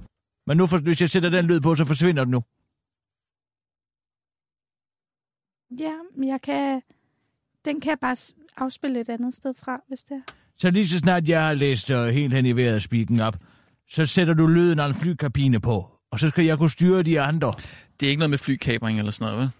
Men 0.46 0.56
nu, 0.56 0.66
for, 0.66 0.78
hvis 0.78 1.00
jeg 1.00 1.10
sætter 1.10 1.30
den 1.30 1.44
lyd 1.44 1.60
på, 1.60 1.74
så 1.74 1.84
forsvinder 1.84 2.24
den 2.24 2.30
nu. 2.30 2.42
Ja, 5.80 5.94
men 6.16 6.28
jeg 6.28 6.40
kan... 6.42 6.82
Den 7.64 7.80
kan 7.80 7.90
jeg 7.90 7.98
bare 8.00 8.16
afspille 8.56 9.00
et 9.00 9.08
andet 9.08 9.34
sted 9.34 9.54
fra, 9.54 9.80
hvis 9.88 10.04
det 10.04 10.14
er. 10.14 10.32
Så 10.56 10.70
lige 10.70 10.88
så 10.88 10.98
snart 10.98 11.28
jeg 11.28 11.46
har 11.46 11.54
læst 11.54 11.90
uh, 11.90 12.06
helt 12.06 12.34
hen 12.34 12.46
i 12.46 12.52
vejret 12.52 12.82
spiken 12.82 13.20
op, 13.20 13.36
så 13.88 14.06
sætter 14.06 14.34
du 14.34 14.46
lyden 14.46 14.78
af 14.78 14.86
en 14.86 14.94
flykabine 14.94 15.60
på, 15.60 15.90
og 16.10 16.20
så 16.20 16.28
skal 16.28 16.44
jeg 16.44 16.58
kunne 16.58 16.70
styre 16.70 17.02
de 17.02 17.20
andre. 17.20 17.52
Det 18.00 18.06
er 18.06 18.10
ikke 18.10 18.20
noget 18.20 18.30
med 18.30 18.38
flykabring 18.38 18.98
eller 18.98 19.12
sådan 19.12 19.32
noget, 19.32 19.40
vel? 19.40 19.50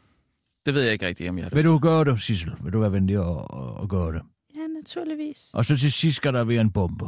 Det 0.66 0.74
ved 0.74 0.82
jeg 0.82 0.92
ikke 0.92 1.06
rigtigt, 1.06 1.28
om 1.30 1.36
jeg 1.38 1.44
har 1.44 1.50
det. 1.50 1.56
Vil 1.56 1.64
du 1.64 1.78
gøre 1.78 2.04
det, 2.04 2.20
Sissel? 2.20 2.52
Vil 2.62 2.72
du 2.72 2.80
være 2.80 2.92
venlig 2.92 3.18
og, 3.18 3.50
og, 3.50 3.74
og 3.74 3.88
gøre 3.88 4.12
det? 4.12 4.22
Naturligvis. 4.86 5.50
Og 5.54 5.64
så 5.64 5.76
til 5.76 5.92
sidst 5.92 6.16
skal 6.16 6.32
der 6.34 6.44
være 6.44 6.60
en 6.60 6.70
bombe. 6.70 7.04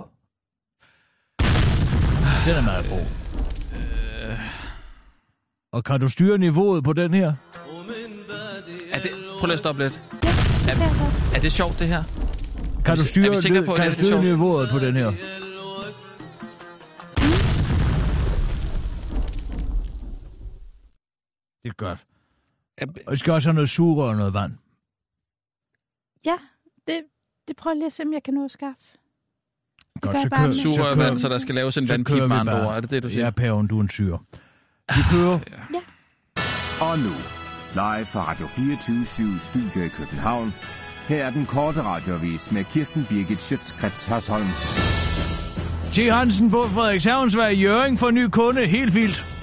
Den 2.46 2.54
er 2.56 2.62
meget 2.62 2.86
god. 2.90 3.06
Og 5.72 5.84
kan 5.84 6.00
du 6.00 6.08
styre 6.08 6.38
niveauet 6.38 6.84
på 6.84 6.92
den 6.92 7.14
her? 7.14 7.26
Er 8.92 8.98
det... 9.02 9.10
Prøv 9.40 9.46
lige 9.46 9.52
at 9.52 9.58
stoppe 9.58 9.82
lidt. 9.82 10.02
Det 10.66 10.78
godt. 10.78 11.34
Er 11.36 11.40
det 11.40 11.52
sjovt, 11.52 11.78
det 11.78 11.88
her? 11.88 12.02
Kan 12.84 12.92
vi- 12.92 12.96
du 12.96 13.02
er 13.02 13.06
styre, 13.06 13.30
vi 13.30 13.36
sikre 13.36 13.60
lyd- 13.60 13.66
på, 13.66 13.74
kan 13.74 13.90
det 13.90 13.92
du 13.98 14.00
er 14.00 14.04
styre 14.04 14.08
sjovt? 14.22 14.24
niveauet 14.24 14.68
på 14.72 14.78
den 14.78 14.96
her? 14.96 15.10
Det 21.62 21.68
er 21.68 21.74
godt. 21.74 22.06
Og 23.06 23.12
vi 23.12 23.16
skal 23.16 23.32
også 23.32 23.48
have 23.48 23.54
noget 23.54 23.70
sugerør 23.70 24.08
og 24.10 24.16
noget 24.16 24.32
vand. 24.34 24.52
Ja, 26.24 26.38
det, 26.86 27.00
det 27.49 27.57
prøver 27.57 27.74
jeg 27.74 27.78
lige 27.78 27.86
at 27.86 27.92
se, 27.92 28.03
om 28.03 28.12
jeg 28.12 28.22
kan 28.22 28.34
nå 28.34 28.44
at 28.44 28.51
skaffe. 28.51 28.82
Det 29.94 30.03
Godt, 30.03 30.14
gør 30.16 30.22
så 30.22 30.28
kører- 30.28 30.46
med. 30.46 30.55
så 30.55 30.82
kører- 30.82 30.96
vand, 30.96 31.18
så 31.18 31.28
der 31.28 31.38
skal 31.38 31.55
laves 31.55 31.76
en 31.76 31.88
vandpip 31.88 32.16
med 32.28 32.36
andre 32.36 32.66
ord. 32.66 32.76
Er 32.76 32.80
det 32.80 32.90
det, 32.90 33.03
du 33.03 33.09
siger? 33.11 33.24
Ja, 33.24 33.30
paven, 33.30 33.66
du 33.66 33.78
er 33.78 33.82
en 33.82 33.88
syr. 33.88 34.16
Vi 34.96 35.01
kører. 35.11 35.38
Og 36.90 36.99
nu, 36.99 37.11
live 37.74 38.07
fra 38.07 38.30
Radio 38.30 38.46
24 38.46 39.38
Studio 39.38 39.82
i 39.84 39.88
København. 39.88 40.55
Her 41.09 41.24
er 41.26 41.30
den 41.30 41.46
korte 41.46 41.82
radiovis 41.82 42.53
med 42.53 42.64
Kirsten 42.64 43.07
Birgit 43.09 43.42
Schøtzgrads 43.42 44.05
Hasholm. 44.05 44.46
T. 45.92 45.96
Hansen 46.12 46.51
på 46.51 46.64
Frederikshavnsvej 46.68 47.49
i 47.49 47.61
Jørgen 47.62 47.99
for 47.99 48.11
ny 48.11 48.24
kunde. 48.28 48.66
Helt 48.66 48.94
vildt. 48.94 49.38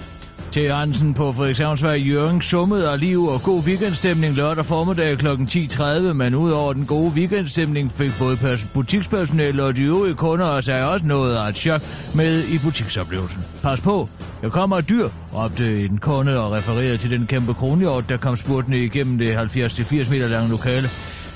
T. 0.56 0.58
Hansen 0.58 1.14
på 1.14 1.34
Frederikshavnsvej 1.34 1.94
i 1.94 2.12
Jørgen 2.12 2.42
summede 2.42 2.92
af 2.92 3.00
liv 3.00 3.24
og 3.24 3.42
god 3.44 3.64
weekendstemning 3.64 4.36
lørdag 4.36 4.66
formiddag 4.66 5.18
kl. 5.18 5.28
10.30, 5.28 6.14
men 6.14 6.36
udover 6.36 6.74
den 6.74 6.86
gode 6.86 7.12
weekendstemning 7.12 7.92
fik 7.92 8.12
både 8.20 8.38
butikspersonale 8.74 9.64
og 9.64 9.76
de 9.76 9.84
øvrige 9.84 10.14
kunder 10.14 10.62
sig 10.62 10.86
også 10.86 11.06
noget 11.06 11.36
af 11.36 11.50
et 11.50 11.58
chok 11.58 11.82
med 12.14 12.44
i 12.44 12.58
butiksoplevelsen. 12.58 13.44
Pas 13.62 13.82
på, 13.82 14.10
jeg 14.42 14.52
kommer 14.52 14.78
et 14.78 14.90
dyr, 14.90 15.10
råbte 15.34 15.86
en 15.86 15.98
kunde 15.98 16.44
og 16.44 16.52
refererede 16.52 16.98
til 16.98 17.12
den 17.12 17.28
kæmpe 17.28 17.54
kronhjort, 17.54 18.10
der 18.10 18.18
kom 18.18 18.36
spurtende 18.36 18.84
igennem 18.84 19.18
det 19.18 19.36
70-80 19.36 20.10
meter 20.10 20.28
lange 20.28 20.50
lokale. 20.50 20.90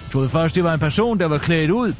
Jeg 0.04 0.12
troede 0.12 0.30
først, 0.30 0.56
det 0.56 0.64
var 0.64 0.74
en 0.74 0.80
person, 0.80 1.20
der 1.20 1.26
var 1.26 1.38
klædt 1.38 1.72
ud, 1.72 1.94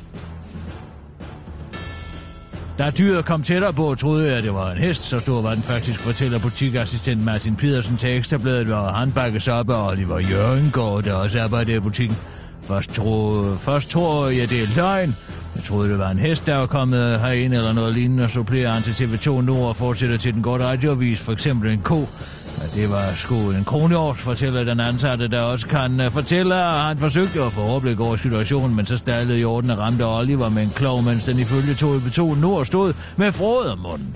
da 2.80 2.90
dyret 2.90 3.26
kom 3.26 3.44
tættere 3.44 3.74
på, 3.74 3.96
troede 3.96 4.28
jeg, 4.28 4.38
at 4.38 4.44
det 4.44 4.54
var 4.54 4.72
en 4.72 4.78
hest. 4.78 5.04
Så 5.04 5.20
stor 5.20 5.42
var 5.42 5.54
den 5.54 5.64
faktisk, 5.64 6.00
fortæller 6.00 6.40
butikassistent 6.40 7.24
Martin 7.24 7.56
Pedersen 7.56 7.98
til 7.98 8.18
Ekstrabladet, 8.18 8.68
hvor 8.68 8.92
han 8.92 9.12
bakkes 9.12 9.48
op 9.48 9.70
af 9.70 9.88
Oliver 9.92 10.20
Jørgengård, 10.20 11.04
der 11.04 11.14
også 11.14 11.42
arbejder 11.42 11.76
i 11.76 11.80
butikken. 11.80 12.18
Først, 12.64 12.94
tro, 12.94 13.44
først 13.58 13.90
tror 13.90 14.28
jeg, 14.28 14.50
det 14.50 14.62
er 14.62 14.68
løgn. 14.76 15.16
Jeg 15.56 15.64
troede, 15.64 15.90
det 15.90 16.00
var 16.00 16.10
en 16.10 16.20
hest, 16.20 16.48
der 16.48 16.56
var 16.56 16.66
kommet 16.66 17.20
herind 17.20 17.54
eller 17.54 17.74
noget 17.74 17.94
lignende, 17.94 18.24
og 18.24 18.30
supplerer 18.30 18.72
han 18.72 18.84
til 18.84 18.92
TV2 18.92 19.42
Nord 19.42 19.68
og 19.68 19.76
fortsætter 19.76 20.18
til 20.18 20.34
den 20.34 20.42
gode 20.42 20.64
radioavis, 20.64 21.20
for 21.20 21.32
eksempel 21.32 21.72
en 21.72 21.82
ko. 21.82 22.08
Det 22.76 22.90
var 22.90 23.12
sgu 23.16 23.52
en 23.52 23.64
kronhjort, 23.66 24.18
fortæller 24.18 24.64
den 24.64 24.80
ansatte, 24.80 25.28
der 25.28 25.42
også 25.42 25.68
kan 25.68 26.02
øh, 26.02 26.12
fortælle, 26.12 26.56
at 26.56 26.82
han 26.82 26.98
forsøgte 26.98 27.44
at 27.44 27.52
få 27.52 27.62
overblik 27.62 28.00
over 28.00 28.16
situationen, 28.16 28.76
men 28.76 28.86
så 28.86 28.98
stallede 28.98 29.40
jorden 29.40 29.70
og 29.70 29.78
ramte 29.78 30.06
Oliver 30.06 30.50
med 30.50 30.64
en 30.64 30.72
klov, 30.76 31.02
mens 31.02 31.26
den 31.26 31.40
ifølge 31.40 31.74
TV2 31.74 32.40
Nord 32.40 32.66
stod 32.66 32.94
med 33.18 33.32
frod 33.32 33.66
om 33.66 33.80
munden. 33.80 34.16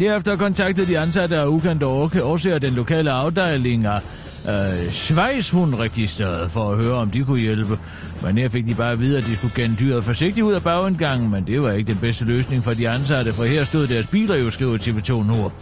Derefter 0.00 0.36
kontaktede 0.36 0.86
de 0.86 0.98
ansatte 0.98 1.36
af 1.36 1.46
ukendte 1.46 1.86
årsager 1.86 2.58
den 2.58 2.74
lokale 2.74 3.10
afdeling 3.10 3.86
af 3.86 4.00
øh, 4.48 4.90
Schweizhundregisteret 4.90 6.50
for 6.50 6.70
at 6.70 6.76
høre, 6.76 6.94
om 6.94 7.10
de 7.10 7.24
kunne 7.24 7.40
hjælpe. 7.40 7.78
Men 8.22 8.38
her 8.38 8.48
fik 8.48 8.66
de 8.66 8.74
bare 8.74 8.92
at 8.92 9.00
vide, 9.00 9.18
at 9.18 9.26
de 9.26 9.36
skulle 9.36 9.54
gænde 9.54 9.76
dyret 9.76 10.04
forsigtigt 10.04 10.44
ud 10.44 10.52
af 10.52 10.62
bagindgangen, 10.62 11.30
men 11.30 11.46
det 11.46 11.62
var 11.62 11.70
ikke 11.70 11.92
den 11.92 12.00
bedste 12.00 12.24
løsning 12.24 12.64
for 12.64 12.74
de 12.74 12.88
ansatte, 12.88 13.32
for 13.32 13.44
her 13.44 13.64
stod 13.64 13.86
deres 13.86 14.06
biler 14.06 14.36
jo, 14.36 14.50
skriver 14.50 14.78
TV2 14.78 15.26
Nord. 15.26 15.52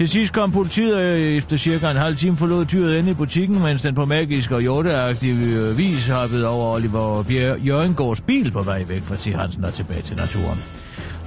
Til 0.00 0.08
sidst 0.08 0.32
kom 0.32 0.52
politiet 0.52 0.94
og 0.94 1.20
efter 1.20 1.56
cirka 1.56 1.90
en 1.90 1.96
halv 1.96 2.16
time 2.16 2.36
forlod 2.36 2.64
dyret 2.64 2.98
ind 2.98 3.08
i 3.08 3.14
butikken, 3.14 3.62
mens 3.62 3.82
den 3.82 3.94
på 3.94 4.04
magisk 4.04 4.50
og 4.50 4.60
hjorteagtig 4.60 5.30
øh, 5.30 5.78
vis 5.78 6.08
hoppede 6.08 6.48
over 6.48 6.74
Oliver 6.74 7.24
Jørgengårds 7.58 8.20
bil 8.20 8.50
på 8.50 8.62
vej 8.62 8.84
væk 8.88 9.02
fra 9.02 9.16
T. 9.16 9.24
Hansen 9.24 9.64
og 9.64 9.74
tilbage 9.74 10.02
til 10.02 10.16
naturen. 10.16 10.58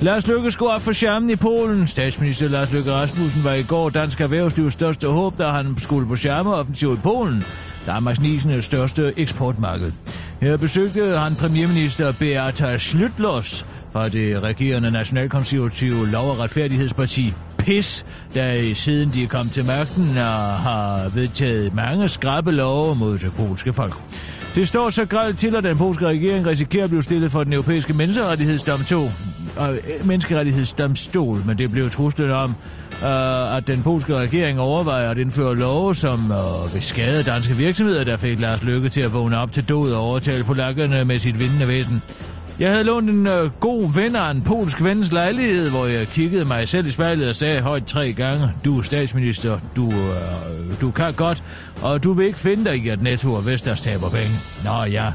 Lars 0.01 0.27
Løkke 0.27 0.51
skulle 0.51 0.71
op 0.71 0.81
for 0.81 0.91
skærmen 0.91 1.29
i 1.29 1.35
Polen. 1.35 1.87
Statsminister 1.87 2.47
Lars 2.47 2.73
Løkke 2.73 2.91
Rasmussen 2.91 3.43
var 3.43 3.53
i 3.53 3.63
går 3.63 3.89
dansk 3.89 4.21
erhvervslivs 4.21 4.73
største 4.73 5.07
håb, 5.07 5.37
da 5.39 5.47
han 5.47 5.77
skulle 5.77 6.07
på 6.07 6.15
skærmeoffensiv 6.15 6.93
i 6.93 6.99
Polen. 7.03 7.43
Danmarks 7.85 8.19
9. 8.19 8.39
største 8.61 9.13
eksportmarked. 9.17 9.91
Her 10.41 10.57
besøgte 10.57 11.17
han 11.17 11.35
premierminister 11.35 12.13
Beata 12.19 12.77
Slytlos 12.77 13.65
fra 13.91 14.09
det 14.09 14.43
regerende 14.43 14.91
nationalkonservative 14.91 16.07
Lov- 16.07 16.29
og 16.29 16.39
Retfærdighedsparti 16.39 17.33
PIS, 17.65 18.05
der 18.33 18.73
siden 18.75 19.09
de 19.09 19.27
kom 19.27 19.49
til 19.49 19.65
magten 19.65 20.05
har 20.05 21.09
vedtaget 21.13 21.75
mange 21.75 22.09
skrappe 22.09 22.51
love 22.51 22.95
mod 22.95 23.17
det 23.17 23.33
polske 23.33 23.73
folk. 23.73 23.93
Det 24.55 24.67
står 24.67 24.89
så 24.89 25.05
grædt 25.05 25.37
til, 25.37 25.55
at 25.55 25.63
den 25.63 25.77
polske 25.77 26.07
regering 26.07 26.45
risikerer 26.45 26.83
at 26.83 26.89
blive 26.89 27.03
stillet 27.03 27.31
for 27.31 27.43
den 27.43 27.53
europæiske 27.53 27.93
menneskerettighedsdomstol. 27.93 29.09
og 29.55 29.73
øh, 29.73 30.07
menneskerettighedsdomstol, 30.07 31.43
men 31.45 31.57
det 31.57 31.71
blev 31.71 31.89
truslen 31.89 32.31
om, 32.31 32.55
øh, 33.03 33.57
at 33.57 33.67
den 33.67 33.83
polske 33.83 34.15
regering 34.15 34.59
overvejer 34.59 35.09
at 35.09 35.17
indføre 35.17 35.55
love, 35.55 35.95
som 35.95 36.31
øh, 36.31 36.73
vil 36.73 36.81
skade 36.81 37.23
danske 37.23 37.53
virksomheder, 37.53 38.03
der 38.03 38.17
fik 38.17 38.39
Lars 38.39 38.63
Lykke 38.63 38.89
til 38.89 39.01
at 39.01 39.13
vågne 39.13 39.37
op 39.37 39.51
til 39.51 39.69
død 39.69 39.93
og 39.93 40.01
overtale 40.01 40.43
polakkerne 40.43 41.05
med 41.05 41.19
sit 41.19 41.39
vindende 41.39 41.67
væsen. 41.67 42.01
Jeg 42.59 42.71
havde 42.71 42.83
lånt 42.83 43.09
en 43.09 43.27
øh, 43.27 43.51
god 43.59 43.93
ven 43.93 44.15
af 44.15 44.31
en 44.31 44.41
polsk 44.41 44.83
vens 44.83 45.11
lejlighed, 45.11 45.69
hvor 45.69 45.85
jeg 45.85 46.07
kiggede 46.07 46.45
mig 46.45 46.69
selv 46.69 46.87
i 46.87 46.91
spejlet 46.91 47.29
og 47.29 47.35
sagde 47.35 47.61
højt 47.61 47.85
tre 47.85 48.13
gange, 48.13 48.49
du 48.65 48.77
er 48.77 48.81
statsminister, 48.81 49.59
du, 49.75 49.91
øh, 49.91 50.81
du 50.81 50.91
kan 50.91 51.13
godt, 51.13 51.43
og 51.81 52.03
du 52.03 52.13
vil 52.13 52.25
ikke 52.25 52.39
finde 52.39 52.65
dig 52.65 52.77
i, 52.77 52.87
at 52.89 53.01
Netto 53.01 53.33
og 53.33 53.45
Vestas 53.45 53.81
taber 53.81 54.09
penge. 54.09 54.35
Nå 54.63 54.83
ja, 54.83 55.05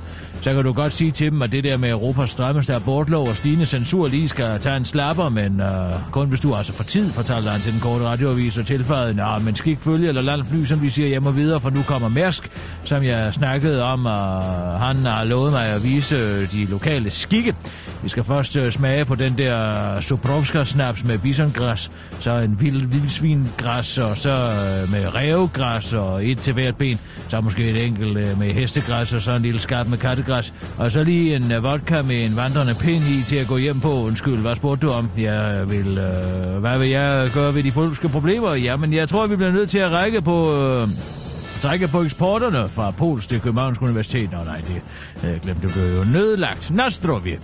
så 0.41 0.55
kan 0.55 0.65
du 0.65 0.73
godt 0.73 0.93
sige 0.93 1.11
til 1.11 1.31
dem, 1.31 1.43
at 1.43 1.53
det 1.53 1.65
der 1.65 1.77
med 1.77 1.91
Europas 1.91 2.31
strømmeste 2.31 2.75
abortlov 2.75 3.29
og 3.29 3.37
stigende 3.37 3.67
censur 3.67 4.09
lige 4.09 4.29
skal 4.29 4.61
tage 4.61 4.77
en 4.77 4.85
slapper, 4.85 5.29
men 5.29 5.61
øh, 5.61 5.67
kun 6.11 6.29
hvis 6.29 6.41
du 6.41 6.55
altså 6.55 6.73
for 6.73 6.85
tid, 6.85 7.13
fortalte 7.13 7.51
han 7.51 7.61
til 7.61 7.73
den 7.73 7.81
korte 7.81 8.05
radioavis 8.05 8.59
og 8.59 8.67
tilføjede, 8.67 9.15
nej, 9.15 9.39
men 9.39 9.57
skik 9.57 9.81
følge 9.81 10.09
eller 10.09 10.23
land 10.23 10.45
fly, 10.45 10.65
som 10.65 10.83
vi 10.83 10.89
siger 10.89 11.09
hjemme 11.09 11.29
og 11.29 11.37
videre, 11.37 11.61
for 11.61 11.71
nu 11.71 11.83
kommer 11.83 12.09
Mærsk, 12.09 12.51
som 12.85 13.05
jeg 13.05 13.35
snakkede 13.35 13.83
om, 13.83 14.07
og 14.07 14.43
han 14.81 14.97
har 14.97 15.25
lovet 15.25 15.53
mig 15.53 15.67
at 15.67 15.85
vise 15.85 16.17
øh, 16.17 16.53
de 16.53 16.65
lokale 16.65 17.11
skikke. 17.11 17.55
Vi 18.03 18.09
skal 18.09 18.25
først 18.25 18.57
øh, 18.57 18.73
smage 18.73 19.05
på 19.05 19.15
den 19.15 19.39
der 19.39 20.01
Soprovska-snaps 20.01 21.05
med 21.05 21.19
bisongræs, 21.19 21.91
så 22.21 22.33
en 22.33 22.61
vild 22.61 22.87
vildsvingræs, 22.87 23.99
og 23.99 24.17
så 24.17 24.31
øh, 24.31 24.91
med 24.91 25.15
rævegræs 25.15 25.93
og 25.93 26.27
et 26.27 26.39
til 26.39 26.53
hvert 26.53 26.77
ben, 26.77 26.99
så 27.29 27.41
måske 27.41 27.71
et 27.71 27.87
enkelt 27.87 28.19
øh, 28.19 28.39
med 28.39 28.53
hestegræs, 28.53 29.13
og 29.13 29.23
så 29.23 29.33
en 29.33 29.43
lille 29.43 29.61
skarp 29.61 29.87
med 29.87 29.99
katte 29.99 30.23
kattegræs, 30.29 30.55
og 30.79 30.93
så 30.93 31.05
lige 31.05 31.37
en 31.37 31.53
øh, 31.53 31.63
vodka 31.63 32.03
med 32.03 32.25
en 32.25 32.37
vandrende 32.37 32.75
pind 32.75 33.05
i 33.05 33.23
til 33.23 33.37
at 33.37 33.47
gå 33.47 33.57
hjem 33.57 33.81
på. 33.81 33.93
Undskyld, 33.93 34.37
hvad 34.37 34.57
spurgte 34.57 34.87
du 34.87 34.93
om? 34.93 35.11
Jeg 35.19 35.71
vil, 35.71 35.99
øh, 35.99 36.59
hvad 36.59 36.79
vil 36.79 36.89
jeg 36.89 37.31
gøre 37.35 37.55
ved 37.55 37.63
de 37.63 37.71
polske 37.71 38.09
problemer? 38.09 38.55
Jamen, 38.55 38.93
jeg 38.93 39.09
tror, 39.09 39.27
vi 39.27 39.37
bliver 39.37 39.53
nødt 39.53 39.71
til 39.71 39.79
at 39.79 39.91
række 39.91 40.23
på... 40.23 40.63
Øh, 40.63 40.89
trække 41.61 41.89
på 41.89 42.03
eksporterne 42.03 42.69
fra 42.69 42.91
Pols 42.91 43.27
til 43.27 43.41
Københavns 43.41 43.83
Universitet. 43.83 44.33
Nå 44.33 44.45
nej, 44.45 44.57
det 44.57 44.75
øh, 44.75 44.81
havde 45.21 45.33
jeg 45.33 45.41
glemt. 45.41 45.63
Det 45.63 45.73
blev 45.73 45.85
jo 45.85 46.05
nødlagt. 46.05 46.71
Nastrovje. 46.71 47.39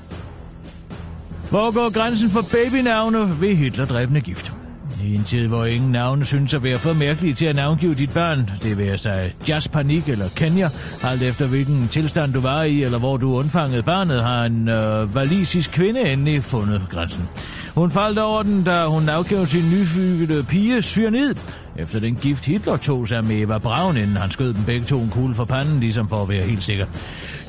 Hvor 1.51 1.70
går 1.70 1.93
grænsen 1.93 2.30
for 2.30 2.43
babynavne 2.53 3.41
ved 3.41 3.55
Hitler-dræbende 3.55 4.20
gift? 4.20 4.53
I 5.05 5.14
en 5.14 5.24
tid, 5.24 5.46
hvor 5.46 5.64
ingen 5.64 5.92
navne 5.92 6.24
synes 6.24 6.55
at 6.55 6.62
være 6.62 6.78
for 6.78 6.92
mærkelige 6.92 7.34
til 7.34 7.46
at 7.46 7.57
navngive 7.57 7.94
dit 7.94 8.14
barn, 8.14 8.50
det 8.62 8.78
vil 8.78 8.98
sig 8.98 9.34
Jazz 9.48 9.68
Panik 9.68 10.09
eller 10.09 10.28
Kenya, 10.36 10.68
alt 11.02 11.22
efter 11.22 11.46
hvilken 11.46 11.88
tilstand 11.88 12.32
du 12.32 12.40
var 12.40 12.62
i, 12.62 12.82
eller 12.82 12.98
hvor 12.98 13.16
du 13.16 13.34
undfangede 13.34 13.82
barnet, 13.82 14.22
har 14.22 14.44
en 14.44 14.68
øh, 14.68 15.14
valisisk 15.14 15.70
kvinde 15.70 16.12
endelig 16.12 16.44
fundet 16.44 16.82
grænsen. 16.90 17.28
Hun 17.75 17.91
faldt 17.91 18.18
over 18.18 18.43
den, 18.43 18.62
da 18.62 18.87
hun 18.87 19.09
afgav 19.09 19.47
sin 19.47 19.70
nyfødte 19.70 20.45
pige 20.49 20.83
cyanid, 20.83 21.35
efter 21.77 22.01
den 22.01 22.16
gift 22.16 22.47
Hitler 22.47 22.77
tog 22.77 23.09
sig 23.09 23.25
med 23.25 23.37
Eva 23.37 23.59
Braun, 23.59 23.97
inden 23.97 24.16
han 24.16 24.31
skød 24.31 24.55
dem 24.55 24.64
begge 24.64 24.87
to 24.87 25.01
en 25.01 25.11
kugle 25.11 25.35
for 25.35 25.45
panden, 25.45 25.81
ligesom 25.81 26.09
for 26.09 26.22
at 26.22 26.29
være 26.29 26.43
helt 26.43 26.62
sikker. 26.62 26.87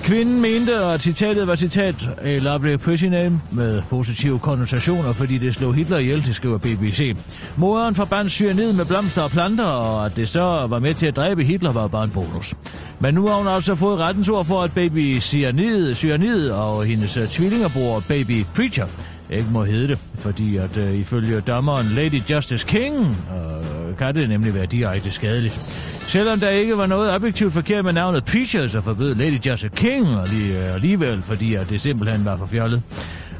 Kvinden 0.03 0.41
mente, 0.41 0.75
at 0.75 1.01
citatet 1.01 1.47
var 1.47 1.55
citat 1.55 2.09
A 2.21 2.37
lovely 2.37 2.77
pretty 2.77 3.05
name 3.05 3.41
med 3.51 3.81
positive 3.89 4.39
konnotationer, 4.39 5.13
fordi 5.13 5.37
det 5.37 5.55
slog 5.55 5.73
Hitler 5.73 5.97
ihjel, 5.97 6.25
det 6.25 6.35
skriver 6.35 6.57
BBC. 6.57 7.15
Moderen 7.55 7.95
forbandt 7.95 8.31
cyanid 8.31 8.73
med 8.73 8.85
blomster 8.85 9.21
og 9.21 9.29
planter, 9.31 9.63
og 9.63 10.05
at 10.05 10.17
det 10.17 10.29
så 10.29 10.67
var 10.69 10.79
med 10.79 10.93
til 10.93 11.05
at 11.05 11.15
dræbe 11.15 11.43
Hitler, 11.43 11.71
var 11.71 11.87
bare 11.87 12.03
en 12.03 12.09
bonus. 12.11 12.53
Men 12.99 13.13
nu 13.13 13.27
har 13.27 13.35
hun 13.35 13.47
altså 13.47 13.75
fået 13.75 13.99
rettens 13.99 14.29
ord 14.29 14.45
for, 14.45 14.63
at 14.63 14.73
baby 14.73 15.19
cyanid, 15.19 15.95
cyanid 15.95 16.49
og 16.49 16.85
hendes 16.85 17.17
uh, 17.17 17.27
tvillingerbror 17.27 18.03
baby 18.07 18.45
preacher 18.55 18.85
ikke 19.29 19.49
må 19.51 19.63
hedde 19.63 19.87
det, 19.87 19.99
fordi 20.15 20.57
at 20.57 20.77
øh, 20.77 20.93
ifølge 20.93 21.41
dommeren 21.41 21.87
Lady 21.87 22.21
Justice 22.29 22.67
King 22.67 22.95
øh, 22.99 23.97
kan 23.97 24.15
det 24.15 24.29
nemlig 24.29 24.53
være 24.53 24.65
direkte 24.65 25.11
skadeligt. 25.11 25.59
Selvom 26.07 26.39
der 26.39 26.49
ikke 26.49 26.77
var 26.77 26.85
noget 26.85 27.13
objektivt 27.13 27.53
forkert 27.53 27.85
med 27.85 27.93
navnet 27.93 28.25
Peaches, 28.25 28.71
så 28.71 28.81
forbød 28.81 29.15
Lady 29.15 29.45
Justice 29.45 29.75
King 29.75 30.07
øh, 30.07 30.73
alligevel, 30.73 31.21
fordi 31.23 31.53
at 31.53 31.69
det 31.69 31.81
simpelthen 31.81 32.25
var 32.25 32.37
for 32.37 32.45
fjollet. 32.45 32.81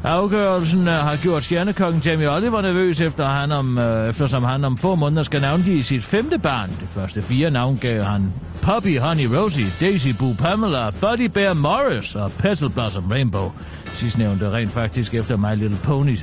Afgørelsen 0.06 0.88
øh, 0.88 0.94
har 0.94 1.18
gjort 1.22 1.44
stjernekokken 1.44 2.02
Jamie 2.06 2.32
Oliver 2.32 2.62
nervøs, 2.62 3.02
efter 3.02 3.26
han 3.26 3.52
om, 3.52 3.78
øh, 3.78 4.10
eftersom 4.10 4.44
han 4.44 4.66
om 4.66 4.78
få 4.78 4.96
måneder 4.96 5.24
skal 5.24 5.42
navngive 5.42 5.84
sit 5.84 6.04
femte 6.04 6.40
barn. 6.40 6.70
Det 6.82 6.90
første 6.90 7.22
fire 7.22 7.52
navn 7.52 7.78
gav 7.78 8.04
han 8.04 8.34
Poppy 8.62 9.00
Honey 9.00 9.26
Rosie, 9.26 9.66
Daisy 9.80 10.10
Boo 10.20 10.34
Pamela, 10.34 10.90
Buddy 10.90 11.26
Bear 11.26 11.54
Morris 11.54 12.16
og 12.16 12.32
Petal 12.32 12.70
Blossom 12.70 13.12
Rainbow. 13.12 13.52
Sidstnævnte 13.94 14.52
rent 14.52 14.72
faktisk 14.72 15.14
efter 15.14 15.38
My 15.38 15.56
Little 15.56 15.78
Pony. 15.84 16.18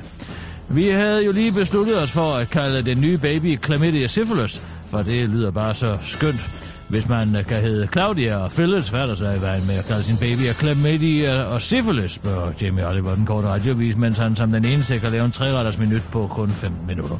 Vi 0.68 0.88
havde 0.88 1.24
jo 1.24 1.32
lige 1.32 1.52
besluttet 1.52 2.02
os 2.02 2.10
for 2.10 2.34
at 2.34 2.50
kalde 2.50 2.82
den 2.82 3.00
nye 3.00 3.18
baby 3.18 3.62
Chlamydia 3.64 4.06
Syphilis, 4.06 4.62
for 4.90 5.02
det 5.02 5.28
lyder 5.28 5.50
bare 5.50 5.74
så 5.74 5.98
skønt. 6.00 6.61
Hvis 6.92 7.08
man 7.08 7.36
øh, 7.36 7.44
kan 7.46 7.60
hedde 7.60 7.88
Claudia 7.92 8.36
og 8.36 8.50
Phyllis, 8.50 8.88
hvad 8.88 9.00
er 9.00 9.06
der 9.06 9.14
så 9.14 9.30
i 9.30 9.40
vejen 9.40 9.66
med 9.66 9.74
at 9.74 9.84
kalde 9.84 10.02
sin 10.02 10.16
baby 10.16 10.40
øh, 10.40 10.48
og 10.48 10.54
klamydia 10.54 11.42
og 11.42 11.62
Syphilis, 11.62 12.12
spørger 12.12 12.52
Jamie 12.62 12.88
Oliver 12.88 13.14
den 13.14 13.26
korte 13.26 13.48
radioavis, 13.48 13.96
mens 13.96 14.18
han 14.18 14.36
som 14.36 14.52
den 14.52 14.64
eneste 14.64 14.98
kan 14.98 15.12
lave 15.12 15.24
en 15.24 15.30
træretters 15.30 15.78
minut 15.78 16.02
på 16.10 16.26
kun 16.26 16.50
15 16.50 16.86
minutter. 16.86 17.16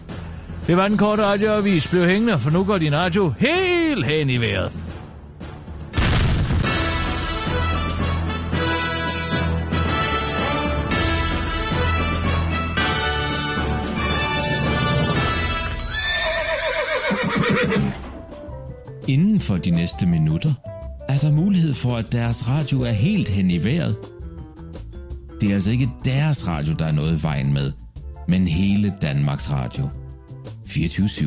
Det 0.67 0.77
var 0.77 0.89
den 0.89 0.97
korte 0.97 1.23
radioavis. 1.25 1.89
Blev 1.89 2.05
hængende, 2.05 2.39
for 2.39 2.51
nu 2.51 2.65
går 2.65 2.79
din 2.79 2.97
radio 2.97 3.33
helt 3.39 4.07
hen 4.07 4.31
i 4.31 4.37
vejret. 4.37 4.73
Inden 19.09 19.41
for 19.41 19.57
de 19.57 19.71
næste 19.71 20.07
minutter 20.07 20.53
er 21.09 21.19
der 21.19 21.33
mulighed 21.33 21.75
for, 21.75 21.97
at 21.97 22.13
deres 22.13 22.49
radio 22.49 22.83
er 22.83 22.93
helt 22.93 23.29
hen 23.29 23.51
i 23.51 23.65
vejret. 23.65 23.97
Det 25.41 25.51
er 25.51 25.55
altså 25.55 25.71
ikke 25.71 25.91
deres 26.05 26.49
radio, 26.49 26.75
der 26.79 26.85
er 26.87 26.93
noget 26.93 27.19
i 27.19 27.23
vejen 27.23 27.53
med, 27.53 27.73
men 28.29 28.49
hele 28.49 28.95
Danmarks 29.03 29.51
Radio. 29.51 29.89
24-7. 30.69 31.25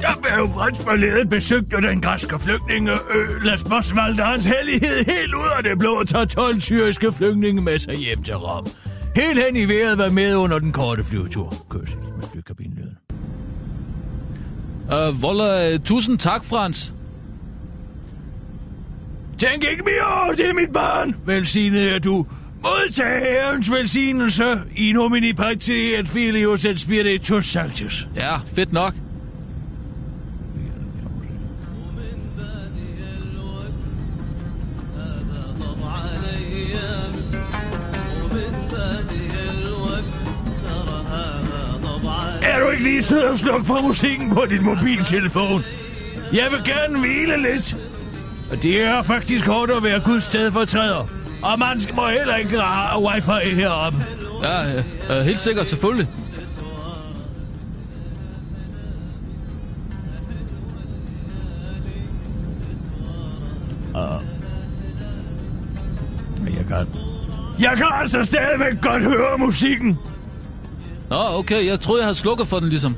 Der 0.00 0.20
blev 0.22 0.32
jo 0.38 0.46
fransk 0.46 0.80
forleden 0.80 1.28
besøgt 1.28 1.74
af 1.74 1.82
den 1.82 2.00
græske 2.00 2.38
flygtninge 2.38 2.92
ø, 2.92 3.38
Las 3.44 3.64
Bosvalde 3.64 4.22
hans 4.22 4.46
hellighed 4.46 4.96
helt 4.96 5.34
ud 5.34 5.50
af 5.58 5.64
det 5.64 5.78
blå 5.78 6.04
tager 6.06 6.24
12 6.24 6.60
syriske 6.60 7.12
flygtninge 7.12 7.62
med 7.62 7.78
sig 7.78 7.94
hjem 7.94 8.22
til 8.22 8.36
Rom. 8.36 8.66
Helt 9.16 9.44
hen 9.46 9.56
i 9.56 9.64
vejret 9.64 9.98
var 9.98 10.10
med 10.10 10.36
under 10.36 10.58
den 10.58 10.72
korte 10.72 11.04
flyvetur. 11.04 11.54
Kørsel. 11.70 12.05
Uh, 14.92 15.22
Voller, 15.22 15.74
uh, 15.74 15.80
tusind 15.84 16.18
tak, 16.18 16.44
Frans. 16.44 16.94
Tænk 19.38 19.64
ikke 19.70 19.82
mere 19.84 20.24
over 20.24 20.34
det, 20.34 20.54
mit 20.54 20.72
barn. 20.72 21.16
Velsignet 21.26 21.94
er 21.94 21.98
du. 21.98 22.26
Modtag 22.62 23.20
herrens 23.20 23.70
velsignelse 23.70 24.44
i 24.76 24.92
nomini 24.92 25.32
patri 25.32 25.94
et 25.94 26.08
filius 26.08 26.64
et 26.64 26.80
spiritus 26.80 27.46
sanctus. 27.46 28.08
Ja, 28.16 28.36
fedt 28.54 28.72
nok. 28.72 28.94
Siddet 43.26 43.32
og 43.32 43.38
slukket 43.38 43.66
for 43.66 43.88
musikken 43.88 44.30
på 44.30 44.44
din 44.50 44.64
mobiltelefon? 44.64 45.62
Jeg 46.32 46.46
vil 46.50 46.60
gerne 46.64 46.98
hvile 47.00 47.42
lidt. 47.42 47.76
Og 48.50 48.62
det 48.62 48.82
er 48.82 49.02
faktisk 49.02 49.46
hårdt 49.46 49.70
at 49.70 49.82
være 49.82 50.00
Guds 50.00 50.22
stedfortræder. 50.22 51.08
Og 51.42 51.58
man 51.58 51.80
må 51.94 52.08
heller 52.08 52.36
ikke 52.36 52.60
have 52.60 53.02
wifi 53.02 53.54
heroppe. 53.54 53.98
Ja, 54.42 55.20
uh, 55.20 55.24
helt 55.24 55.38
sikkert, 55.38 55.66
selvfølgelig. 55.66 56.08
Uh. 63.94 64.22
Jeg 66.56 66.66
kan... 66.68 66.86
Jeg 67.58 67.72
kan 67.76 67.86
altså 67.92 68.24
stadigvæk 68.24 68.82
godt 68.82 69.02
høre 69.02 69.38
musikken. 69.38 69.98
Nå, 71.10 71.16
okay, 71.16 71.66
jeg 71.66 71.80
troede, 71.80 72.00
jeg 72.00 72.06
havde 72.06 72.18
slukket 72.18 72.46
for 72.46 72.58
den 72.58 72.68
ligesom. 72.68 72.96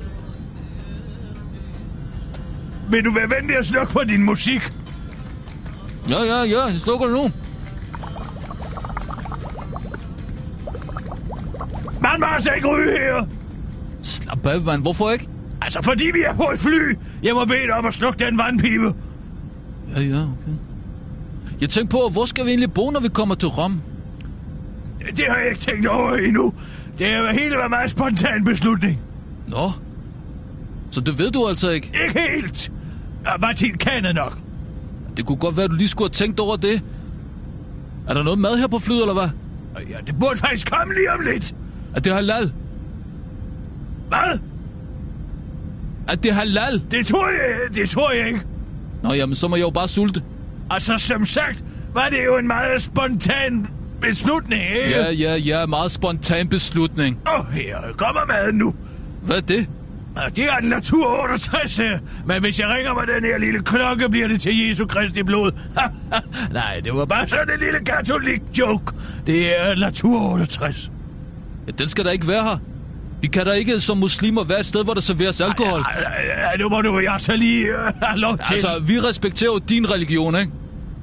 Vil 2.91 3.05
du 3.05 3.13
være 3.13 3.41
venlig 3.41 3.57
at 3.59 3.67
slukke 3.67 3.93
for 3.93 4.01
din 4.01 4.25
musik? 4.25 4.73
Ja, 6.09 6.23
ja, 6.23 6.43
ja, 6.43 6.65
jeg 6.65 6.75
slukker 6.75 7.09
nu. 7.09 7.31
Man 12.01 12.21
må 12.21 12.27
altså 12.27 12.51
ikke 12.53 12.69
ryge 12.69 12.99
her. 12.99 13.27
Slap 14.03 14.47
af, 14.47 14.63
mand. 14.63 14.83
Hvorfor 14.83 15.11
ikke? 15.11 15.29
Altså, 15.63 15.83
fordi 15.83 16.05
vi 16.15 16.21
er 16.27 16.35
på 16.35 16.51
et 16.55 16.61
fly. 16.61 16.97
Jeg 17.23 17.35
må 17.35 17.45
bede 17.45 17.67
dig 17.67 17.75
om 17.75 17.87
at 17.87 17.95
slukke 17.95 18.25
den 18.25 18.39
vandpibe. 18.39 18.95
Ja, 19.97 20.01
ja, 20.01 20.23
okay. 20.23 20.57
Jeg 21.61 21.71
tænkte 21.71 21.97
på, 21.97 22.09
hvor 22.13 22.25
skal 22.25 22.45
vi 22.45 22.51
egentlig 22.51 22.73
bo, 22.73 22.91
når 22.91 23.01
vi 23.01 23.09
kommer 23.09 23.35
til 23.35 23.49
Rom? 23.49 23.81
Det 25.17 25.25
har 25.29 25.37
jeg 25.37 25.49
ikke 25.51 25.61
tænkt 25.61 25.87
over 25.87 26.13
endnu. 26.13 26.55
Det 26.99 27.07
har 27.07 27.33
hele 27.33 27.55
været 27.57 27.71
meget 27.71 27.91
spontan 27.91 28.45
beslutning. 28.45 29.01
Nå. 29.49 29.73
Så 30.91 31.01
det 31.01 31.19
ved 31.19 31.31
du 31.31 31.49
altså 31.49 31.71
ikke? 31.71 31.93
Ikke 32.07 32.21
helt. 32.21 32.73
Og 33.29 33.41
Martin 33.41 33.77
kan 33.79 34.15
nok. 34.15 34.39
Det 35.17 35.27
kunne 35.27 35.39
godt 35.39 35.57
være, 35.57 35.65
at 35.65 35.71
du 35.71 35.75
lige 35.75 35.89
skulle 35.89 36.09
have 36.09 36.15
tænkt 36.15 36.41
over 36.41 36.57
det. 36.57 36.83
Er 38.09 38.15
der 38.15 38.23
noget 38.23 38.39
mad 38.39 38.59
her 38.59 38.67
på 38.67 38.79
flyet, 38.79 39.01
eller 39.01 39.15
hvad? 39.15 39.29
Ja, 39.91 39.97
det 40.07 40.15
burde 40.21 40.37
faktisk 40.37 40.71
komme 40.73 40.95
lige 40.95 41.13
om 41.13 41.21
lidt. 41.21 41.55
Er 41.95 42.01
det 42.01 42.15
halal? 42.15 42.53
Hvad? 44.09 44.39
Er 46.09 46.15
det 46.15 46.35
halal? 46.35 46.83
Det 46.91 47.07
tror 47.07 47.29
jeg, 47.29 47.75
det 47.75 47.91
tror 47.91 48.13
jeg 48.13 48.27
ikke. 48.27 48.41
Nå, 49.03 49.13
jamen, 49.13 49.35
så 49.35 49.49
må 49.49 49.57
jeg 49.57 49.63
jo 49.63 49.71
bare 49.71 49.89
sulte. 49.89 50.23
Altså, 50.71 50.99
som 50.99 51.25
sagt, 51.25 51.65
var 51.95 52.09
det 52.09 52.19
jo 52.27 52.39
en 52.39 52.47
meget 52.47 52.83
spontan 52.83 53.67
beslutning, 54.01 54.63
ikke? 54.63 54.91
Ja, 54.91 55.11
ja, 55.11 55.37
ja, 55.37 55.67
meget 55.67 55.93
spontan 55.93 56.49
beslutning. 56.49 57.19
Åh, 57.27 57.41
oh, 57.41 57.47
her 57.47 57.77
kommer 57.97 58.21
maden 58.29 58.55
nu. 58.59 58.75
Hvad 59.23 59.37
er 59.37 59.41
det? 59.41 59.69
Det 60.37 60.45
er 60.45 60.57
en 60.57 60.69
natur 60.69 61.23
68 61.23 61.77
her. 61.77 61.99
Men 62.27 62.41
hvis 62.41 62.61
jeg 62.61 62.69
ringer 62.69 62.95
med 62.95 63.15
den 63.15 63.25
her 63.25 63.39
lille 63.39 63.63
klokke, 63.63 64.09
bliver 64.09 64.29
det 64.29 64.41
til 64.41 64.69
Jesu 64.69 64.87
Kristi 64.87 65.23
blod. 65.23 65.53
Nej, 66.53 66.81
det 66.85 66.95
var 66.95 67.05
bare 67.05 67.29
sådan 67.29 67.55
en 67.55 67.61
lille 67.61 67.79
katolik 67.87 68.43
joke. 68.59 68.93
Det 69.27 69.61
er 69.61 69.75
natur 69.75 70.33
68. 70.33 70.91
Ja, 71.67 71.73
den 71.73 71.89
skal 71.89 72.05
der 72.05 72.11
ikke 72.11 72.29
være 72.29 72.43
her. 72.43 72.59
Vi 73.21 73.27
kan 73.27 73.47
da 73.47 73.53
ikke 73.53 73.81
som 73.81 73.99
muslimer 73.99 74.45
være 74.45 74.61
et 74.61 74.67
sted, 74.67 74.85
hvor 74.85 74.95
der 74.95 75.01
serveres 75.01 75.41
alkohol. 75.41 75.85
Ja, 76.53 76.57
nu 76.57 76.69
må 76.69 76.81
du 76.81 76.99
jeg 76.99 77.17
så 77.19 77.37
lige 77.37 77.65
uh, 77.65 78.01
have 78.03 78.19
lov 78.19 78.39
til. 78.39 78.55
Altså, 78.55 78.83
vi 78.87 79.01
respekterer 79.01 79.51
jo 79.53 79.59
din 79.59 79.91
religion, 79.91 80.37
ikke? 80.37 80.53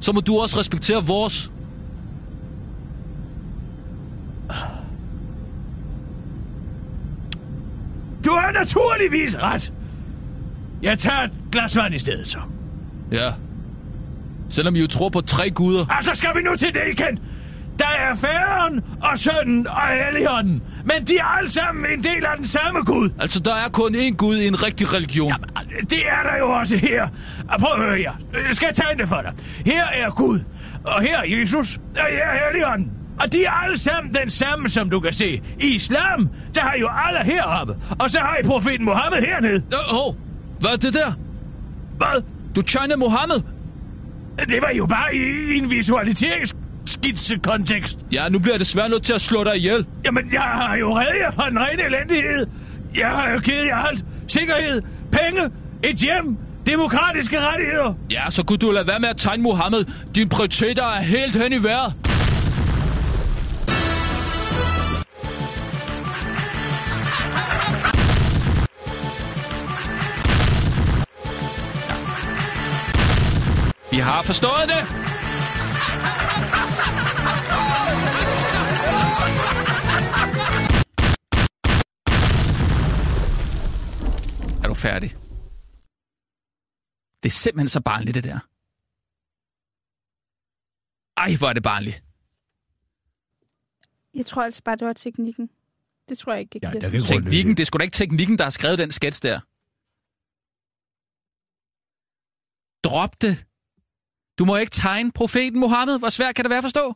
Så 0.02 0.12
må 0.12 0.22
du 0.22 0.40
også 0.40 0.60
respektere 0.60 1.06
vores. 1.06 1.52
Har 8.36 8.52
naturligvis 8.52 9.38
ret. 9.38 9.74
Jeg 10.82 11.00
tager 11.00 11.20
et 11.20 11.32
glas 11.52 11.78
vand 11.78 11.94
i 11.94 12.00
stedet, 12.00 12.28
så. 12.28 12.40
Ja. 13.12 13.32
Selvom 14.50 14.76
I 14.76 14.80
jo 14.82 14.88
tror 14.88 15.10
på 15.10 15.22
tre 15.22 15.50
guder. 15.50 15.86
Altså, 15.90 16.12
skal 16.14 16.30
vi 16.36 16.42
nu 16.42 16.56
til 16.56 16.68
det 16.74 16.82
igen? 16.92 17.20
Der 17.80 17.86
er 18.00 18.16
færen 18.16 18.84
og 19.02 19.20
sønnen 19.20 19.68
og 19.68 19.82
helligånden. 20.06 20.64
Men 20.84 21.08
de 21.08 21.18
er 21.18 21.38
alle 21.38 21.50
sammen 21.50 21.86
en 21.94 22.04
del 22.04 22.26
af 22.26 22.38
den 22.38 22.46
samme 22.46 22.80
Gud. 22.86 23.10
Altså, 23.20 23.40
der 23.40 23.56
er 23.56 23.70
kun 23.70 23.96
én 23.96 24.16
Gud 24.16 24.38
i 24.38 24.48
en 24.48 24.64
rigtig 24.64 24.94
religion. 24.94 25.28
Jamen, 25.28 25.86
det 25.90 26.00
er 26.08 26.30
der 26.30 26.38
jo 26.40 26.50
også 26.50 26.78
her. 26.78 27.08
Prøv 27.60 27.72
at 27.74 27.80
høre 27.80 27.98
her. 27.98 28.12
Jeg 28.34 28.56
skal 28.56 28.74
tegne 28.74 29.02
det 29.02 29.10
for 29.10 29.22
dig. 29.22 29.34
Her 29.66 29.84
er 29.94 30.10
Gud, 30.10 30.40
og 30.84 31.02
her 31.02 31.18
er 31.18 31.40
Jesus, 31.40 31.76
og 31.76 32.06
her 32.12 32.26
er 32.26 32.46
helligånden. 32.46 32.92
Og 33.20 33.34
de 33.34 33.46
er 33.46 33.52
alle 33.52 33.78
sammen 33.80 34.14
den 34.14 34.30
samme, 34.30 34.70
som 34.70 34.90
du 34.90 35.00
kan 35.00 35.14
se. 35.14 35.42
I 35.62 35.68
islam, 35.76 36.30
der 36.56 36.62
har 36.62 36.78
jo 36.80 36.90
alle 37.08 37.20
heroppe. 37.34 37.76
Og 38.00 38.12
så 38.12 38.20
har 38.20 38.38
I 38.44 38.48
profeten 38.48 38.86
Mohammed 38.86 39.22
hernede. 39.22 39.64
Åh, 39.74 40.08
oh, 40.08 40.14
hvad 40.60 40.72
er 40.72 40.76
det 40.76 40.94
der? 40.94 41.12
Hvad? 41.98 42.22
Du 42.56 42.62
China 42.62 42.96
Mohammed? 42.96 43.42
Det 44.40 44.62
var 44.62 44.72
jo 44.78 44.86
bare 44.86 45.16
i 45.16 45.58
en 45.58 45.70
visualiseringsskitsekontekst. 45.70 48.00
Ja, 48.12 48.30
nu 48.30 48.40
bliver 48.40 48.54
jeg 48.54 48.60
desværre 48.60 48.90
nødt 48.90 49.04
til 49.04 49.14
at 49.14 49.22
slå 49.22 49.44
dig 49.44 49.56
ihjel. 49.56 49.86
Jamen, 50.06 50.30
jeg 50.34 50.42
har 50.42 50.76
jo 50.76 51.00
reddet 51.00 51.20
jer 51.22 51.32
fra 51.32 51.48
en 51.48 51.60
ren 51.60 51.80
elendighed. 51.80 52.48
Jeg 52.98 53.08
har 53.08 53.32
jo 53.32 53.40
givet 53.40 53.66
jer 53.66 53.78
alt. 53.78 54.06
Sikkerhed, 54.28 54.82
penge, 55.12 55.42
et 55.84 55.96
hjem, 55.96 56.38
demokratiske 56.68 57.38
rettigheder. 57.40 57.94
Ja, 58.12 58.24
så 58.30 58.44
kunne 58.44 58.58
du 58.58 58.72
lade 58.72 58.88
være 58.88 59.00
med 59.00 59.10
at 59.10 59.18
tegne 59.18 59.44
Mohammed. 59.44 59.86
Dine 60.16 60.30
prioriteter 60.30 60.84
er 60.84 61.02
helt 61.02 61.36
hen 61.36 61.54
i 61.54 61.64
vejret. 61.64 61.94
Vi 73.96 74.00
har 74.00 74.22
forstået 74.24 74.68
det! 74.74 74.82
Er 84.64 84.68
du 84.68 84.74
færdig? 84.74 85.10
Det 87.24 87.30
er 87.30 87.34
simpelthen 87.44 87.70
så 87.70 87.82
barnligt, 87.82 88.16
det 88.16 88.24
der. 88.24 88.40
Ej, 91.18 91.36
hvor 91.40 91.50
er 91.50 91.54
det 91.54 91.64
barnligt. 91.64 92.04
Jeg 94.14 94.26
tror 94.26 94.44
altså 94.44 94.64
bare, 94.64 94.76
det 94.76 94.88
var 94.88 94.94
teknikken. 94.94 95.50
Det 96.10 96.18
tror 96.18 96.34
jeg 96.34 96.42
ikke, 96.42 96.60
Ja, 96.64 96.72
Kirsten. 96.72 96.92
godt 96.92 97.08
Teknikken, 97.08 97.52
det 97.58 97.60
er 97.60 97.66
sgu 97.66 97.78
da 97.78 97.84
ikke 97.84 97.96
teknikken, 98.02 98.38
der 98.38 98.44
har 98.44 98.50
skrevet 98.50 98.80
den 98.80 98.92
sketch 98.92 99.24
der. 99.24 99.40
Drop 102.88 103.22
det. 103.22 103.55
Du 104.40 104.46
må 104.46 104.56
ikke 104.56 104.72
tegne 104.72 105.12
profeten 105.12 105.60
Mohammed. 105.60 106.00
Hvor 106.00 106.10
svært 106.10 106.36
kan 106.36 106.46
det 106.46 106.50
være 106.50 106.58
at 106.58 106.64
forstå? 106.64 106.96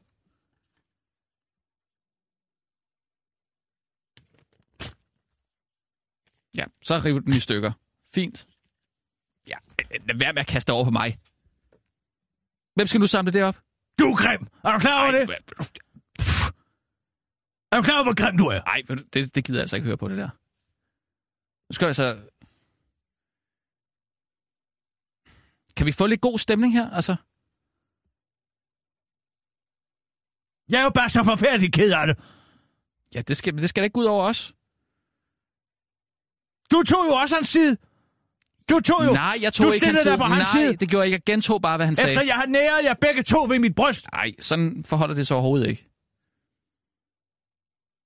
Ja, 6.57 6.65
så 6.81 7.01
river 7.05 7.19
den 7.19 7.33
i 7.33 7.39
stykker. 7.39 7.71
Fint. 8.15 8.47
Ja, 9.47 9.57
lad 10.07 10.19
være 10.19 10.33
med 10.33 10.39
at 10.41 10.47
kaste 10.47 10.73
over 10.73 10.83
på 10.85 10.91
mig. 10.91 11.19
Hvem 12.75 12.87
skal 12.87 12.99
nu 12.99 13.07
samle 13.07 13.31
det 13.31 13.43
op? 13.43 13.55
Du 13.99 14.03
er 14.03 14.15
grim. 14.15 14.47
Er 14.63 14.73
du 14.73 14.79
klar 14.79 15.03
over 15.03 15.11
det? 15.11 15.29
Er 17.71 17.77
du 17.77 17.83
klar 17.83 17.95
over, 17.95 18.03
hvor 18.03 18.15
grim 18.15 18.37
du 18.37 18.45
er? 18.45 18.61
Nej, 18.63 18.81
det, 19.13 19.35
det 19.35 19.45
gider 19.45 19.59
jeg 19.59 19.63
altså 19.63 19.75
ikke 19.75 19.85
høre 19.85 19.97
på, 19.97 20.07
det 20.07 20.17
der. 20.17 20.29
Nu 21.69 21.73
skal 21.73 21.85
jeg 21.85 21.89
altså... 21.89 22.21
Kan 25.77 25.85
vi 25.85 25.91
få 25.91 26.05
lidt 26.05 26.21
god 26.21 26.39
stemning 26.39 26.73
her, 26.73 26.89
altså? 26.89 27.15
Jeg 30.69 30.79
er 30.79 30.83
jo 30.83 30.89
bare 30.89 31.09
så 31.09 31.23
forfærdeligt 31.23 31.73
ked 31.73 31.91
af 31.93 32.07
det. 32.07 32.17
Ja, 33.15 33.21
det 33.21 33.37
skal, 33.37 33.57
det 33.57 33.69
skal 33.69 33.81
da 33.81 33.85
ikke 33.85 33.97
ud 33.97 34.05
over 34.05 34.23
os. 34.23 34.53
Du 36.71 36.83
tog 36.83 37.07
jo 37.07 37.13
også 37.13 37.35
hans 37.35 37.49
side. 37.49 37.77
Du 38.69 38.79
tog 38.79 39.05
jo... 39.05 39.13
Nej, 39.13 39.37
jeg 39.41 39.53
tog 39.53 39.67
du 39.67 39.71
ikke 39.71 39.85
hans 39.85 39.99
side. 39.99 40.11
dig 40.11 40.19
på 40.19 40.23
hans 40.25 40.53
Nej, 40.53 40.63
side. 40.63 40.77
det 40.77 40.89
gjorde 40.89 41.01
jeg 41.01 41.05
ikke. 41.13 41.23
Jeg 41.27 41.33
gentog 41.33 41.61
bare, 41.61 41.77
hvad 41.77 41.85
han 41.85 41.95
sagde. 41.95 42.11
Efter 42.11 42.23
jeg 42.23 42.35
har 42.35 42.45
næret 42.45 42.83
jer 42.83 42.93
begge 42.93 43.23
to 43.23 43.43
ved 43.43 43.59
mit 43.59 43.75
bryst. 43.75 44.05
Nej, 44.11 44.31
sådan 44.39 44.83
forholder 44.87 45.15
det 45.15 45.27
sig 45.27 45.35
overhovedet 45.37 45.67
ikke. 45.67 45.85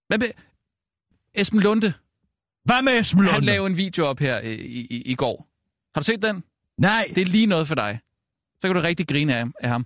Hvad 0.08 0.18
med 0.18 0.32
Esben 1.36 1.60
Lunde? 1.60 1.94
Hvad 2.64 2.82
med 2.82 3.00
Esben 3.00 3.22
Lunde? 3.22 3.34
Han 3.34 3.44
lavede 3.44 3.70
en 3.72 3.78
video 3.78 4.06
op 4.06 4.20
her 4.20 4.40
i, 4.40 4.54
i, 4.56 5.02
i 5.02 5.16
går. 5.16 5.48
Har 5.94 6.02
du 6.02 6.06
set 6.06 6.22
den? 6.22 6.44
Nej. 6.78 7.06
Det 7.16 7.22
er 7.22 7.26
lige 7.26 7.46
noget 7.46 7.68
for 7.68 7.76
dig. 7.76 8.00
Så 8.62 8.68
kan 8.68 8.76
du 8.76 8.82
rigtig 8.82 9.08
grine 9.08 9.36
af, 9.36 9.46
af 9.60 9.70
ham. 9.70 9.86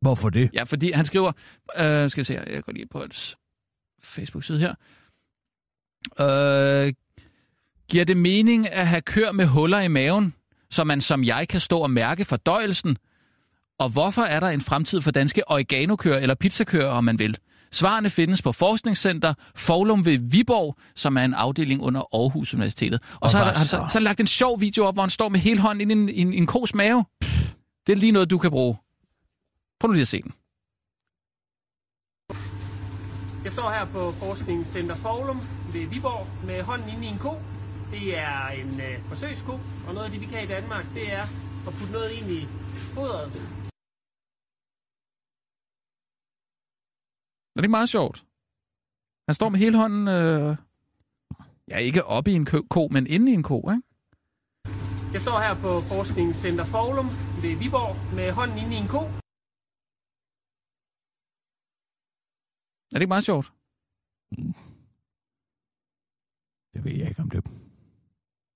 Hvorfor 0.00 0.30
det? 0.30 0.50
Ja, 0.54 0.62
fordi 0.62 0.92
han 0.92 1.04
skriver... 1.04 1.32
Øh, 1.76 2.10
skal 2.10 2.20
jeg 2.20 2.26
se 2.26 2.32
her, 2.34 2.44
jeg 2.50 2.62
går 2.62 2.72
lige 2.72 2.86
på 2.90 3.00
hans 3.00 3.36
Facebook-side 4.04 4.58
her. 4.58 4.74
Øh, 6.20 6.92
giver 7.90 8.04
det 8.04 8.16
mening 8.16 8.68
at 8.68 8.86
have 8.86 9.00
kør 9.00 9.32
med 9.32 9.46
huller 9.46 9.80
i 9.80 9.88
maven, 9.88 10.34
så 10.70 10.84
man 10.84 11.00
som 11.00 11.24
jeg 11.24 11.48
kan 11.48 11.60
stå 11.60 11.78
og 11.78 11.90
mærke 11.90 12.24
fordøjelsen? 12.24 12.96
Og 13.78 13.88
hvorfor 13.88 14.22
er 14.22 14.40
der 14.40 14.48
en 14.48 14.60
fremtid 14.60 15.00
for 15.00 15.10
danske 15.10 15.50
oregano-køer 15.50 16.18
eller 16.18 16.34
pizzakøer, 16.34 16.86
om 16.86 17.04
man 17.04 17.18
vil? 17.18 17.36
Svarene 17.72 18.10
findes 18.10 18.42
på 18.42 18.52
Forskningscenter 18.52 19.34
Foglum 19.56 20.04
ved 20.04 20.18
Viborg, 20.18 20.76
som 20.96 21.16
er 21.16 21.24
en 21.24 21.34
afdeling 21.34 21.82
under 21.82 22.00
Aarhus 22.00 22.54
Universitetet. 22.54 23.02
Og, 23.12 23.18
Og 23.20 23.30
så 23.30 23.38
har 23.38 23.44
han 23.44 23.54
så? 23.56 23.86
så? 23.92 24.00
lagt 24.00 24.20
en 24.20 24.26
sjov 24.26 24.60
video 24.60 24.84
op, 24.84 24.94
hvor 24.94 25.02
han 25.02 25.10
står 25.10 25.28
med 25.28 25.40
hele 25.40 25.60
hånden 25.60 25.90
inde 25.90 26.12
i 26.12 26.20
en, 26.20 26.28
en, 26.28 26.34
i 26.34 26.36
en 26.36 26.46
kos 26.46 26.74
mave. 26.74 27.04
Det 27.86 27.92
er 27.92 27.96
lige 27.96 28.12
noget, 28.12 28.30
du 28.30 28.38
kan 28.38 28.50
bruge. 28.50 28.76
Prøv 29.80 29.88
nu 29.88 29.92
lige 29.92 30.08
at 30.08 30.14
se 30.14 30.22
den. 30.22 30.32
Jeg 33.44 33.52
står 33.52 33.68
her 33.76 33.84
på 33.96 34.02
Forskningscenter 34.22 34.96
Foglum 35.04 35.40
ved 35.72 35.84
Viborg 35.92 36.46
med 36.46 36.62
hånden 36.62 36.88
inde 36.88 37.04
i 37.06 37.08
en 37.08 37.18
ko. 37.18 37.32
Det 37.90 38.18
er 38.18 38.48
en 38.48 38.80
øh, 38.80 39.08
forsøgsko, 39.08 39.52
og 39.86 39.94
noget 39.94 40.04
af 40.06 40.10
det, 40.10 40.20
vi 40.20 40.26
kan 40.26 40.44
i 40.44 40.46
Danmark, 40.46 40.84
det 40.94 41.12
er 41.12 41.22
at 41.66 41.72
putte 41.78 41.92
noget 41.92 42.10
ind 42.18 42.30
i 42.30 42.40
fodret. 42.94 43.26
Er 47.54 47.60
det 47.60 47.64
ikke 47.64 47.78
meget 47.80 47.88
sjovt? 47.88 48.24
Han 49.28 49.34
står 49.34 49.48
med 49.48 49.58
hele 49.58 49.76
hånden, 49.76 50.08
øh, 50.08 50.56
ja, 51.70 51.76
ikke 51.78 52.04
oppe 52.04 52.30
i 52.30 52.34
en 52.34 52.46
ko, 52.46 52.88
men 52.90 53.06
inde 53.06 53.30
i 53.32 53.34
en 53.34 53.42
ko, 53.42 53.70
ikke? 53.70 53.82
Jeg 55.12 55.20
står 55.20 55.38
her 55.44 55.54
på 55.54 55.80
Forskningscenter 55.80 56.64
Foglum 56.64 57.08
ved 57.42 57.54
Viborg 57.62 58.14
med 58.14 58.32
hånden 58.32 58.58
inde 58.58 58.74
i 58.74 58.78
en 58.78 58.88
ko. 58.88 59.02
Er 62.92 62.94
det 62.94 63.02
ikke 63.02 63.08
meget 63.08 63.24
sjovt? 63.24 63.52
Det 66.74 66.84
ved 66.84 66.92
jeg 66.92 67.08
ikke, 67.08 67.22
om 67.22 67.30
det, 67.30 67.44
jeg 67.44 67.52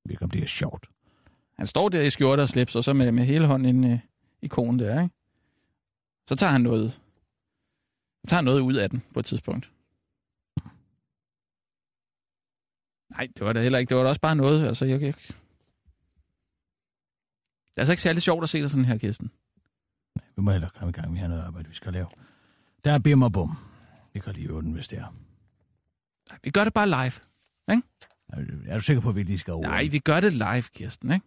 ved 0.05 0.11
ikke, 0.11 0.23
om 0.25 0.31
det 0.31 0.43
er 0.43 0.47
sjovt. 0.47 0.89
Han 1.57 1.67
står 1.67 1.89
der 1.89 2.03
i 2.03 2.11
skjorte 2.11 2.41
og 2.41 2.49
slips, 2.49 2.77
og 2.77 2.85
så 2.85 2.93
med, 2.93 3.13
med 3.13 3.25
hele 3.25 3.47
hånden 3.47 3.69
inde 3.69 3.95
i, 3.95 3.99
i 4.45 4.49
konen 4.49 4.79
der, 4.79 5.03
ikke? 5.03 5.15
Så 6.27 6.37
tager 6.37 6.51
han 6.51 6.61
noget, 6.61 7.01
Jeg 8.23 8.29
tager 8.29 8.41
noget 8.41 8.61
ud 8.61 8.75
af 8.75 8.91
den 8.91 9.03
på 9.15 9.21
et 9.21 9.27
tidspunkt. 9.27 9.71
Nej, 13.11 13.29
det 13.37 13.47
var 13.47 13.53
det 13.53 13.63
heller 13.63 13.79
ikke. 13.79 13.89
Det 13.89 13.97
var 13.97 14.03
da 14.03 14.09
også 14.09 14.21
bare 14.21 14.37
noget. 14.37 14.67
Altså, 14.67 14.85
jeg, 14.87 15.01
jeg... 15.03 15.15
Det 15.15 15.35
er 17.77 17.81
altså 17.81 17.93
ikke 17.93 18.03
særlig 18.03 18.23
sjovt 18.23 18.43
at 18.43 18.49
se 18.49 18.61
dig 18.61 18.71
sådan 18.71 18.85
her, 18.85 18.99
Kirsten. 18.99 19.31
Vi 20.37 20.43
må 20.43 20.51
hellere 20.51 20.71
komme 20.71 20.91
i 20.91 20.93
gang. 20.93 21.13
Vi 21.13 21.19
har 21.19 21.29
noget 21.29 21.43
arbejde, 21.43 21.69
vi 21.69 21.75
skal 21.75 21.93
lave. 21.93 22.07
Der 22.85 22.93
er 22.93 22.99
bim 22.99 23.23
og 23.23 23.33
bum. 23.33 23.57
Vi 24.15 24.21
kan 24.21 24.33
lige 24.33 24.49
øve 24.49 24.63
den, 24.63 24.73
hvis 24.73 24.89
det 24.89 24.99
er. 24.99 25.15
Vi 26.43 26.51
gør 26.51 26.65
det 26.65 26.75
bare 26.75 26.87
live. 26.89 27.13
Ikke? 27.77 27.83
Er, 28.69 28.75
du 28.75 28.81
sikker 28.81 29.01
på, 29.03 29.09
at 29.09 29.15
vi 29.17 29.23
lige 29.23 29.39
skal 29.39 29.53
over? 29.53 29.69
Nej, 29.69 29.89
vi 29.91 29.99
gør 29.99 30.21
det 30.21 30.33
live, 30.33 30.63
Kirsten. 30.75 31.13
Ikke? 31.13 31.27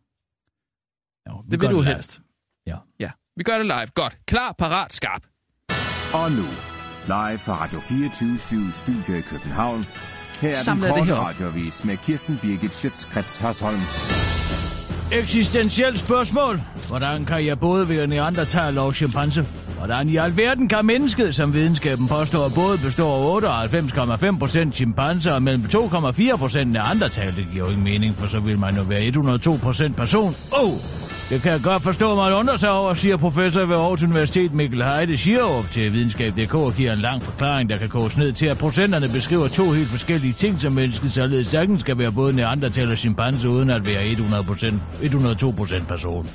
Jo, 1.29 1.38
vi 1.38 1.51
det 1.51 1.61
vil 1.61 1.69
du 1.69 1.81
live. 1.81 1.93
helst. 1.93 2.21
Ja. 2.67 2.77
Ja, 2.99 3.11
vi 3.35 3.43
gør 3.43 3.57
det 3.57 3.65
live. 3.65 3.88
Godt. 3.95 4.17
Klar, 4.25 4.51
parat, 4.57 4.93
skarp. 4.93 5.21
Og 6.13 6.31
nu, 6.31 6.45
live 7.05 7.39
fra 7.39 7.63
Radio 7.63 7.79
24 7.79 8.71
Studio 8.71 9.15
i 9.15 9.21
København. 9.21 9.83
Her 10.41 10.49
er 10.49 10.53
Samler 10.53 10.88
den 10.88 10.95
det 10.95 11.07
korte 11.07 11.15
radiovis 11.21 11.83
med 11.83 11.97
Kirsten 11.97 12.38
Birgit 12.41 12.73
Schøtzgrads 12.75 13.38
Hasholm. 13.38 13.79
Eksistentielt 15.11 15.99
spørgsmål. 15.99 16.59
Hvordan 16.88 17.25
kan 17.25 17.45
jeg 17.45 17.59
både 17.59 17.89
være 17.89 18.07
neandertaler 18.07 18.81
og 18.81 18.93
chimpanse? 18.95 19.45
Hvordan 19.78 20.09
i 20.09 20.15
alverden 20.15 20.67
kan 20.67 20.86
mennesket, 20.86 21.36
som 21.36 21.53
videnskaben 21.53 22.07
påstår, 22.07 22.49
både 22.55 22.78
består 22.78 23.43
af 23.43 23.78
98,5% 23.78 24.71
chimpanser 24.71 25.34
og 25.34 25.43
mellem 25.43 25.63
2,4% 25.75 26.57
andre 26.80 27.09
tal 27.09 27.36
Det 27.36 27.47
giver 27.51 27.65
jo 27.65 27.71
ingen 27.71 27.84
mening, 27.84 28.15
for 28.17 28.28
så 28.28 28.39
vil 28.39 28.59
man 28.59 28.75
jo 28.75 28.84
være 28.84 29.07
102% 29.07 29.93
person. 29.93 30.36
Oh! 30.51 30.73
Det 31.30 31.41
kan 31.41 31.51
jeg 31.51 31.61
godt 31.61 31.84
forstå, 31.84 32.15
man 32.15 32.34
undrer 32.34 32.57
sig 32.57 32.69
over, 32.71 32.93
siger 32.93 33.17
professor 33.17 33.65
ved 33.65 33.75
Aarhus 33.75 34.03
Universitet 34.03 34.53
Mikkel 34.53 34.84
Heide 34.84 35.17
Schierup 35.17 35.71
til 35.71 35.93
videnskab.dk 35.93 36.55
og 36.55 36.73
giver 36.73 36.93
en 36.93 36.99
lang 36.99 37.23
forklaring, 37.23 37.69
der 37.69 37.78
kan 37.78 37.89
koges 37.89 38.17
ned 38.17 38.34
til, 38.34 38.45
at 38.45 38.57
procenterne 38.57 39.09
beskriver 39.09 39.47
to 39.47 39.71
helt 39.71 39.88
forskellige 39.88 40.34
ting, 40.34 40.61
som 40.61 40.73
mennesket 40.73 41.11
således 41.11 41.47
sagtens 41.47 41.82
skal 41.82 41.97
være 41.97 42.11
både 42.11 42.36
neandertal 42.36 42.91
og 42.91 42.97
chimpanse, 42.97 43.49
uden 43.49 43.69
at 43.69 43.86
være 43.86 44.03
100%, 44.03 44.73
102% 45.01 45.88
person. 45.88 46.30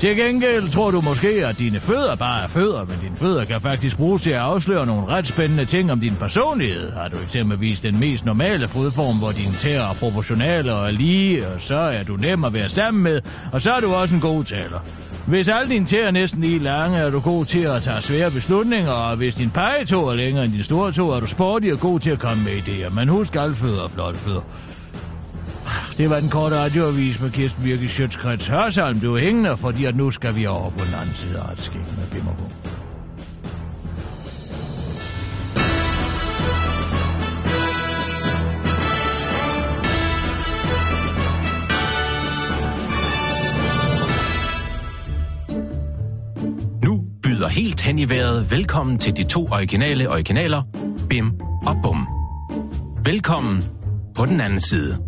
Til 0.00 0.16
gengæld 0.16 0.70
tror 0.70 0.90
du 0.90 1.00
måske, 1.00 1.46
at 1.46 1.58
dine 1.58 1.80
fødder 1.80 2.14
bare 2.14 2.44
er 2.44 2.48
fødder, 2.48 2.84
men 2.84 2.98
dine 3.02 3.16
fødder 3.16 3.44
kan 3.44 3.60
faktisk 3.60 3.96
bruges 3.96 4.22
til 4.22 4.30
at 4.30 4.38
afsløre 4.38 4.86
nogle 4.86 5.06
ret 5.06 5.26
spændende 5.26 5.64
ting 5.64 5.92
om 5.92 6.00
din 6.00 6.16
personlighed. 6.16 6.92
Har 6.92 7.08
du 7.08 7.16
eksempelvis 7.24 7.80
den 7.80 8.00
mest 8.00 8.24
normale 8.24 8.68
fodform, 8.68 9.18
hvor 9.18 9.32
dine 9.32 9.52
tæer 9.52 9.82
er 9.82 9.94
proportionale 9.94 10.74
og 10.74 10.86
er 10.86 10.90
lige, 10.90 11.46
og 11.46 11.60
så 11.60 11.76
er 11.76 12.02
du 12.02 12.16
nem 12.16 12.44
at 12.44 12.52
være 12.52 12.68
sammen 12.68 13.02
med, 13.02 13.20
og 13.52 13.60
så 13.60 13.72
er 13.72 13.80
du 13.80 13.94
også 13.94 14.14
en 14.14 14.20
god 14.20 14.44
taler. 14.44 14.80
Hvis 15.26 15.48
alle 15.48 15.70
dine 15.74 15.86
tæer 15.86 16.06
er 16.06 16.10
næsten 16.10 16.40
lige 16.40 16.58
lange, 16.58 16.98
er 16.98 17.10
du 17.10 17.20
god 17.20 17.44
til 17.44 17.60
at 17.60 17.82
tage 17.82 18.02
svære 18.02 18.30
beslutninger, 18.30 18.92
og 18.92 19.16
hvis 19.16 19.34
din 19.34 19.50
pegetå 19.50 20.08
er 20.08 20.14
længere 20.14 20.44
end 20.44 20.52
din 20.52 20.62
store 20.62 20.92
tå, 20.92 21.10
er 21.10 21.20
du 21.20 21.26
sportig 21.26 21.72
og 21.72 21.80
god 21.80 22.00
til 22.00 22.10
at 22.10 22.18
komme 22.18 22.44
med 22.44 22.52
idéer. 22.52 22.88
Men 22.88 23.08
husk 23.08 23.36
alle 23.36 23.54
fødder 23.54 23.82
og 23.82 23.90
flotte 23.90 24.18
fødder. 24.18 24.69
Det 25.98 26.10
var 26.10 26.20
den 26.20 26.28
korte 26.28 26.56
radioavis 26.56 27.20
med 27.20 27.30
Kirsten 27.30 27.62
Birke 27.62 27.88
Sjøtskrets 27.88 28.46
Hørsholm. 28.46 29.00
Du 29.00 29.14
er 29.14 29.20
hængende, 29.20 29.56
fordi 29.56 29.84
at 29.84 29.96
nu 29.96 30.10
skal 30.10 30.34
vi 30.34 30.46
over 30.46 30.70
på 30.70 30.84
den 30.84 30.94
anden 30.94 31.14
side 31.14 31.38
af 31.38 31.58
skæg 31.58 31.80
med 31.80 32.06
Bimmerbo. 32.10 32.44
Nu 46.82 47.04
byder 47.22 47.48
helt 47.48 47.80
hen 47.80 47.98
i 47.98 48.08
vejret 48.08 48.50
velkommen 48.50 48.98
til 48.98 49.16
de 49.16 49.24
to 49.24 49.48
originale 49.50 50.10
originaler, 50.10 50.62
Bim 51.08 51.40
og 51.66 51.76
Bum. 51.82 52.06
Velkommen 53.04 53.64
på 54.14 54.26
den 54.26 54.40
anden 54.40 54.60
side. 54.60 54.98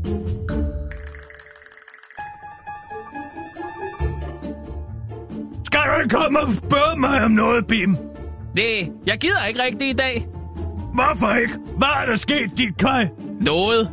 Skal 5.65 5.81
du 5.81 6.03
ikke 6.03 6.15
komme 6.15 6.41
og 6.41 6.53
spørge 6.55 7.01
mig 7.01 7.25
om 7.25 7.31
noget, 7.31 7.67
Bim? 7.67 7.97
Nej, 8.57 8.91
jeg 9.07 9.19
gider 9.19 9.45
ikke 9.45 9.63
rigtigt 9.63 9.91
i 9.91 9.93
dag. 9.93 10.27
Hvorfor 10.95 11.41
ikke? 11.41 11.55
Hvad 11.77 11.89
er 12.03 12.07
der 12.07 12.17
sket, 12.17 12.59
dit 12.59 12.77
kaj? 12.79 13.09
Noget. 13.41 13.91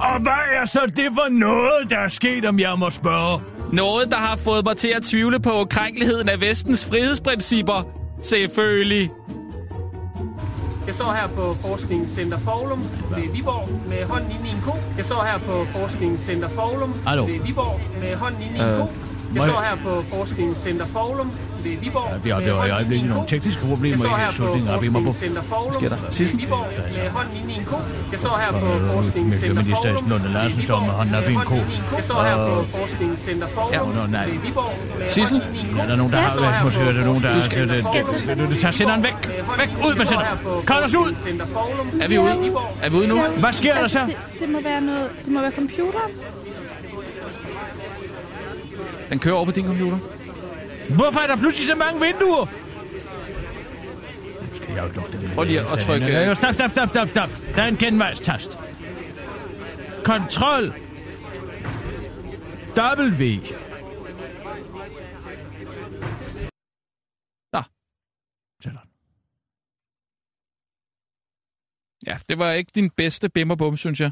Og 0.00 0.20
hvad 0.22 0.60
er 0.62 0.64
så 0.64 0.80
det 0.86 1.08
for 1.14 1.30
noget, 1.30 1.90
der 1.90 1.98
er 1.98 2.08
sket, 2.08 2.44
om 2.44 2.58
jeg 2.58 2.78
må 2.78 2.90
spørge? 2.90 3.40
Noget, 3.72 4.10
der 4.10 4.16
har 4.16 4.36
fået 4.36 4.64
mig 4.64 4.76
til 4.76 4.88
at 4.88 5.02
tvivle 5.02 5.40
på 5.40 5.66
krænkeligheden 5.70 6.28
af 6.28 6.40
vestens 6.40 6.86
frihedsprincipper. 6.86 7.88
Selvfølgelig. 8.22 9.10
Jeg 10.90 10.96
står 10.96 11.12
her 11.12 11.28
på 11.28 11.54
Forskningscenter 11.54 12.38
Foglum 12.38 12.82
ved 13.16 13.32
Viborg 13.32 13.68
med 13.88 14.04
hånden 14.04 14.30
inde 14.30 14.46
i 14.48 14.50
en 14.50 14.60
ko. 14.66 14.72
Jeg 14.96 15.04
står 15.04 15.22
her 15.22 15.38
på 15.38 15.64
Forskningscenter 15.78 16.48
Foglum 16.48 16.94
Hallo? 17.06 17.24
ved 17.24 17.38
Viborg 17.46 17.80
med 18.00 18.16
hånden 18.16 18.42
inde 18.42 18.56
i 18.56 18.60
en 18.60 18.66
Øh, 18.66 18.78
ko. 18.80 18.86
Jeg 19.34 19.42
står 19.48 19.60
her 19.60 19.76
på 19.86 20.02
Forskningscenter 20.16 20.86
Foglum 20.86 21.30
ved 21.64 21.76
Viborg 21.84 22.08
Ja, 22.12 22.18
vi 22.18 22.28
med 22.28 22.36
oplever 22.36 22.64
i 22.64 22.70
øjeblikket 22.70 23.08
nogle 23.08 23.28
tekniske 23.28 23.62
problemer 23.62 23.96
står 23.96 24.16
i 24.16 24.20
her 24.20 24.26
på 24.26 24.32
slutningen 24.32 24.68
af. 24.70 24.74
Forskningscenter 24.84 25.42
Foglum 25.42 25.72
Sker 25.72 25.88
der? 25.88 25.96
Sissen? 26.10 26.38
Viborg 26.40 26.66
med 26.96 27.10
hånden 27.10 27.50
i 27.50 27.58
en 27.58 27.64
ko. 27.64 27.76
Jeg 28.12 28.18
står 28.18 28.36
her 28.42 28.52
på 28.60 28.66
Så, 28.78 28.94
Forskningscenter 28.94 29.62
Miljøminister 29.62 30.08
Lunde 30.08 30.28
Larsen 30.32 30.62
står 30.62 30.80
med 30.80 30.92
hånden 30.98 31.14
op 31.14 31.28
i 31.28 31.32
en 31.32 31.40
ko. 31.52 31.54
Jeg 31.96 32.04
står 32.04 32.22
her 32.28 32.36
på 32.48 32.64
Forskningscenter 32.78 33.46
Ja, 33.72 33.80
Foglum 33.80 33.94
nå, 33.96 34.06
nej. 34.06 34.28
Sissel? 35.08 35.42
Ja, 35.76 35.82
der 35.86 35.92
er 35.92 35.96
nogen, 35.96 36.12
der 36.12 36.18
har 36.20 36.50
her 36.50 36.64
måske 36.64 36.80
er 36.80 36.92
der 36.92 37.04
nogen, 37.04 37.22
der 37.22 37.28
har... 37.28 37.40
Tag 38.60 38.74
senderen 38.74 39.02
væk! 39.02 39.18
Væk! 39.58 39.68
Ud 39.86 39.94
med 39.96 40.06
senderen! 40.06 40.38
Kald 40.66 40.84
os 40.84 40.94
ud! 40.94 41.10
Er 42.00 42.08
vi 42.08 42.18
ude? 42.18 42.30
Er 42.82 42.90
vi 42.90 42.96
ude 42.96 43.06
nu? 43.08 43.20
Hvad 43.38 43.52
sker 43.52 43.74
der 43.74 43.88
så? 43.88 44.00
Det, 44.06 44.16
det 44.40 44.48
må 44.48 44.60
være 44.62 44.80
noget... 44.80 45.08
Det 45.24 45.32
må 45.32 45.40
være 45.40 45.50
computeren. 45.50 46.10
Den 49.10 49.18
kører 49.18 49.34
over 49.34 49.44
på 49.44 49.50
din 49.50 49.66
computer. 49.66 49.98
Hvorfor 50.96 51.20
er 51.20 51.26
der 51.26 51.36
pludselig 51.36 51.66
så 51.66 51.74
mange 51.74 52.00
vinduer? 52.06 52.46
Nu 54.48 54.54
skal 54.54 54.68
jeg 54.74 54.84
jo 54.88 55.00
lukke 55.00 55.18
dem. 55.18 55.30
Prøv 55.34 55.44
lige 55.44 55.60
at 55.60 55.66
trykke- 55.66 56.34
Stop, 56.34 56.54
stop, 56.54 56.70
stop, 56.70 56.88
stop, 56.88 57.08
stop. 57.08 57.28
Der 57.56 57.62
er 57.62 57.68
en 57.68 57.76
genvejstast. 57.76 58.58
Kontrol. 60.04 60.74
W. 62.76 63.22
Nå. 67.52 67.62
Sådan. 68.62 68.78
Ja, 72.06 72.18
det 72.28 72.38
var 72.38 72.52
ikke 72.52 72.72
din 72.74 72.90
bedste 72.90 73.28
bimmerbum, 73.28 73.76
synes 73.76 74.00
jeg. 74.00 74.10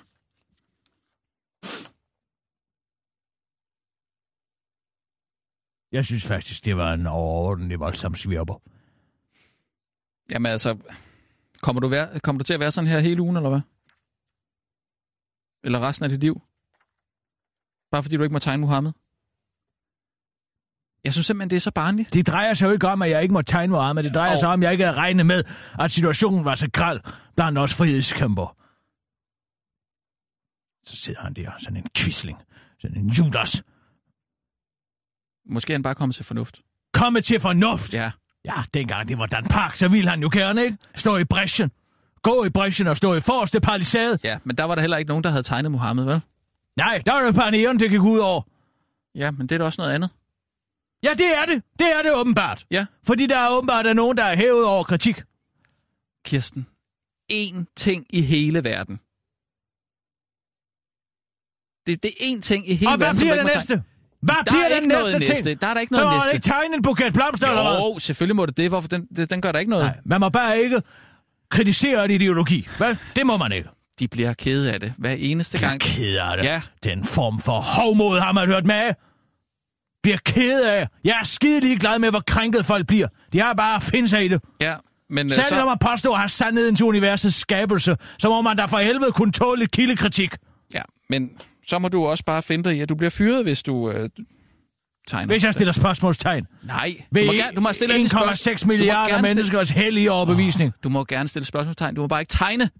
Jeg 5.92 6.04
synes 6.04 6.26
faktisk, 6.26 6.64
det 6.64 6.76
var 6.76 6.92
en 6.92 7.06
overordentlig 7.06 7.80
voldsom 7.80 8.14
svirper. 8.14 8.62
Jamen 10.30 10.52
altså, 10.52 10.76
kommer 11.60 11.80
du, 11.80 11.88
vær, 11.88 12.18
kommer 12.18 12.38
du 12.38 12.44
til 12.44 12.54
at 12.54 12.60
være 12.60 12.70
sådan 12.70 12.90
her 12.90 12.98
hele 13.00 13.22
ugen, 13.22 13.36
eller 13.36 13.50
hvad? 13.50 13.60
Eller 15.64 15.80
resten 15.80 16.04
af 16.04 16.10
dit 16.10 16.20
liv? 16.20 16.40
Bare 17.90 18.02
fordi 18.02 18.16
du 18.16 18.22
ikke 18.22 18.32
må 18.32 18.38
tegne 18.38 18.60
Mohammed? 18.60 18.92
Jeg 21.04 21.12
synes 21.12 21.26
simpelthen, 21.26 21.50
det 21.50 21.56
er 21.56 21.60
så 21.60 21.70
barnligt. 21.70 22.14
Det 22.14 22.26
drejer 22.26 22.54
sig 22.54 22.66
jo 22.66 22.72
ikke 22.72 22.88
om, 22.88 23.02
at 23.02 23.10
jeg 23.10 23.22
ikke 23.22 23.32
må 23.32 23.42
tegne 23.42 23.70
Mohammed. 23.70 24.02
Det 24.02 24.14
drejer 24.14 24.32
Jo. 24.32 24.38
sig 24.38 24.48
om, 24.48 24.60
at 24.60 24.64
jeg 24.64 24.72
ikke 24.72 24.84
havde 24.84 24.96
regnet 24.96 25.26
med, 25.26 25.44
at 25.78 25.90
situationen 25.90 26.44
var 26.44 26.54
så 26.54 26.70
græld 26.72 27.00
blandt 27.36 27.58
os 27.58 27.74
frihedskæmper. 27.74 28.56
Så 30.84 30.96
sidder 30.96 31.20
han 31.22 31.34
der, 31.34 31.52
sådan 31.58 31.76
en 31.76 31.86
kvisling. 31.94 32.38
Sådan 32.78 32.98
en 32.98 33.08
Judas. 33.08 33.62
Måske 35.48 35.72
er 35.72 35.74
han 35.74 35.82
bare 35.82 35.94
kommet 35.94 36.16
til 36.16 36.24
fornuft. 36.24 36.60
Komme 36.92 37.20
til 37.20 37.40
fornuft. 37.40 37.94
Ja. 37.94 38.10
Ja, 38.44 38.54
dengang 38.74 39.08
det 39.08 39.18
var 39.18 39.26
Dan 39.26 39.44
Park, 39.44 39.76
så 39.76 39.88
ville 39.88 40.10
han 40.10 40.22
jo 40.22 40.30
gerne, 40.32 40.64
ikke? 40.64 40.76
Stå 40.94 41.16
i 41.16 41.24
bræschen. 41.24 41.70
Gå 42.22 42.44
i 42.44 42.48
bræschen 42.50 42.86
og 42.86 42.96
stå 42.96 43.14
i 43.14 43.20
forreste 43.20 43.60
palisade. 43.60 44.18
Ja, 44.24 44.38
men 44.44 44.56
der 44.56 44.64
var 44.64 44.74
der 44.74 44.82
heller 44.82 44.96
ikke 44.96 45.08
nogen, 45.08 45.24
der 45.24 45.30
havde 45.30 45.42
tegnet 45.42 45.70
Mohammed, 45.70 46.04
vel? 46.04 46.20
Nej, 46.76 47.02
der 47.06 47.12
var 47.12 47.32
bare 47.32 47.50
næren, 47.50 47.78
det 47.78 47.90
gik 47.90 48.00
ud 48.00 48.18
over. 48.18 48.42
Ja, 49.14 49.30
men 49.30 49.46
det 49.46 49.54
er 49.54 49.58
da 49.58 49.64
også 49.64 49.80
noget 49.80 49.94
andet. 49.94 50.10
Ja, 51.02 51.10
det 51.10 51.36
er 51.36 51.46
det. 51.46 51.62
Det 51.78 51.86
er 51.98 52.02
det 52.02 52.14
åbenbart. 52.14 52.66
Ja. 52.70 52.86
Fordi 53.06 53.26
der 53.26 53.38
er 53.38 53.50
åbenbart 53.50 53.86
er 53.86 53.92
nogen, 53.92 54.16
der 54.16 54.24
er 54.24 54.36
hævet 54.36 54.64
over 54.64 54.84
kritik. 54.84 55.22
Kirsten, 56.24 56.66
én 57.32 57.64
ting 57.76 58.06
i 58.10 58.22
hele 58.22 58.64
verden. 58.64 59.00
Det, 61.86 62.02
det 62.02 62.10
er 62.20 62.36
én 62.36 62.40
ting 62.40 62.68
i 62.68 62.74
hele 62.74 62.90
og 62.90 62.96
hvad 62.96 63.06
verden, 63.06 63.18
som 63.20 63.24
bliver 63.26 63.42
du 63.42 63.48
det 63.48 63.54
næste? 63.54 63.72
tegne. 63.72 63.84
Hvad 64.22 64.34
Der 64.36 64.42
bliver 64.52 64.64
er 64.64 64.68
den 64.68 64.76
ikke 64.76 64.88
næste 64.88 65.00
noget 65.02 65.12
ting? 65.26 65.28
næste. 65.28 65.54
Der 65.54 65.66
er 65.66 65.74
der 65.74 65.80
ikke 65.80 65.94
Så 65.94 66.00
noget 66.00 66.08
man 66.14 66.16
næste. 66.18 66.34
ikke 66.34 66.44
tegne 66.44 66.74
en 66.76 66.82
buket 66.82 67.12
blomster, 67.14 67.48
eller 67.48 67.62
hvad? 67.62 67.72
Jo, 67.78 67.98
selvfølgelig 67.98 68.36
må 68.36 68.46
det 68.46 68.56
det. 68.56 68.68
Hvorfor? 68.68 68.88
Den, 68.88 69.06
den, 69.30 69.40
gør 69.40 69.52
der 69.52 69.58
ikke 69.58 69.70
noget. 69.70 69.84
Nej, 69.86 69.96
man 70.04 70.20
må 70.20 70.28
bare 70.28 70.58
ikke 70.60 70.82
kritisere 71.50 72.04
en 72.04 72.10
ideologi. 72.10 72.68
Hvad? 72.78 72.96
Det 73.16 73.26
må 73.26 73.36
man 73.36 73.52
ikke. 73.52 73.68
De 73.98 74.08
bliver 74.08 74.32
kede 74.32 74.72
af 74.72 74.80
det 74.80 74.92
hver 74.98 75.10
eneste 75.10 75.58
gang. 75.58 75.80
Ked 75.80 76.16
af 76.16 76.36
det. 76.36 76.44
Ja. 76.44 76.60
Den 76.84 77.04
form 77.04 77.40
for 77.40 77.60
hovmod 77.60 78.20
har 78.20 78.32
man 78.32 78.46
hørt 78.48 78.66
med. 78.66 78.92
Bliver 80.02 80.18
ked 80.24 80.62
af. 80.62 80.88
Jeg 81.04 81.16
er 81.20 81.24
skide 81.24 81.76
glad 81.78 81.98
med, 81.98 82.10
hvor 82.10 82.22
krænket 82.26 82.66
folk 82.66 82.86
bliver. 82.86 83.08
De 83.32 83.40
har 83.40 83.52
bare 83.54 83.76
at 83.76 83.82
finde 83.82 84.08
sig 84.08 84.24
i 84.24 84.28
det. 84.28 84.40
Ja. 84.60 84.74
men, 85.10 85.26
øh, 85.26 85.32
Særligt 85.32 85.48
så- 85.48 85.56
når 85.56 85.64
man 85.66 85.78
påstår 85.78 86.12
at 86.12 86.18
have 86.18 86.28
sandheden 86.28 86.76
til 86.76 86.86
universets 86.86 87.36
skabelse, 87.36 87.96
så 88.18 88.28
må 88.28 88.42
man 88.42 88.56
da 88.56 88.64
for 88.64 88.76
helvede 88.78 89.12
kunne 89.12 89.32
tåle 89.32 89.58
lidt 89.60 89.70
kildekritik. 89.70 90.34
Ja, 90.74 90.82
men 91.10 91.30
så 91.68 91.78
må 91.78 91.88
du 91.88 92.04
også 92.06 92.24
bare 92.24 92.42
finde 92.42 92.64
dig 92.64 92.76
i, 92.76 92.80
at 92.80 92.88
du 92.88 92.94
bliver 92.94 93.10
fyret, 93.10 93.42
hvis 93.44 93.62
du 93.62 93.90
øh, 93.90 94.08
tegner. 95.08 95.26
Hvis 95.26 95.44
jeg 95.44 95.52
stiller 95.54 95.72
spørgsmålstegn. 95.72 96.46
Nej, 96.64 96.96
du 97.14 97.24
må, 97.24 97.32
gerne, 97.32 97.54
du 97.56 97.60
må 97.60 97.72
stille 97.72 97.94
alle 97.94 98.04
de 98.04 98.08
spørgsmål- 98.10 98.54
1,6 98.54 98.62
du 98.62 98.66
må 98.66 98.72
milliarder 98.72 99.04
stille- 99.14 99.22
menneskers 99.22 99.70
hellige 99.70 100.12
overbevisning. 100.12 100.72
Du 100.84 100.88
må 100.88 101.04
gerne 101.04 101.28
stille 101.28 101.46
spørgsmålstegn, 101.46 101.94
du 101.94 102.00
må 102.00 102.06
bare 102.06 102.20
ikke 102.20 102.30
tegne. 102.30 102.70